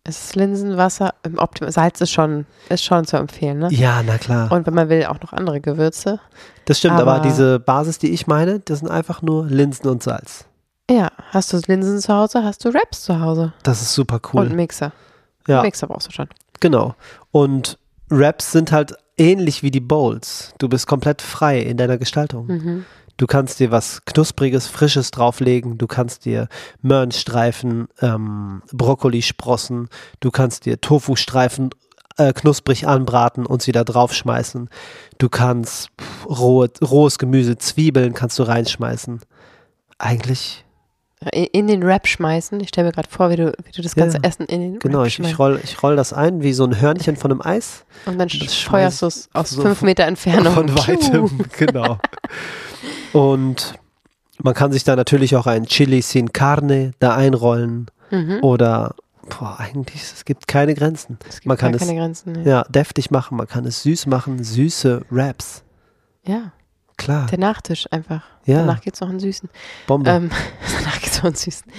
Es 0.05 0.25
ist 0.25 0.37
Linsenwasser. 0.37 1.15
Im 1.23 1.39
Optim 1.39 1.71
Salz 1.71 2.01
ist 2.01 2.11
schon, 2.11 2.47
ist 2.69 2.83
schon 2.85 3.05
zu 3.05 3.17
empfehlen, 3.17 3.61
ne? 3.61 3.69
Ja, 3.71 4.03
na 4.05 4.19
klar. 4.19 4.51
Und 4.51 4.67
wenn 4.67 4.75
man 4.75 4.89
will, 4.89 5.05
auch 5.07 5.21
noch 5.21 5.33
andere 5.33 5.61
Gewürze. 5.61 6.19
das 6.65 6.79
stimmt, 6.79 6.99
aber, 7.01 7.15
aber- 7.15 7.29
diese 7.29 7.61
Basis, 7.61 7.99
die 7.99 8.11
ich 8.11 8.27
meine, 8.27 8.59
das 8.61 8.81
sind 8.81 8.91
einfach 8.91 9.23
nur 9.23 9.47
Linsen 9.47 9.89
und 9.89 10.03
Salz. 10.03 10.47
Ja, 10.91 11.11
hast 11.31 11.53
du 11.53 11.61
Linsen 11.67 12.01
zu 12.01 12.13
Hause, 12.13 12.43
hast 12.43 12.65
du 12.65 12.75
Wraps 12.75 13.03
zu 13.05 13.21
Hause. 13.21 13.53
Das 13.63 13.81
ist 13.81 13.95
super 13.95 14.17
Und 14.17 14.35
cool. 14.35 14.47
einen 14.47 14.57
Mixer. 14.57 14.93
Ja. 15.47 15.63
Mixer 15.63 15.87
brauchst 15.87 16.09
du 16.09 16.13
schon. 16.13 16.29
Genau. 16.61 16.95
Und 17.31 17.79
Wraps 18.09 18.51
sind 18.53 18.73
halt 18.73 18.95
ähnlich 19.17 19.63
wie 19.63 19.71
die 19.71 19.81
Bowls. 19.81 20.53
Du 20.59 20.69
bist 20.69 20.87
komplett 20.89 21.23
frei 21.23 21.61
in 21.61 21.77
deiner 21.77 21.99
Gestaltung. 21.99 22.47
Mhm. 22.47 22.85
Du 23.17 23.27
kannst 23.27 23.61
dir 23.61 23.71
was 23.71 24.05
Knuspriges, 24.05 24.67
Frisches 24.67 25.11
drauflegen. 25.11 25.79
Du 25.79 25.87
kannst 25.87 26.25
dir 26.25 26.49
Möhrenstreifen, 26.81 27.89
ähm, 28.01 28.63
Brokkolisprossen, 28.73 29.89
du 30.21 30.31
kannst 30.31 30.67
dir 30.67 30.81
Tofu-Streifen 30.81 31.71
äh, 32.19 32.33
knusprig 32.33 32.87
anbraten 32.87 33.47
und 33.47 33.63
sie 33.63 33.73
da 33.73 33.85
draufschmeißen. 33.85 34.69
Du 35.19 35.29
kannst 35.29 35.89
pff, 36.01 36.27
rohe, 36.27 36.71
rohes 36.83 37.19
Gemüse, 37.19 37.57
Zwiebeln 37.59 38.15
kannst 38.15 38.39
du 38.39 38.43
reinschmeißen. 38.43 39.21
Eigentlich, 39.99 40.65
In, 41.33 41.69
den 41.69 41.85
Wrap 41.85 42.09
schmeißen. 42.09 42.61
Ich 42.61 42.69
stelle 42.71 42.89
mir 42.89 42.93
gerade 42.93 43.09
vor, 43.09 43.31
wie 43.31 43.37
du, 43.37 43.53
wie 43.65 43.73
du 43.73 43.83
das 43.83 43.95
ganze 43.95 44.19
ja. 44.19 44.29
Essen 44.29 44.47
in 44.47 44.61
den 44.61 44.79
genau, 44.81 44.99
Wrap 44.99 45.07
ich, 45.07 45.13
ich 45.13 45.27
schmeißt. 45.27 45.39
roll, 45.39 45.61
ich 45.63 45.83
roll 45.83 45.97
das 45.97 46.13
ein 46.13 46.43
wie 46.43 46.53
so 46.53 46.65
ein 46.65 46.81
Hörnchen 46.81 47.17
von 47.17 47.31
einem 47.31 47.41
Eis. 47.41 47.85
Und 48.05 48.19
dann 48.19 48.29
feuerst 48.29 49.03
du 49.03 49.07
es 49.07 49.29
aus 49.33 49.51
so 49.51 49.63
fünf 49.63 49.83
Meter 49.83 50.05
Entfernung. 50.05 50.55
Von 50.55 50.77
weitem, 50.77 51.45
genau. 51.57 51.99
Und 53.13 53.75
man 54.43 54.55
kann 54.55 54.73
sich 54.73 54.85
da 54.85 54.97
natürlich 54.97 55.37
auch 55.37 55.47
ein 55.47 55.67
Chili 55.67 56.03
sin 56.03 56.33
Carne 56.33 56.93
da 56.99 57.15
einrollen 57.15 57.87
Mhm. 58.11 58.41
oder 58.43 58.95
boah, 59.39 59.57
eigentlich, 59.59 60.03
es 60.03 60.25
gibt 60.27 60.47
keine 60.49 60.75
Grenzen. 60.75 61.19
Es 61.29 61.37
gibt 61.37 61.47
man 61.47 61.57
kann 61.57 61.73
es 61.73 61.81
keine 61.81 61.99
Grenzen. 61.99 62.33
ne? 62.33 62.43
ja, 62.45 62.63
deftig 62.69 63.11
machen, 63.11 63.37
man 63.39 63.47
kann 63.49 63.65
es 63.65 63.83
süß 63.85 64.07
machen, 64.07 64.43
süße 64.45 65.03
Wraps. 65.11 65.63
Ja, 66.27 66.53
Klar, 66.99 67.27
der 67.27 67.39
Nachtisch 67.39 67.87
einfach. 67.91 68.23
Ja. 68.45 68.59
Danach 68.59 68.81
gibt 68.83 68.97
es 68.97 69.01
noch 69.01 69.09
einen 69.09 69.19
süßen. 69.19 69.49
Bombe. 69.87 70.11
Ähm, 70.11 70.31
danach 70.79 70.95
gibt 71.01 71.13
es 71.13 71.19
noch 71.19 71.25
einen 71.25 71.35
süßen. 71.37 71.73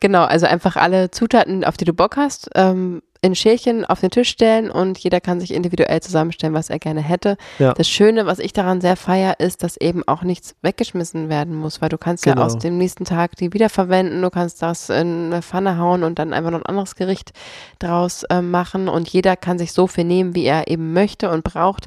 Genau, 0.00 0.24
also 0.24 0.46
einfach 0.46 0.76
alle 0.76 1.10
Zutaten, 1.10 1.64
auf 1.64 1.76
die 1.78 1.86
du 1.86 1.94
Bock 1.94 2.16
hast, 2.16 2.50
ähm, 2.54 3.02
in 3.22 3.34
Schälchen 3.34 3.84
auf 3.84 4.00
den 4.00 4.10
Tisch 4.10 4.30
stellen 4.30 4.70
und 4.70 4.98
jeder 4.98 5.20
kann 5.20 5.40
sich 5.40 5.52
individuell 5.52 6.00
zusammenstellen, 6.00 6.54
was 6.54 6.70
er 6.70 6.78
gerne 6.78 7.00
hätte. 7.02 7.36
Ja. 7.58 7.74
Das 7.74 7.88
Schöne, 7.88 8.24
was 8.26 8.38
ich 8.38 8.52
daran 8.52 8.80
sehr 8.80 8.96
feier, 8.96 9.40
ist, 9.40 9.62
dass 9.62 9.76
eben 9.76 10.02
auch 10.06 10.22
nichts 10.22 10.54
weggeschmissen 10.62 11.28
werden 11.28 11.54
muss, 11.54 11.82
weil 11.82 11.90
du 11.90 11.98
kannst 11.98 12.24
ja 12.26 12.32
Genau. 12.32 12.46
aus 12.46 12.58
dem 12.58 12.78
nächsten 12.78 13.04
Tag 13.04 13.36
die 13.36 13.52
wiederverwenden, 13.52 14.22
du 14.22 14.30
kannst 14.30 14.62
das 14.62 14.88
in 14.88 15.26
eine 15.32 15.42
Pfanne 15.42 15.76
hauen 15.78 16.02
und 16.02 16.18
dann 16.18 16.32
einfach 16.32 16.50
noch 16.50 16.60
ein 16.60 16.66
anderes 16.66 16.94
Gericht 16.96 17.32
draus 17.78 18.24
ähm, 18.30 18.50
machen 18.50 18.88
und 18.88 19.08
jeder 19.08 19.36
kann 19.36 19.58
sich 19.58 19.72
so 19.72 19.86
viel 19.86 20.04
nehmen, 20.04 20.34
wie 20.34 20.44
er 20.44 20.68
eben 20.68 20.92
möchte 20.92 21.30
und 21.30 21.44
braucht. 21.44 21.86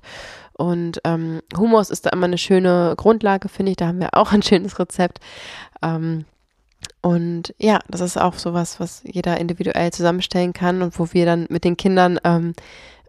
Und 0.56 1.02
ähm, 1.04 1.42
Hummus 1.58 1.90
ist 1.90 2.06
da 2.06 2.12
immer 2.12 2.28
eine 2.28 2.38
schöne 2.38 2.94
Grundlage, 2.96 3.50
finde 3.50 3.72
ich. 3.72 3.78
Da 3.78 3.88
haben 3.88 4.00
wir 4.00 4.10
auch 4.14 4.32
ein 4.34 4.44
schönes 4.44 4.78
Rezept. 4.78 5.20
Ähm, 5.82 6.26
und 7.04 7.54
ja, 7.58 7.82
das 7.90 8.00
ist 8.00 8.18
auch 8.18 8.36
sowas, 8.36 8.80
was 8.80 9.02
jeder 9.04 9.38
individuell 9.38 9.92
zusammenstellen 9.92 10.54
kann 10.54 10.82
und 10.82 10.98
wo 10.98 11.10
wir 11.12 11.26
dann 11.26 11.48
mit 11.50 11.66
den 11.66 11.76
Kindern 11.76 12.18
ähm, 12.24 12.54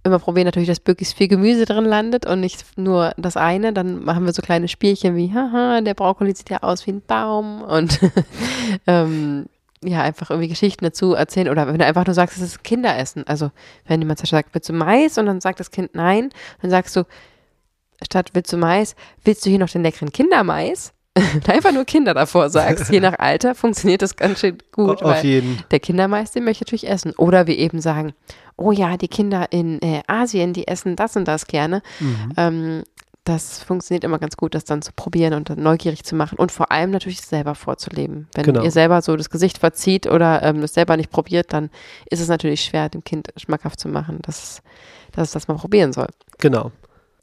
immer 0.03 0.19
probieren 0.19 0.47
natürlich, 0.47 0.69
dass 0.69 0.83
möglichst 0.85 1.17
viel 1.17 1.29
Gemüse 1.29 1.65
drin 1.65 1.85
landet 1.85 2.27
und 2.27 2.41
nicht 2.41 2.65
nur 2.77 3.13
das 3.17 3.37
eine. 3.37 3.73
Dann 3.73 4.05
machen 4.05 4.27
wir 4.27 4.33
so 4.33 4.43
kleine 4.43 4.67
Spielchen 4.67 5.15
wie, 5.15 5.33
haha, 5.33 5.81
der 5.81 5.95
Brokkoli 5.95 6.35
sieht 6.35 6.51
ja 6.51 6.65
aus 6.65 6.85
wie 6.89 6.91
ein 6.91 7.03
Baum 7.07 7.63
und 7.63 8.01
ähm, 8.89 9.47
ja, 9.85 10.03
einfach 10.03 10.31
irgendwie 10.31 10.49
Geschichten 10.49 10.85
dazu 10.85 11.15
erzählen 11.15 11.49
oder 11.49 11.69
wenn 11.69 11.79
du 11.79 11.87
einfach 11.87 12.05
nur 12.05 12.15
sagst, 12.15 12.37
es 12.37 12.43
ist 12.43 12.65
Kinderessen. 12.65 13.25
Also 13.29 13.53
wenn 13.87 14.01
jemand 14.01 14.19
sagt, 14.19 14.55
willst 14.55 14.69
du 14.69 14.73
Mais? 14.73 15.19
Und 15.19 15.27
dann 15.27 15.41
sagt 15.41 15.61
das 15.61 15.71
Kind 15.71 15.95
nein, 15.95 16.31
dann 16.63 16.71
sagst 16.71 16.97
du, 16.97 17.05
statt 18.03 18.31
willst 18.33 18.53
du 18.53 18.57
Mais, 18.57 18.97
willst 19.23 19.47
du 19.47 19.51
hier 19.51 19.61
noch 19.61 19.71
den 19.71 19.85
leckeren 19.85 20.11
Kindermais? 20.11 20.93
einfach 21.47 21.73
nur 21.73 21.85
Kinder 21.85 22.15
davor 22.15 22.51
sagst, 22.51 22.91
je 22.91 23.01
nach 23.01 23.19
Alter 23.19 23.55
funktioniert 23.55 24.03
das 24.03 24.17
ganz 24.17 24.41
schön 24.41 24.59
gut, 24.73 25.03
auf 25.03 25.23
jeden. 25.23 25.63
der 25.71 25.81
Kindermais, 25.81 26.33
den 26.33 26.45
möchte 26.45 26.65
ich 26.65 26.67
natürlich 26.67 26.89
essen. 26.89 27.13
Oder 27.17 27.47
wir 27.47 27.57
eben 27.57 27.81
sagen, 27.81 28.15
oh 28.57 28.73
ja, 28.73 28.97
die 28.97 29.09
Kinder 29.09 29.47
in 29.51 29.81
äh, 29.81 30.03
Asien, 30.07 30.53
die 30.53 30.67
essen 30.67 30.97
das 30.97 31.17
und 31.17 31.27
das 31.27 31.47
gerne. 31.47 31.83
Mhm. 32.01 32.33
Ähm, 32.37 32.83
das 33.25 33.63
funktioniert 33.63 34.05
immer 34.05 34.19
ganz 34.19 34.37
gut, 34.37 34.55
das 34.55 34.65
dann 34.65 34.83
zu 34.83 34.93
probieren 34.95 35.33
und 35.33 35.49
dann 35.49 35.63
neugierig 35.63 36.05
zu 36.05 36.15
machen 36.15 36.37
und 36.37 36.53
vor 36.53 36.71
allem 36.71 36.91
natürlich 36.91 37.23
selber 37.23 37.55
vorzuleben. 37.55 38.29
Wenn 38.35 38.45
Genau. 38.45 38.63
ihr 38.63 38.71
selber 38.71 39.01
so 39.01 39.17
das 39.17 39.31
Gesicht 39.31 39.57
verzieht 39.59 40.07
oder 40.07 40.43
ähm, 40.43 40.61
das 40.61 40.75
selber 40.75 40.97
nicht 40.99 41.11
probiert, 41.11 41.53
dann 41.55 41.71
ist 42.11 42.21
es 42.21 42.29
natürlich 42.29 42.61
schwer, 42.63 42.91
dem 42.91 43.03
Kind 43.03 43.29
schmackhaft 43.39 43.81
zu 43.81 43.89
machen, 43.89 44.19
dass, 44.23 44.63
dass 45.13 45.29
es 45.29 45.33
das 45.33 45.49
mal 45.49 45.55
probieren 45.57 45.95
soll. 45.95 46.09
Genau. 46.39 46.71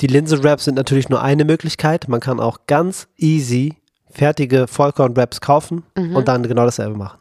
Die 0.02 0.08
Linsen-Wraps 0.08 0.66
sind 0.66 0.74
natürlich 0.74 1.10
nur 1.10 1.22
eine 1.22 1.46
Möglichkeit. 1.46 2.08
Man 2.08 2.20
kann 2.20 2.40
auch 2.40 2.62
ganz 2.66 3.08
easy 3.18 3.76
fertige 4.12 4.68
Vollkorn-Wraps 4.68 5.42
kaufen 5.42 5.84
Mhm. 5.98 6.16
und 6.16 6.28
dann 6.28 6.44
genau 6.44 6.66
dasselbe 6.66 6.96
machen. 6.98 7.18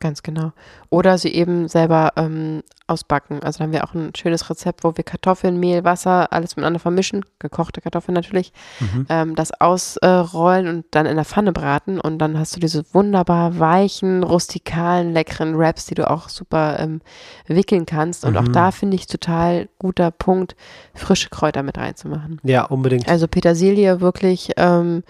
Ganz 0.00 0.24
genau. 0.24 0.50
Oder 0.90 1.16
sie 1.16 1.32
eben 1.32 1.68
selber 1.68 2.10
ähm, 2.16 2.64
ausbacken. 2.88 3.40
Also 3.44 3.58
da 3.58 3.64
haben 3.64 3.72
wir 3.72 3.84
auch 3.84 3.94
ein 3.94 4.10
schönes 4.16 4.50
Rezept, 4.50 4.82
wo 4.82 4.96
wir 4.96 5.04
Kartoffeln, 5.04 5.60
Mehl, 5.60 5.84
Wasser, 5.84 6.32
alles 6.32 6.56
miteinander 6.56 6.80
vermischen, 6.80 7.24
gekochte 7.38 7.80
Kartoffeln 7.80 8.12
natürlich, 8.12 8.52
Mhm. 8.80 9.06
ähm, 9.08 9.34
das 9.36 9.52
ausrollen 9.60 10.66
und 10.66 10.86
dann 10.90 11.06
in 11.06 11.14
der 11.14 11.24
Pfanne 11.24 11.52
braten 11.52 12.00
und 12.00 12.18
dann 12.18 12.36
hast 12.36 12.56
du 12.56 12.60
diese 12.60 12.82
wunderbar 12.92 13.60
weichen, 13.60 14.24
rustikalen, 14.24 15.12
leckeren 15.12 15.56
Wraps, 15.56 15.86
die 15.86 15.94
du 15.94 16.10
auch 16.10 16.28
super 16.28 16.80
ähm, 16.80 17.00
wickeln 17.46 17.86
kannst. 17.86 18.24
Und 18.24 18.36
auch 18.36 18.42
Mhm. 18.48 18.52
da 18.52 18.72
finde 18.72 18.96
ich 18.96 19.06
total 19.06 19.68
guter 19.78 20.10
Punkt, 20.10 20.56
frische 20.94 21.30
Kräuter 21.30 21.62
mit 21.62 21.78
reinzumachen. 21.78 22.40
Ja, 22.42 22.64
unbedingt. 22.64 23.08
Also 23.08 23.28
Petersilie 23.28 24.00
wirklich 24.00 24.50
ähm, 24.56 25.04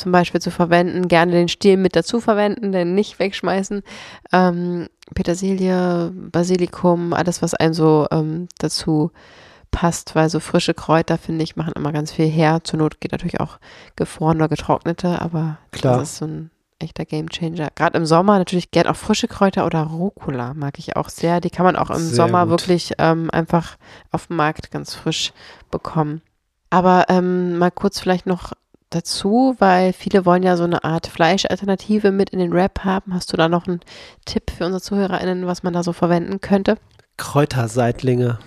zum 0.00 0.12
Beispiel 0.12 0.40
zu 0.40 0.50
verwenden, 0.50 1.08
gerne 1.08 1.32
den 1.32 1.48
Stiel 1.48 1.76
mit 1.76 1.94
dazu 1.94 2.20
verwenden, 2.20 2.72
denn 2.72 2.94
nicht 2.94 3.18
wegschmeißen. 3.18 3.82
Ähm, 4.32 4.88
Petersilie, 5.14 6.10
Basilikum, 6.14 7.12
alles, 7.12 7.42
was 7.42 7.54
einem 7.54 7.74
so 7.74 8.06
ähm, 8.10 8.48
dazu 8.58 9.12
passt, 9.70 10.14
weil 10.14 10.28
so 10.28 10.40
frische 10.40 10.74
Kräuter, 10.74 11.18
finde 11.18 11.44
ich, 11.44 11.56
machen 11.56 11.72
immer 11.76 11.92
ganz 11.92 12.12
viel 12.12 12.26
her. 12.28 12.60
Zur 12.64 12.78
Not 12.80 13.00
geht 13.00 13.12
natürlich 13.12 13.40
auch 13.40 13.58
gefrorene 13.96 14.38
oder 14.38 14.48
getrocknete, 14.48 15.20
aber 15.20 15.58
Klar. 15.70 15.98
das 15.98 16.10
ist 16.10 16.16
so 16.18 16.26
ein 16.26 16.50
echter 16.80 17.04
Gamechanger. 17.04 17.68
Gerade 17.74 17.98
im 17.98 18.06
Sommer 18.06 18.38
natürlich 18.38 18.70
gern 18.70 18.86
auch 18.86 18.96
frische 18.96 19.28
Kräuter 19.28 19.66
oder 19.66 19.82
Rucola 19.82 20.54
mag 20.54 20.78
ich 20.78 20.96
auch 20.96 21.08
sehr. 21.08 21.40
Die 21.40 21.50
kann 21.50 21.66
man 21.66 21.76
auch 21.76 21.90
im 21.90 21.98
Sehr 21.98 22.16
Sommer 22.16 22.42
gut. 22.42 22.50
wirklich 22.50 22.94
ähm, 22.98 23.30
einfach 23.30 23.76
auf 24.10 24.28
dem 24.28 24.36
Markt 24.36 24.70
ganz 24.70 24.94
frisch 24.94 25.32
bekommen. 25.70 26.22
Aber 26.70 27.06
ähm, 27.08 27.58
mal 27.58 27.70
kurz 27.70 28.00
vielleicht 28.00 28.26
noch 28.26 28.52
dazu, 28.90 29.54
weil 29.58 29.92
viele 29.92 30.26
wollen 30.26 30.42
ja 30.42 30.56
so 30.56 30.64
eine 30.64 30.84
Art 30.84 31.06
Fleischalternative 31.06 32.10
mit 32.12 32.30
in 32.30 32.38
den 32.38 32.52
Wrap 32.52 32.84
haben. 32.84 33.14
Hast 33.14 33.32
du 33.32 33.36
da 33.36 33.48
noch 33.48 33.66
einen 33.66 33.80
Tipp 34.24 34.50
für 34.56 34.64
unsere 34.66 34.82
ZuhörerInnen, 34.82 35.46
was 35.46 35.62
man 35.62 35.72
da 35.72 35.82
so 35.82 35.92
verwenden 35.92 36.40
könnte? 36.40 36.76
Kräuterseitlinge. 37.16 38.38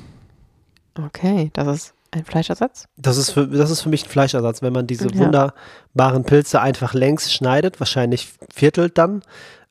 Okay, 1.03 1.49
das 1.53 1.67
ist 1.67 1.93
ein 2.11 2.25
Fleischersatz. 2.25 2.85
Das 2.97 3.17
ist, 3.17 3.31
für, 3.31 3.47
das 3.47 3.71
ist 3.71 3.81
für 3.81 3.89
mich 3.89 4.05
ein 4.05 4.09
Fleischersatz, 4.09 4.61
wenn 4.61 4.73
man 4.73 4.85
diese 4.85 5.07
Ja. 5.07 5.15
wunderbaren 5.17 6.23
Pilze 6.25 6.61
einfach 6.61 6.93
längs 6.93 7.33
schneidet, 7.33 7.79
wahrscheinlich 7.79 8.29
viertelt 8.53 8.97
dann, 8.97 9.23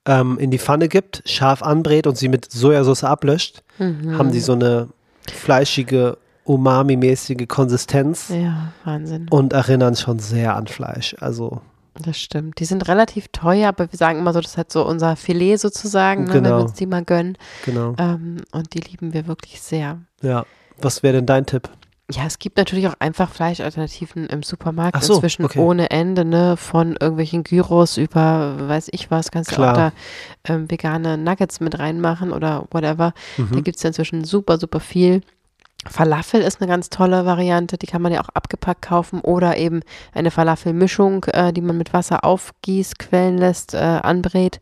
ähm, 0.06 0.38
in 0.38 0.50
die 0.50 0.58
Pfanne 0.58 0.88
gibt, 0.88 1.22
scharf 1.26 1.62
anbrät 1.62 2.08
und 2.08 2.16
sie 2.18 2.28
mit 2.28 2.50
Sojasauce 2.50 3.04
ablöscht, 3.04 3.62
Mhm. 3.78 4.18
haben 4.18 4.32
die 4.32 4.40
so 4.40 4.54
eine 4.54 4.88
fleischige, 5.30 6.18
umami-mäßige 6.44 7.46
Konsistenz 7.48 8.28
Ja, 8.30 8.72
Wahnsinn. 8.84 9.26
und 9.30 9.52
erinnern 9.52 9.96
schon 9.96 10.18
sehr 10.18 10.56
an 10.56 10.66
Fleisch. 10.66 11.14
Also 11.20 11.60
Das 12.02 12.18
stimmt. 12.18 12.58
Die 12.58 12.64
sind 12.64 12.88
relativ 12.88 13.28
teuer, 13.28 13.68
aber 13.68 13.90
wir 13.92 13.96
sagen 13.98 14.18
immer 14.18 14.32
so, 14.32 14.40
das 14.40 14.52
ist 14.52 14.56
halt 14.56 14.72
so 14.72 14.86
unser 14.86 15.14
Filet 15.16 15.56
sozusagen, 15.58 16.24
ne, 16.24 16.34
wenn 16.34 16.44
Genau. 16.44 16.56
wir 16.58 16.62
uns 16.62 16.72
die 16.74 16.86
mal 16.86 17.04
gönnen. 17.04 17.36
genau. 17.64 17.94
Ähm, 17.98 18.38
und 18.52 18.74
die 18.74 18.80
lieben 18.80 19.12
wir 19.12 19.26
wirklich 19.26 19.60
sehr. 19.60 19.98
Ja. 20.22 20.44
Was 20.80 21.02
wäre 21.02 21.14
denn 21.16 21.26
dein 21.26 21.44
Tipp? 21.46 21.68
Ja, 22.10 22.24
es 22.26 22.38
gibt 22.38 22.56
natürlich 22.58 22.88
auch 22.88 22.96
einfach 22.98 23.30
Fleischalternativen 23.30 24.26
im 24.26 24.42
Supermarkt 24.42 25.02
so, 25.02 25.14
inzwischen 25.14 25.44
okay. 25.44 25.60
ohne 25.60 25.90
Ende, 25.90 26.24
ne? 26.24 26.56
Von 26.56 26.96
irgendwelchen 27.00 27.44
Gyros 27.44 27.96
über 27.96 28.56
weiß 28.68 28.88
ich 28.92 29.10
was, 29.10 29.30
kannst 29.30 29.52
du 29.52 29.54
Klar. 29.56 29.72
auch 29.72 29.76
da 29.76 29.92
ähm, 30.52 30.70
vegane 30.70 31.16
Nuggets 31.16 31.60
mit 31.60 31.78
reinmachen 31.78 32.32
oder 32.32 32.66
whatever. 32.70 33.14
Da 33.36 33.42
Mhm. 33.44 33.62
gibt 33.64 33.76
es 33.76 33.82
ja 33.82 33.88
inzwischen 33.88 34.24
super, 34.24 34.58
super 34.58 34.80
viel. 34.80 35.22
Falafel 35.86 36.42
ist 36.42 36.60
eine 36.60 36.68
ganz 36.70 36.90
tolle 36.90 37.26
Variante, 37.26 37.76
die 37.76 37.86
kann 37.86 38.02
man 38.02 38.12
ja 38.12 38.20
auch 38.20 38.28
abgepackt 38.28 38.82
kaufen 38.82 39.20
oder 39.20 39.56
eben 39.56 39.80
eine 40.14 40.30
Falafelmischung, 40.30 41.24
äh, 41.24 41.52
die 41.52 41.60
man 41.60 41.76
mit 41.76 41.92
Wasser 41.92 42.24
aufgießt, 42.24 42.98
quellen 42.98 43.36
lässt, 43.36 43.74
äh, 43.74 43.78
anbrät. 43.78 44.60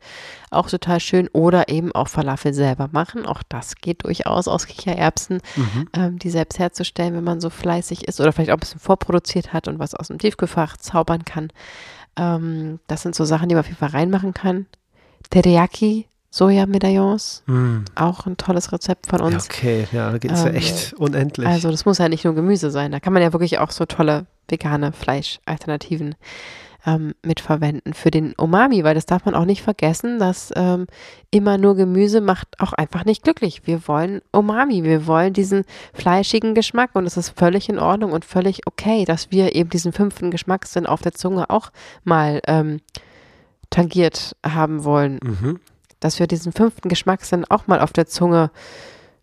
Auch 0.50 0.68
total 0.70 0.98
schön. 0.98 1.28
Oder 1.32 1.68
eben 1.68 1.92
auch 1.92 2.08
Falafel 2.08 2.54
selber 2.54 2.88
machen. 2.92 3.26
Auch 3.26 3.42
das 3.48 3.76
geht 3.76 4.04
durchaus 4.04 4.48
aus 4.48 4.66
Kichererbsen 4.66 5.40
Mhm. 5.56 5.88
ähm, 5.92 6.18
die 6.18 6.30
selbst 6.30 6.58
herzustellen, 6.58 7.14
wenn 7.14 7.24
man 7.24 7.40
so 7.40 7.50
fleißig 7.50 8.08
ist 8.08 8.20
oder 8.20 8.32
vielleicht 8.32 8.50
auch 8.50 8.56
ein 8.56 8.60
bisschen 8.60 8.80
vorproduziert 8.80 9.52
hat 9.52 9.68
und 9.68 9.78
was 9.78 9.94
aus 9.94 10.08
dem 10.08 10.18
Tiefkühlfach 10.18 10.76
zaubern 10.78 11.24
kann. 11.24 11.48
Ähm, 12.16 12.80
das 12.86 13.02
sind 13.02 13.14
so 13.14 13.24
Sachen, 13.24 13.48
die 13.48 13.54
man 13.54 13.60
auf 13.60 13.68
jeden 13.68 13.78
Fall 13.78 13.90
reinmachen 13.90 14.34
kann. 14.34 14.66
Teriyaki 15.30 16.06
Sojamedaillons. 16.30 17.42
Mm. 17.46 17.78
Auch 17.96 18.26
ein 18.26 18.36
tolles 18.36 18.72
Rezept 18.72 19.08
von 19.08 19.18
Ja, 19.18 19.24
uns. 19.26 19.46
okay, 19.46 19.86
ja, 19.92 20.10
da 20.12 20.18
geht 20.18 20.30
es 20.30 20.42
ja 20.44 20.50
Ähm, 20.50 20.54
echt 20.54 20.92
unendlich. 20.94 21.46
Also 21.46 21.70
das 21.70 21.84
muss 21.84 21.98
ja 21.98 22.08
nicht 22.08 22.24
nur 22.24 22.34
Gemüse 22.34 22.70
sein. 22.70 22.92
Da 22.92 23.00
kann 23.00 23.12
man 23.12 23.22
ja 23.22 23.32
wirklich 23.32 23.58
auch 23.58 23.70
so 23.70 23.84
tolle 23.84 24.26
vegane 24.48 24.92
Fleischalternativen 24.92 26.14
ähm, 26.86 27.14
mitverwenden 27.22 27.94
für 27.94 28.10
den 28.10 28.32
Umami, 28.34 28.84
weil 28.84 28.94
das 28.94 29.06
darf 29.06 29.24
man 29.24 29.34
auch 29.34 29.44
nicht 29.44 29.62
vergessen, 29.62 30.18
dass 30.18 30.52
ähm, 30.56 30.86
immer 31.30 31.58
nur 31.58 31.76
Gemüse 31.76 32.20
macht 32.20 32.48
auch 32.58 32.72
einfach 32.72 33.04
nicht 33.04 33.22
glücklich. 33.22 33.66
Wir 33.66 33.86
wollen 33.86 34.22
Umami, 34.32 34.84
wir 34.84 35.06
wollen 35.06 35.32
diesen 35.32 35.64
fleischigen 35.92 36.54
Geschmack 36.54 36.90
und 36.94 37.06
es 37.06 37.16
ist 37.16 37.30
völlig 37.30 37.68
in 37.68 37.78
Ordnung 37.78 38.12
und 38.12 38.24
völlig 38.24 38.66
okay, 38.66 39.04
dass 39.04 39.30
wir 39.30 39.54
eben 39.54 39.68
diesen 39.70 39.92
fünften 39.92 40.30
Geschmackssinn 40.30 40.86
auf 40.86 41.02
der 41.02 41.12
Zunge 41.12 41.50
auch 41.50 41.70
mal 42.04 42.40
ähm, 42.46 42.80
tangiert 43.68 44.36
haben 44.44 44.84
wollen 44.84 45.20
mhm. 45.22 45.60
Dass 46.00 46.18
wir 46.18 46.26
diesen 46.26 46.52
fünften 46.52 46.88
Geschmackssinn 46.88 47.44
auch 47.48 47.66
mal 47.66 47.80
auf 47.80 47.92
der 47.92 48.06
Zunge 48.06 48.50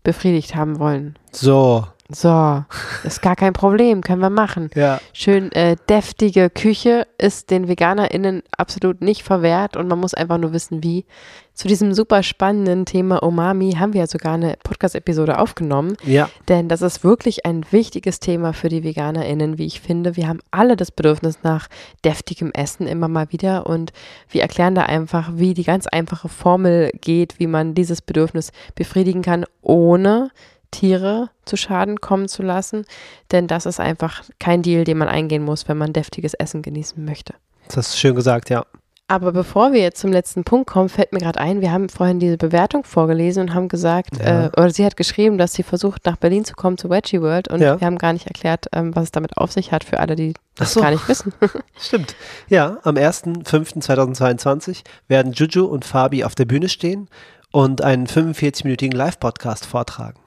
befriedigt 0.04 0.56
haben 0.56 0.80
wollen. 0.80 1.18
So, 1.32 1.86
So, 2.10 2.64
ist 3.04 3.22
gar 3.22 3.36
kein 3.36 3.52
Problem, 3.54 4.02
können 4.02 4.22
wir 4.22 4.30
machen. 4.30 4.70
ja. 4.76 5.00
Schön 5.12 5.52
äh, 5.52 5.76
deftige 5.90 6.50
Küche 6.50 7.06
ist 7.18 7.52
den 7.52 7.68
VeganerInnen 7.68 8.44
absolut 8.56 9.02
nicht 9.02 9.24
verwehrt 9.24 9.76
und 9.76 9.88
man 9.88 10.00
muss 10.00 10.14
einfach 10.14 10.38
nur 10.38 10.54
wissen, 10.54 10.84
wie. 10.84 11.06
Zu 11.54 11.68
diesem 11.68 11.96
super 11.96 12.22
spannenden 12.22 12.86
Thema 12.86 13.24
Umami 13.24 13.72
haben 13.80 13.94
wir 13.94 14.02
ja 14.02 14.08
sogar 14.08 14.36
eine 14.36 14.58
Podcast-Episode 14.64 15.40
aufgenommen, 15.40 15.98
Ja, 16.04 16.30
denn 16.48 16.70
das 16.70 16.84
ist 16.84 17.04
wirklich 17.04 17.48
ein 17.48 17.66
wichtiges 17.72 18.20
Thema 18.20 18.54
für 18.54 18.70
die 18.70 18.84
VeganerInnen, 18.84 19.58
wie 19.58 19.66
ich 19.66 19.82
finde. 19.82 20.16
Wir 20.16 20.28
haben 20.28 20.40
alle 20.52 20.76
das 20.76 20.92
Bedürfnis 20.92 21.40
nach 21.42 21.68
deftigem 22.06 22.52
Essen 22.52 22.86
immer 22.86 23.08
mal 23.08 23.32
wieder 23.32 23.66
und 23.66 23.92
wir 24.30 24.44
erklären 24.44 24.76
da 24.76 24.84
einfach, 24.84 25.32
wie 25.34 25.56
die 25.56 25.64
ganz 25.64 25.88
einfache 25.88 26.30
Formel 26.30 26.92
geht, 27.02 27.40
wie 27.40 27.48
man 27.48 27.74
dieses 27.74 28.04
Bedürfnis 28.04 28.52
befriedigen 28.76 29.24
kann, 29.24 29.44
ohne 29.64 30.30
Tiere 30.72 31.30
zu 31.46 31.56
Schaden 31.58 32.02
kommen 32.02 32.28
zu 32.28 32.44
lassen. 32.44 32.86
Denn 33.32 33.48
das 33.48 33.66
ist 33.66 33.80
einfach 33.80 34.24
kein 34.40 34.62
Deal, 34.62 34.84
den 34.84 34.98
man 34.98 35.08
eingehen 35.08 35.44
muss, 35.44 35.68
wenn 35.68 35.78
man 35.78 35.94
deftiges 35.94 36.34
Essen 36.34 36.62
genießen 36.62 37.04
möchte. 37.04 37.34
das 37.68 37.78
hast 37.78 37.94
du 37.94 37.98
schön 38.00 38.16
gesagt, 38.16 38.50
ja. 38.50 38.66
Aber 39.10 39.32
bevor 39.32 39.72
wir 39.72 39.80
jetzt 39.80 40.02
zum 40.02 40.12
letzten 40.12 40.44
Punkt 40.44 40.70
kommen, 40.70 40.90
fällt 40.90 41.14
mir 41.14 41.20
gerade 41.20 41.40
ein, 41.40 41.62
wir 41.62 41.72
haben 41.72 41.88
vorhin 41.88 42.20
diese 42.20 42.36
Bewertung 42.36 42.84
vorgelesen 42.84 43.44
und 43.44 43.54
haben 43.54 43.70
gesagt, 43.70 44.18
Ja. 44.20 44.48
äh, 44.48 44.50
oder 44.50 44.70
sie 44.70 44.84
hat 44.84 44.98
geschrieben, 44.98 45.38
dass 45.38 45.54
sie 45.54 45.64
versucht, 45.64 46.06
nach 46.06 46.18
Berlin 46.18 46.44
zu 46.44 46.56
kommen 46.56 46.78
zu 46.78 46.90
Veggie 46.90 47.22
World 47.22 47.48
und 47.48 47.62
Ja. 47.62 47.80
wir 47.80 47.88
haben 47.88 47.98
gar 48.00 48.12
nicht 48.12 48.28
erklärt, 48.28 48.66
ähm, 48.74 48.94
was 48.98 49.06
es 49.06 49.12
damit 49.12 49.38
auf 49.38 49.54
sich 49.54 49.72
hat 49.72 49.86
für 49.86 50.02
alle, 50.02 50.18
die 50.18 50.34
das 50.56 50.74
so. 50.74 50.82
gar 50.82 50.92
nicht 50.92 51.08
wissen. 51.08 51.32
Stimmt. 51.80 52.16
Ja, 52.50 52.80
am 52.84 52.98
1.5.2022 52.98 54.84
werden 55.08 55.32
Juju 55.34 55.66
und 55.66 55.86
Fabi 55.86 56.24
auf 56.24 56.36
der 56.36 56.46
Bühne 56.46 56.70
stehen 56.70 57.08
und 57.52 57.82
einen 57.82 58.08
45-minütigen 58.08 58.94
Live-Podcast 58.96 59.66
vortragen. 59.66 60.20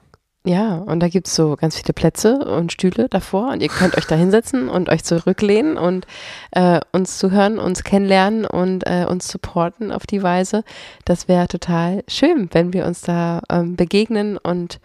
Ja, 0.43 0.77
und 0.77 1.01
da 1.01 1.07
gibt 1.07 1.27
es 1.27 1.35
so 1.35 1.55
ganz 1.55 1.75
viele 1.75 1.93
Plätze 1.93 2.39
und 2.39 2.71
Stühle 2.71 3.07
davor 3.09 3.51
und 3.51 3.61
ihr 3.61 3.67
könnt 3.69 3.95
euch 3.95 4.07
da 4.07 4.15
hinsetzen 4.15 4.69
und 4.69 4.89
euch 4.89 5.03
zurücklehnen 5.03 5.77
und 5.77 6.07
äh, 6.51 6.79
uns 6.91 7.19
zuhören, 7.19 7.59
uns 7.59 7.83
kennenlernen 7.83 8.45
und 8.45 8.83
äh, 8.87 9.05
uns 9.07 9.27
supporten 9.27 9.91
auf 9.91 10.07
die 10.07 10.23
Weise. 10.23 10.63
Das 11.05 11.27
wäre 11.27 11.47
total 11.47 12.03
schön, 12.07 12.49
wenn 12.53 12.73
wir 12.73 12.87
uns 12.87 13.01
da 13.01 13.41
ähm, 13.49 13.75
begegnen 13.75 14.37
und 14.37 14.79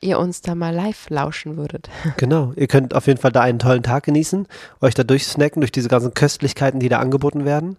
ihr 0.00 0.18
uns 0.18 0.42
da 0.42 0.56
mal 0.56 0.74
live 0.74 1.10
lauschen 1.10 1.56
würdet. 1.56 1.88
Genau, 2.16 2.52
ihr 2.56 2.66
könnt 2.66 2.92
auf 2.92 3.06
jeden 3.06 3.20
Fall 3.20 3.32
da 3.32 3.42
einen 3.42 3.60
tollen 3.60 3.84
Tag 3.84 4.04
genießen, 4.04 4.48
euch 4.80 4.94
da 4.94 5.04
durchsnacken 5.04 5.60
durch 5.60 5.72
diese 5.72 5.88
ganzen 5.88 6.14
Köstlichkeiten, 6.14 6.80
die 6.80 6.88
da 6.88 6.98
angeboten 6.98 7.44
werden 7.44 7.76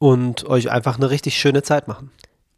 und 0.00 0.46
euch 0.46 0.70
einfach 0.70 0.96
eine 0.96 1.10
richtig 1.10 1.36
schöne 1.36 1.62
Zeit 1.62 1.86
machen. 1.86 2.10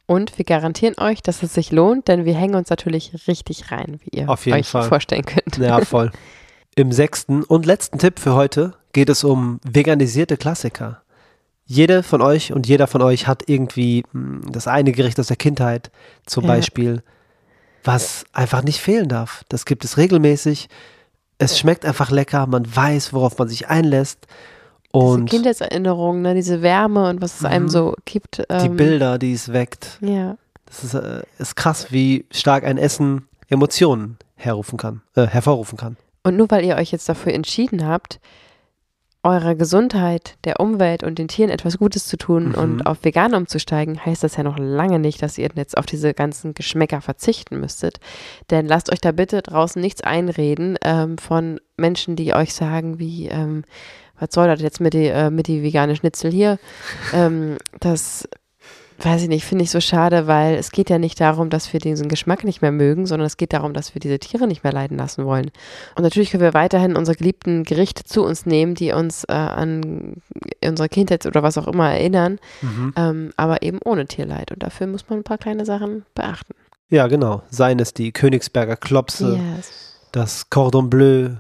Und 0.09 0.39
wir 0.39 0.47
garantieren 0.47 0.95
euch, 0.99 1.21
dass 1.23 1.43
es 1.43 1.53
sich 1.53 1.71
lohnt, 1.71 2.09
denn 2.09 2.25
wir 2.25 2.35
hängen 2.35 2.55
uns 2.55 2.71
natürlich 2.71 3.13
richtig 3.29 3.71
rein, 3.71 4.01
wie 4.03 4.19
ihr 4.21 4.31
Auf 4.31 4.47
jeden 4.47 4.59
euch 4.59 4.67
Fall. 4.67 4.89
vorstellen 4.89 5.27
könnt. 5.27 5.59
Ja, 5.59 5.81
voll. 5.85 6.11
Im 6.77 6.93
sechsten 6.93 7.43
und 7.45 7.67
letzten 7.67 7.99
Tipp 7.99 8.19
für 8.19 8.33
heute 8.35 8.73
geht 8.95 9.11
es 9.11 9.23
um 9.23 9.61
veganisierte 9.65 10.39
Klassiker. 10.39 11.03
Jede 11.67 12.03
von 12.03 12.23
euch 12.23 12.55
und 12.55 12.67
jeder 12.67 12.87
von 12.87 13.03
euch 13.03 13.27
hat 13.27 13.51
irgendwie 13.51 14.03
mh, 14.13 14.51
das 14.51 14.67
eine 14.67 14.93
Gericht 14.93 15.21
aus 15.21 15.27
der 15.27 15.37
Kindheit, 15.37 15.91
zum 16.25 16.45
Ja. 16.45 16.53
Beispiel, 16.55 17.03
was 17.85 18.25
einfach 18.33 18.63
nicht 18.63 18.81
fehlen 18.81 19.11
darf. 19.11 19.45
Das 19.51 19.67
gibt 19.67 19.85
es 19.85 19.99
regelmäßig. 19.99 20.71
Es 21.37 21.59
schmeckt 21.59 21.85
einfach 21.85 22.11
lecker, 22.11 22.47
man 22.47 22.65
weiß, 22.75 23.13
worauf 23.13 23.37
man 23.39 23.49
sich 23.49 23.69
einlässt. 23.69 24.27
Und 24.93 25.27
diese 25.27 25.37
Kindheitserinnerungen, 25.37 26.23
ne, 26.23 26.35
diese 26.35 26.63
Wärme 26.63 27.09
und 27.11 27.21
was 27.21 27.39
es 27.41 27.45
einem 27.45 27.65
Mhm. 27.65 27.69
so 27.71 27.95
gibt. 28.05 28.43
Ähm, 28.49 28.63
die 28.63 28.69
Bilder, 28.71 29.19
die 29.19 29.33
es 29.33 29.53
weckt. 29.53 29.99
Ja, 30.01 30.37
Das 30.67 30.85
ist, 30.85 30.95
äh, 30.95 31.23
ist 31.39 31.57
krass, 31.57 31.93
wie 31.93 32.25
stark 32.31 32.65
ein 32.65 32.79
Essen 32.79 33.27
Emotionen 33.49 34.19
herrufen 34.37 34.77
kann, 34.79 35.01
äh, 35.17 35.27
hervorrufen 35.27 35.77
kann. 35.79 35.97
Und 36.25 36.37
nur 36.37 36.51
weil 36.51 36.65
ihr 36.65 36.77
euch 36.77 36.91
jetzt 36.93 37.09
dafür 37.09 37.33
entschieden 37.33 37.87
habt, 37.87 38.21
eurer 39.25 39.55
Gesundheit, 39.57 40.37
der 40.45 40.61
Umwelt 40.61 41.03
und 41.03 41.19
den 41.19 41.27
Tieren 41.29 41.51
etwas 41.51 41.77
Gutes 41.79 42.07
zu 42.07 42.17
tun 42.17 42.51
Mhm. 42.51 42.55
und 42.55 42.87
auf 42.87 42.99
vegan 43.03 43.35
umzusteigen, 43.35 44.05
heißt 44.05 44.23
das 44.23 44.37
ja 44.37 44.43
noch 44.45 44.59
lange 44.59 44.99
nicht, 44.99 45.23
dass 45.23 45.39
ihr 45.39 45.49
jetzt 45.55 45.77
auf 45.77 45.87
diese 45.87 46.15
ganzen 46.15 46.55
Geschmäcker 46.55 47.01
verzichten 47.01 47.59
müsstet. 47.61 47.99
Denn 48.51 48.67
lasst 48.67 48.93
euch 48.93 49.01
da 49.01 49.13
bitte 49.13 49.43
draußen 49.43 49.81
nichts 49.83 50.03
einreden 50.03 50.79
ähm, 50.83 51.19
von 51.19 51.61
Menschen, 51.77 52.15
die 52.15 52.33
euch 52.33 52.55
sagen, 52.55 52.99
wie, 52.99 53.27
ähm, 53.29 53.65
was 54.19 54.31
soll 54.33 54.47
das 54.49 54.61
jetzt 54.61 54.81
mit 54.81 54.95
die, 54.95 55.07
äh, 55.07 55.31
mit 55.31 55.47
die 55.47 55.63
vegane 55.63 55.97
Schnitzel 55.97 56.31
hier? 56.31 56.59
ähm, 57.13 57.57
das 57.81 58.29
weiß 59.01 59.23
ich 59.23 59.29
nicht, 59.29 59.45
finde 59.45 59.63
ich 59.63 59.71
so 59.71 59.81
schade, 59.81 60.27
weil 60.27 60.57
es 60.57 60.73
geht 60.73 60.91
ja 60.91 60.99
nicht 60.99 61.21
darum, 61.21 61.51
dass 61.51 61.73
wir 61.73 61.79
diesen 61.79 62.09
Geschmack 62.09 62.43
nicht 62.43 62.63
mehr 62.63 62.73
mögen, 62.73 63.07
sondern 63.07 63.27
es 63.27 63.37
geht 63.37 63.53
darum, 63.53 63.73
dass 63.73 63.95
wir 63.95 64.01
diese 64.01 64.19
Tiere 64.19 64.49
nicht 64.49 64.65
mehr 64.65 64.73
leiden 64.73 64.99
lassen 64.99 65.25
wollen. 65.25 65.53
Und 65.95 66.03
natürlich 66.03 66.31
können 66.33 66.43
wir 66.43 66.55
weiterhin 66.55 66.97
unsere 66.97 67.17
geliebten 67.17 67.63
Gerichte 67.63 68.03
zu 68.05 68.25
uns 68.25 68.45
nehmen, 68.45 68.75
die 68.75 68.91
uns 68.91 69.23
äh, 69.25 69.33
an 69.33 70.15
unsere 70.65 70.89
Kindheit 70.89 71.27
oder 71.27 71.45
was 71.45 71.57
auch 71.59 71.69
immer 71.69 71.93
erinnern, 71.93 72.41
ähm, 72.97 73.31
aber 73.37 73.63
eben 73.63 73.79
ohne 73.85 74.07
Tierleid. 74.07 74.51
Und 74.51 74.65
dafür 74.65 74.89
muss 74.89 75.09
man 75.09 75.21
ein 75.21 75.25
paar 75.25 75.39
kleine 75.39 75.65
Sachen 75.65 76.05
beachten. 76.17 76.55
Ja, 76.91 77.07
genau. 77.07 77.43
Seien 77.51 77.79
es 77.79 77.95
die 77.95 78.13
Königsberger 78.13 78.77
Klopse, 78.77 79.39
Yes. 79.57 79.95
das 80.11 80.51
Cordon 80.51 80.91
Bleu, 80.91 81.31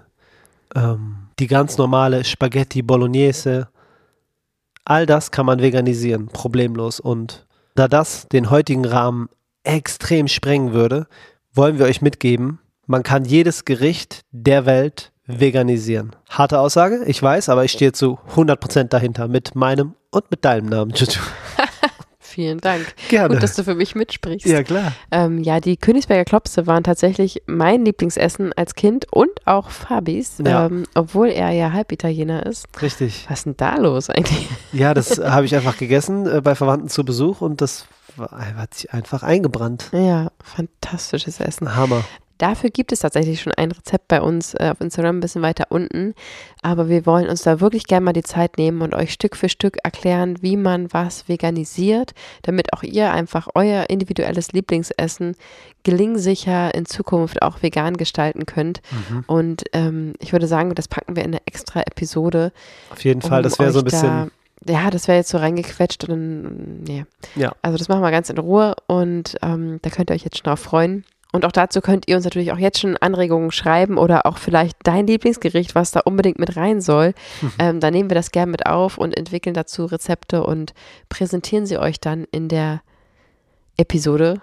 ähm, 0.76 1.27
die 1.38 1.46
ganz 1.46 1.78
normale 1.78 2.24
Spaghetti 2.24 2.82
Bolognese. 2.82 3.68
All 4.84 5.06
das 5.06 5.30
kann 5.30 5.46
man 5.46 5.60
veganisieren, 5.60 6.28
problemlos. 6.28 7.00
Und 7.00 7.46
da 7.74 7.88
das 7.88 8.26
den 8.28 8.50
heutigen 8.50 8.84
Rahmen 8.84 9.28
extrem 9.62 10.28
sprengen 10.28 10.72
würde, 10.72 11.06
wollen 11.52 11.78
wir 11.78 11.86
euch 11.86 12.02
mitgeben, 12.02 12.60
man 12.86 13.02
kann 13.02 13.24
jedes 13.24 13.64
Gericht 13.64 14.22
der 14.30 14.64
Welt 14.64 15.12
veganisieren. 15.26 16.16
Harte 16.30 16.58
Aussage, 16.58 17.04
ich 17.06 17.22
weiß, 17.22 17.50
aber 17.50 17.64
ich 17.64 17.72
stehe 17.72 17.92
zu 17.92 18.18
100% 18.34 18.84
dahinter 18.84 19.28
mit 19.28 19.54
meinem 19.54 19.94
und 20.10 20.30
mit 20.30 20.44
deinem 20.44 20.66
Namen, 20.66 20.92
Juju. 20.92 21.20
Vielen 22.38 22.60
Dank. 22.60 22.94
Gerne. 23.08 23.34
Gut, 23.34 23.42
dass 23.42 23.56
du 23.56 23.64
für 23.64 23.74
mich 23.74 23.96
mitsprichst. 23.96 24.46
ja, 24.46 24.62
klar. 24.62 24.92
Ähm, 25.10 25.42
ja, 25.42 25.58
die 25.58 25.76
Königsberger 25.76 26.24
Klopse 26.24 26.68
waren 26.68 26.84
tatsächlich 26.84 27.42
mein 27.46 27.84
Lieblingsessen 27.84 28.52
als 28.52 28.76
Kind 28.76 29.12
und 29.12 29.28
auch 29.44 29.70
Fabis, 29.70 30.34
Ja. 30.46 30.66
ähm, 30.66 30.84
obwohl 30.94 31.30
er 31.30 31.50
ja 31.50 31.72
Halbitaliener 31.72 32.46
ist. 32.46 32.66
Richtig. 32.80 33.26
Was 33.28 33.40
ist 33.40 33.46
denn 33.46 33.56
da 33.56 33.74
los 33.78 34.08
eigentlich? 34.08 34.48
Ja, 34.72 34.94
das 34.94 35.18
habe 35.24 35.46
ich 35.46 35.56
einfach 35.56 35.78
gegessen 35.78 36.28
äh, 36.28 36.40
bei 36.40 36.54
Verwandten 36.54 36.88
zu 36.88 37.04
Besuch 37.04 37.40
und 37.40 37.60
das 37.60 37.86
hat 38.30 38.74
sich 38.74 38.92
einfach 38.94 39.24
eingebrannt. 39.24 39.88
Ja, 39.90 40.30
fantastisches 40.44 41.40
Essen. 41.40 41.74
Hammer. 41.74 42.04
Dafür 42.38 42.70
gibt 42.70 42.92
es 42.92 43.00
tatsächlich 43.00 43.40
schon 43.40 43.52
ein 43.52 43.72
Rezept 43.72 44.08
bei 44.08 44.22
uns 44.22 44.54
äh, 44.54 44.70
auf 44.70 44.80
Instagram 44.80 45.18
ein 45.18 45.20
bisschen 45.20 45.42
weiter 45.42 45.66
unten. 45.70 46.14
Aber 46.62 46.88
wir 46.88 47.04
wollen 47.04 47.28
uns 47.28 47.42
da 47.42 47.60
wirklich 47.60 47.84
gerne 47.84 48.04
mal 48.04 48.12
die 48.12 48.22
Zeit 48.22 48.58
nehmen 48.58 48.80
und 48.82 48.94
euch 48.94 49.12
Stück 49.12 49.36
für 49.36 49.48
Stück 49.48 49.78
erklären, 49.82 50.36
wie 50.40 50.56
man 50.56 50.92
was 50.92 51.28
veganisiert, 51.28 52.14
damit 52.42 52.72
auch 52.72 52.82
ihr 52.82 53.12
einfach 53.12 53.48
euer 53.54 53.90
individuelles 53.90 54.52
Lieblingsessen 54.52 55.36
gelingsicher 55.82 56.74
in 56.74 56.86
Zukunft 56.86 57.42
auch 57.42 57.62
vegan 57.62 57.96
gestalten 57.96 58.46
könnt. 58.46 58.80
Mhm. 58.90 59.24
Und 59.26 59.64
ähm, 59.72 60.12
ich 60.20 60.32
würde 60.32 60.46
sagen, 60.46 60.74
das 60.74 60.88
packen 60.88 61.16
wir 61.16 61.24
in 61.24 61.30
eine 61.30 61.46
extra 61.46 61.80
Episode. 61.80 62.52
Auf 62.90 63.02
jeden 63.04 63.22
Fall, 63.22 63.38
um 63.38 63.42
das 63.42 63.58
wäre 63.58 63.72
so 63.72 63.80
ein 63.80 63.84
bisschen. 63.84 64.30
Ja, 64.66 64.90
das 64.90 65.06
wäre 65.06 65.18
jetzt 65.18 65.30
so 65.30 65.38
reingequetscht 65.38 66.04
und 66.04 66.10
dann, 66.10 66.82
nee. 66.82 67.04
Ja. 67.36 67.52
Also 67.62 67.78
das 67.78 67.88
machen 67.88 68.02
wir 68.02 68.10
ganz 68.10 68.28
in 68.28 68.38
Ruhe 68.38 68.74
und 68.86 69.36
ähm, 69.40 69.78
da 69.82 69.90
könnt 69.90 70.10
ihr 70.10 70.14
euch 70.14 70.24
jetzt 70.24 70.38
schon 70.38 70.44
drauf 70.44 70.60
freuen. 70.60 71.04
Und 71.32 71.44
auch 71.44 71.52
dazu 71.52 71.80
könnt 71.82 72.08
ihr 72.08 72.16
uns 72.16 72.24
natürlich 72.24 72.52
auch 72.52 72.58
jetzt 72.58 72.80
schon 72.80 72.96
Anregungen 72.96 73.50
schreiben 73.52 73.98
oder 73.98 74.24
auch 74.24 74.38
vielleicht 74.38 74.76
dein 74.84 75.06
Lieblingsgericht, 75.06 75.74
was 75.74 75.90
da 75.90 76.00
unbedingt 76.00 76.38
mit 76.38 76.56
rein 76.56 76.80
soll. 76.80 77.12
Ähm, 77.58 77.80
da 77.80 77.90
nehmen 77.90 78.08
wir 78.08 78.14
das 78.14 78.30
gern 78.30 78.50
mit 78.50 78.64
auf 78.66 78.96
und 78.96 79.14
entwickeln 79.16 79.52
dazu 79.54 79.84
Rezepte 79.84 80.42
und 80.42 80.72
präsentieren 81.10 81.66
sie 81.66 81.76
euch 81.76 82.00
dann 82.00 82.24
in 82.30 82.48
der 82.48 82.80
Episode. 83.76 84.40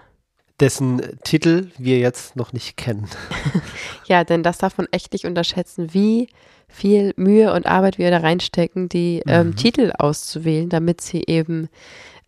dessen 0.60 1.02
Titel 1.24 1.68
wir 1.76 1.98
jetzt 1.98 2.36
noch 2.36 2.52
nicht 2.52 2.76
kennen. 2.76 3.08
Ja, 4.06 4.22
denn 4.22 4.44
das 4.44 4.58
darf 4.58 4.78
man 4.78 4.86
echt 4.92 5.12
nicht 5.12 5.24
unterschätzen, 5.26 5.92
wie 5.92 6.28
viel 6.68 7.12
Mühe 7.16 7.52
und 7.52 7.66
Arbeit 7.66 7.98
wir 7.98 8.10
da 8.12 8.18
reinstecken, 8.18 8.88
die 8.88 9.20
ähm, 9.26 9.48
Mhm. 9.48 9.56
Titel 9.56 9.92
auszuwählen, 9.98 10.68
damit 10.68 11.00
sie 11.00 11.24
eben 11.26 11.68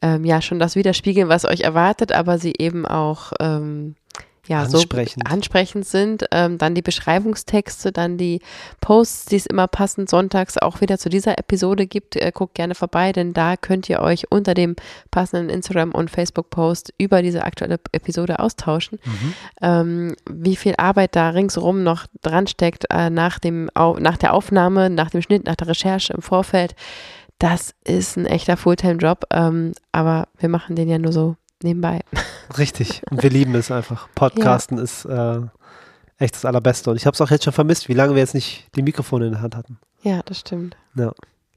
ähm, 0.03 0.25
ja 0.25 0.43
schon 0.43 0.59
das 0.59 0.75
widerspiegeln, 0.75 1.29
was 1.29 1.45
euch 1.45 1.61
erwartet, 1.61 2.11
aber 2.11 2.39
sie 2.39 2.55
eben 2.59 2.85
auch 2.85 3.33
ähm, 3.41 3.95
ja, 4.49 4.63
Ansprechend. 4.63 5.29
so 5.29 5.33
ansprechend 5.33 5.87
sind. 5.87 6.25
Ähm, 6.33 6.59
dann 6.59 6.75
die 6.75 6.83
Beschreibungstexte, 6.83 7.93
dann 7.93 8.17
die 8.17 8.41
Posts, 8.81 9.27
die 9.27 9.37
es 9.37 9.47
immer 9.47 9.69
passend 9.69 10.09
sonntags 10.09 10.57
auch 10.57 10.81
wieder 10.81 10.99
zu 10.99 11.09
dieser 11.11 11.39
Episode 11.39 11.87
gibt. 11.87 12.17
Äh, 12.17 12.33
guckt 12.35 12.55
gerne 12.55 12.75
vorbei, 12.75 13.13
denn 13.13 13.35
da 13.35 13.57
könnt 13.57 13.89
ihr 13.89 14.01
euch 14.01 14.31
unter 14.31 14.55
dem 14.55 14.75
passenden 15.11 15.51
Instagram- 15.51 15.93
und 15.93 16.11
Facebook-Post 16.11 16.95
über 16.99 17.23
diese 17.23 17.45
aktuelle 17.45 17.79
Episode 17.93 18.39
austauschen. 18.39 18.99
Mhm. 19.05 19.35
Ähm, 19.61 20.17
wie 20.29 20.57
viel 20.57 20.75
Arbeit 20.79 21.15
da 21.15 21.31
ringsherum 21.31 21.83
noch 21.83 22.07
dran 22.23 22.47
steckt 22.47 22.87
äh, 22.91 23.11
nach, 23.11 23.39
dem, 23.39 23.71
Au 23.75 23.99
nach 23.99 24.17
der 24.17 24.33
Aufnahme, 24.33 24.89
nach 24.89 25.11
dem 25.11 25.23
Schnitt, 25.23 25.45
nach 25.45 25.57
der 25.57 25.69
Recherche 25.69 26.15
im 26.15 26.23
Vorfeld. 26.23 26.75
Das 27.39 27.75
ist 27.85 28.17
ein 28.17 28.27
echter 28.27 28.57
Fulltime-Job, 28.57 29.27
ähm, 29.31 29.73
aber 29.93 30.27
wir 30.39 30.49
machen 30.49 30.75
den 30.75 30.89
ja 30.89 30.99
nur 30.99 31.13
so 31.13 31.37
nebenbei. 31.63 32.01
Richtig. 32.57 33.03
Und 33.11 33.23
wir 33.23 33.31
lieben 33.31 33.55
es 33.55 33.71
einfach. 33.71 34.09
Podcasten 34.15 34.79
ist 34.79 35.05
äh, 35.05 35.41
echt 36.19 36.35
das 36.35 36.45
Allerbeste. 36.45 36.91
Und 36.91 36.97
ich 36.97 37.07
habe 37.07 37.15
es 37.15 37.21
auch 37.21 37.31
jetzt 37.31 37.45
schon 37.45 37.53
vermisst, 37.53 37.89
wie 37.89 37.95
lange 37.95 38.15
wir 38.15 38.21
jetzt 38.21 38.35
nicht 38.35 38.67
die 38.77 38.83
Mikrofone 38.83 39.27
in 39.27 39.33
der 39.33 39.43
Hand 39.43 39.57
hatten. 39.57 39.79
Ja, 40.03 40.21
das 40.25 40.41
stimmt. 40.41 40.77
Ja. 40.95 41.13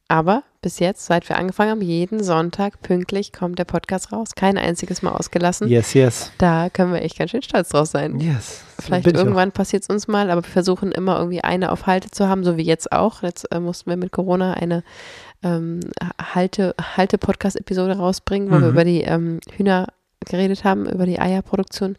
Aber 0.07 0.43
bis 0.61 0.79
jetzt, 0.79 1.05
seit 1.05 1.29
wir 1.29 1.37
angefangen 1.37 1.71
haben, 1.71 1.81
jeden 1.81 2.21
Sonntag 2.21 2.81
pünktlich 2.81 3.31
kommt 3.31 3.57
der 3.59 3.63
Podcast 3.63 4.11
raus. 4.11 4.35
Kein 4.35 4.57
einziges 4.57 5.01
Mal 5.01 5.11
ausgelassen. 5.11 5.69
Yes, 5.69 5.93
yes. 5.93 6.31
Da 6.37 6.69
können 6.69 6.91
wir 6.91 7.01
echt 7.01 7.17
ganz 7.17 7.31
schön 7.31 7.41
stolz 7.41 7.69
drauf 7.69 7.87
sein. 7.87 8.19
Yes. 8.19 8.61
Vielleicht 8.77 9.07
irgendwann 9.07 9.53
passiert 9.53 9.83
es 9.83 9.89
uns 9.89 10.09
mal, 10.09 10.29
aber 10.29 10.43
wir 10.43 10.51
versuchen 10.51 10.91
immer 10.91 11.17
irgendwie 11.17 11.45
eine 11.45 11.71
auf 11.71 11.87
Halte 11.87 12.11
zu 12.11 12.27
haben, 12.27 12.43
so 12.43 12.57
wie 12.57 12.63
jetzt 12.63 12.91
auch. 12.91 13.23
Jetzt 13.23 13.49
äh, 13.53 13.61
mussten 13.61 13.89
wir 13.89 13.95
mit 13.95 14.11
Corona 14.11 14.53
eine 14.53 14.83
ähm, 15.43 15.79
Halte, 16.21 16.75
Halte-Podcast-Episode 16.79 17.97
rausbringen, 17.97 18.49
wo 18.49 18.53
wir 18.55 18.59
Mhm. 18.67 18.69
über 18.69 18.83
die 18.85 19.01
ähm, 19.01 19.39
Hühner 19.55 19.87
geredet 20.25 20.63
haben, 20.63 20.87
über 20.87 21.05
die 21.05 21.19
Eierproduktion. 21.19 21.97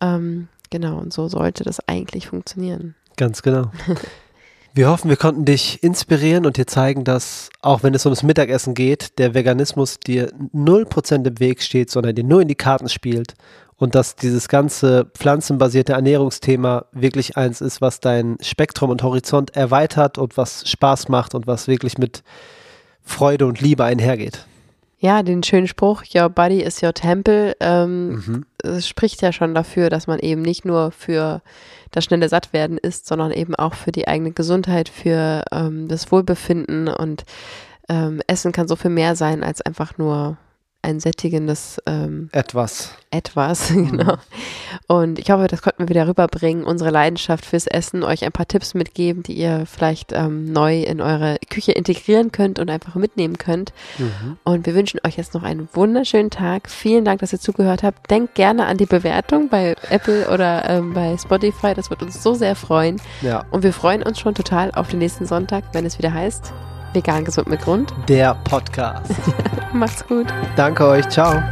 Ähm, 0.00 0.48
genau, 0.70 0.98
und 0.98 1.12
so 1.12 1.28
sollte 1.28 1.64
das 1.64 1.80
eigentlich 1.88 2.26
funktionieren. 2.28 2.94
Ganz 3.16 3.42
genau. 3.42 3.70
Wir 4.76 4.88
hoffen, 4.88 5.08
wir 5.08 5.16
konnten 5.16 5.44
dich 5.44 5.84
inspirieren 5.84 6.46
und 6.46 6.56
dir 6.56 6.66
zeigen, 6.66 7.04
dass, 7.04 7.48
auch 7.62 7.84
wenn 7.84 7.94
es 7.94 8.04
ums 8.06 8.24
Mittagessen 8.24 8.74
geht, 8.74 9.20
der 9.20 9.32
Veganismus 9.34 10.00
dir 10.00 10.32
0% 10.52 11.28
im 11.28 11.38
Weg 11.38 11.62
steht, 11.62 11.90
sondern 11.90 12.16
dir 12.16 12.24
nur 12.24 12.42
in 12.42 12.48
die 12.48 12.56
Karten 12.56 12.88
spielt 12.88 13.34
und 13.76 13.94
dass 13.94 14.16
dieses 14.16 14.48
ganze 14.48 15.04
pflanzenbasierte 15.14 15.92
Ernährungsthema 15.92 16.86
wirklich 16.90 17.36
eins 17.36 17.60
ist, 17.60 17.80
was 17.80 18.00
dein 18.00 18.36
Spektrum 18.40 18.90
und 18.90 19.04
Horizont 19.04 19.54
erweitert 19.56 20.18
und 20.18 20.36
was 20.36 20.68
Spaß 20.68 21.08
macht 21.08 21.36
und 21.36 21.46
was 21.46 21.68
wirklich 21.68 21.96
mit 21.96 22.24
Freude 23.04 23.46
und 23.46 23.60
Liebe 23.60 23.84
einhergeht. 23.84 24.46
Ja, 24.98 25.22
den 25.22 25.42
schönen 25.42 25.68
Spruch, 25.68 26.02
Your 26.14 26.30
body 26.30 26.62
is 26.62 26.82
your 26.82 26.94
temple, 26.94 27.54
ähm, 27.60 28.44
Mhm. 28.64 28.80
spricht 28.80 29.20
ja 29.20 29.32
schon 29.32 29.54
dafür, 29.54 29.90
dass 29.90 30.06
man 30.06 30.18
eben 30.18 30.40
nicht 30.42 30.64
nur 30.64 30.90
für 30.92 31.42
das 31.90 32.04
schnelle 32.04 32.28
Sattwerden 32.28 32.78
isst, 32.78 33.06
sondern 33.06 33.30
eben 33.30 33.54
auch 33.54 33.74
für 33.74 33.92
die 33.92 34.08
eigene 34.08 34.32
Gesundheit, 34.32 34.88
für 34.88 35.44
ähm, 35.52 35.88
das 35.88 36.10
Wohlbefinden 36.10 36.88
und 36.88 37.24
ähm, 37.90 38.22
Essen 38.26 38.52
kann 38.52 38.66
so 38.66 38.76
viel 38.76 38.90
mehr 38.90 39.14
sein 39.14 39.44
als 39.44 39.60
einfach 39.60 39.98
nur 39.98 40.38
ein 40.84 41.00
sättigendes 41.00 41.80
ähm, 41.86 42.28
Etwas. 42.32 42.90
etwas, 43.10 43.68
genau. 43.74 44.16
Und 44.86 45.18
ich 45.18 45.30
hoffe, 45.30 45.46
das 45.48 45.62
konnten 45.62 45.80
wir 45.80 45.88
wieder 45.88 46.06
rüberbringen, 46.06 46.64
unsere 46.64 46.90
Leidenschaft 46.90 47.46
fürs 47.46 47.66
Essen, 47.66 48.04
euch 48.04 48.24
ein 48.24 48.32
paar 48.32 48.46
Tipps 48.46 48.74
mitgeben, 48.74 49.22
die 49.22 49.32
ihr 49.32 49.64
vielleicht 49.66 50.12
ähm, 50.12 50.52
neu 50.52 50.82
in 50.82 51.00
eure 51.00 51.38
Küche 51.50 51.72
integrieren 51.72 52.32
könnt 52.32 52.58
und 52.58 52.70
einfach 52.70 52.94
mitnehmen 52.94 53.38
könnt. 53.38 53.72
Mhm. 53.98 54.36
Und 54.44 54.66
wir 54.66 54.74
wünschen 54.74 55.00
euch 55.04 55.16
jetzt 55.16 55.34
noch 55.34 55.42
einen 55.42 55.68
wunderschönen 55.72 56.30
Tag. 56.30 56.70
Vielen 56.70 57.04
Dank, 57.04 57.20
dass 57.20 57.32
ihr 57.32 57.40
zugehört 57.40 57.82
habt. 57.82 58.10
Denkt 58.10 58.34
gerne 58.34 58.66
an 58.66 58.76
die 58.76 58.86
Bewertung 58.86 59.48
bei 59.48 59.74
Apple 59.88 60.28
oder 60.30 60.68
ähm, 60.68 60.92
bei 60.92 61.16
Spotify. 61.16 61.74
Das 61.74 61.90
wird 61.90 62.02
uns 62.02 62.22
so 62.22 62.34
sehr 62.34 62.54
freuen. 62.54 63.00
Ja, 63.22 63.44
Und 63.50 63.62
wir 63.62 63.72
freuen 63.72 64.02
uns 64.02 64.20
schon 64.20 64.34
total 64.34 64.70
auf 64.72 64.88
den 64.88 64.98
nächsten 64.98 65.26
Sonntag, 65.26 65.64
wenn 65.72 65.86
es 65.86 65.98
wieder 65.98 66.12
heißt, 66.12 66.52
vegan 66.94 67.24
gesund 67.24 67.48
mit 67.48 67.60
Grund. 67.60 67.92
der 68.08 68.34
Podcast. 68.44 69.12
Macht's 69.72 70.06
gut. 70.06 70.26
Danke 70.56 70.86
euch. 70.86 71.08
Ciao. 71.08 71.42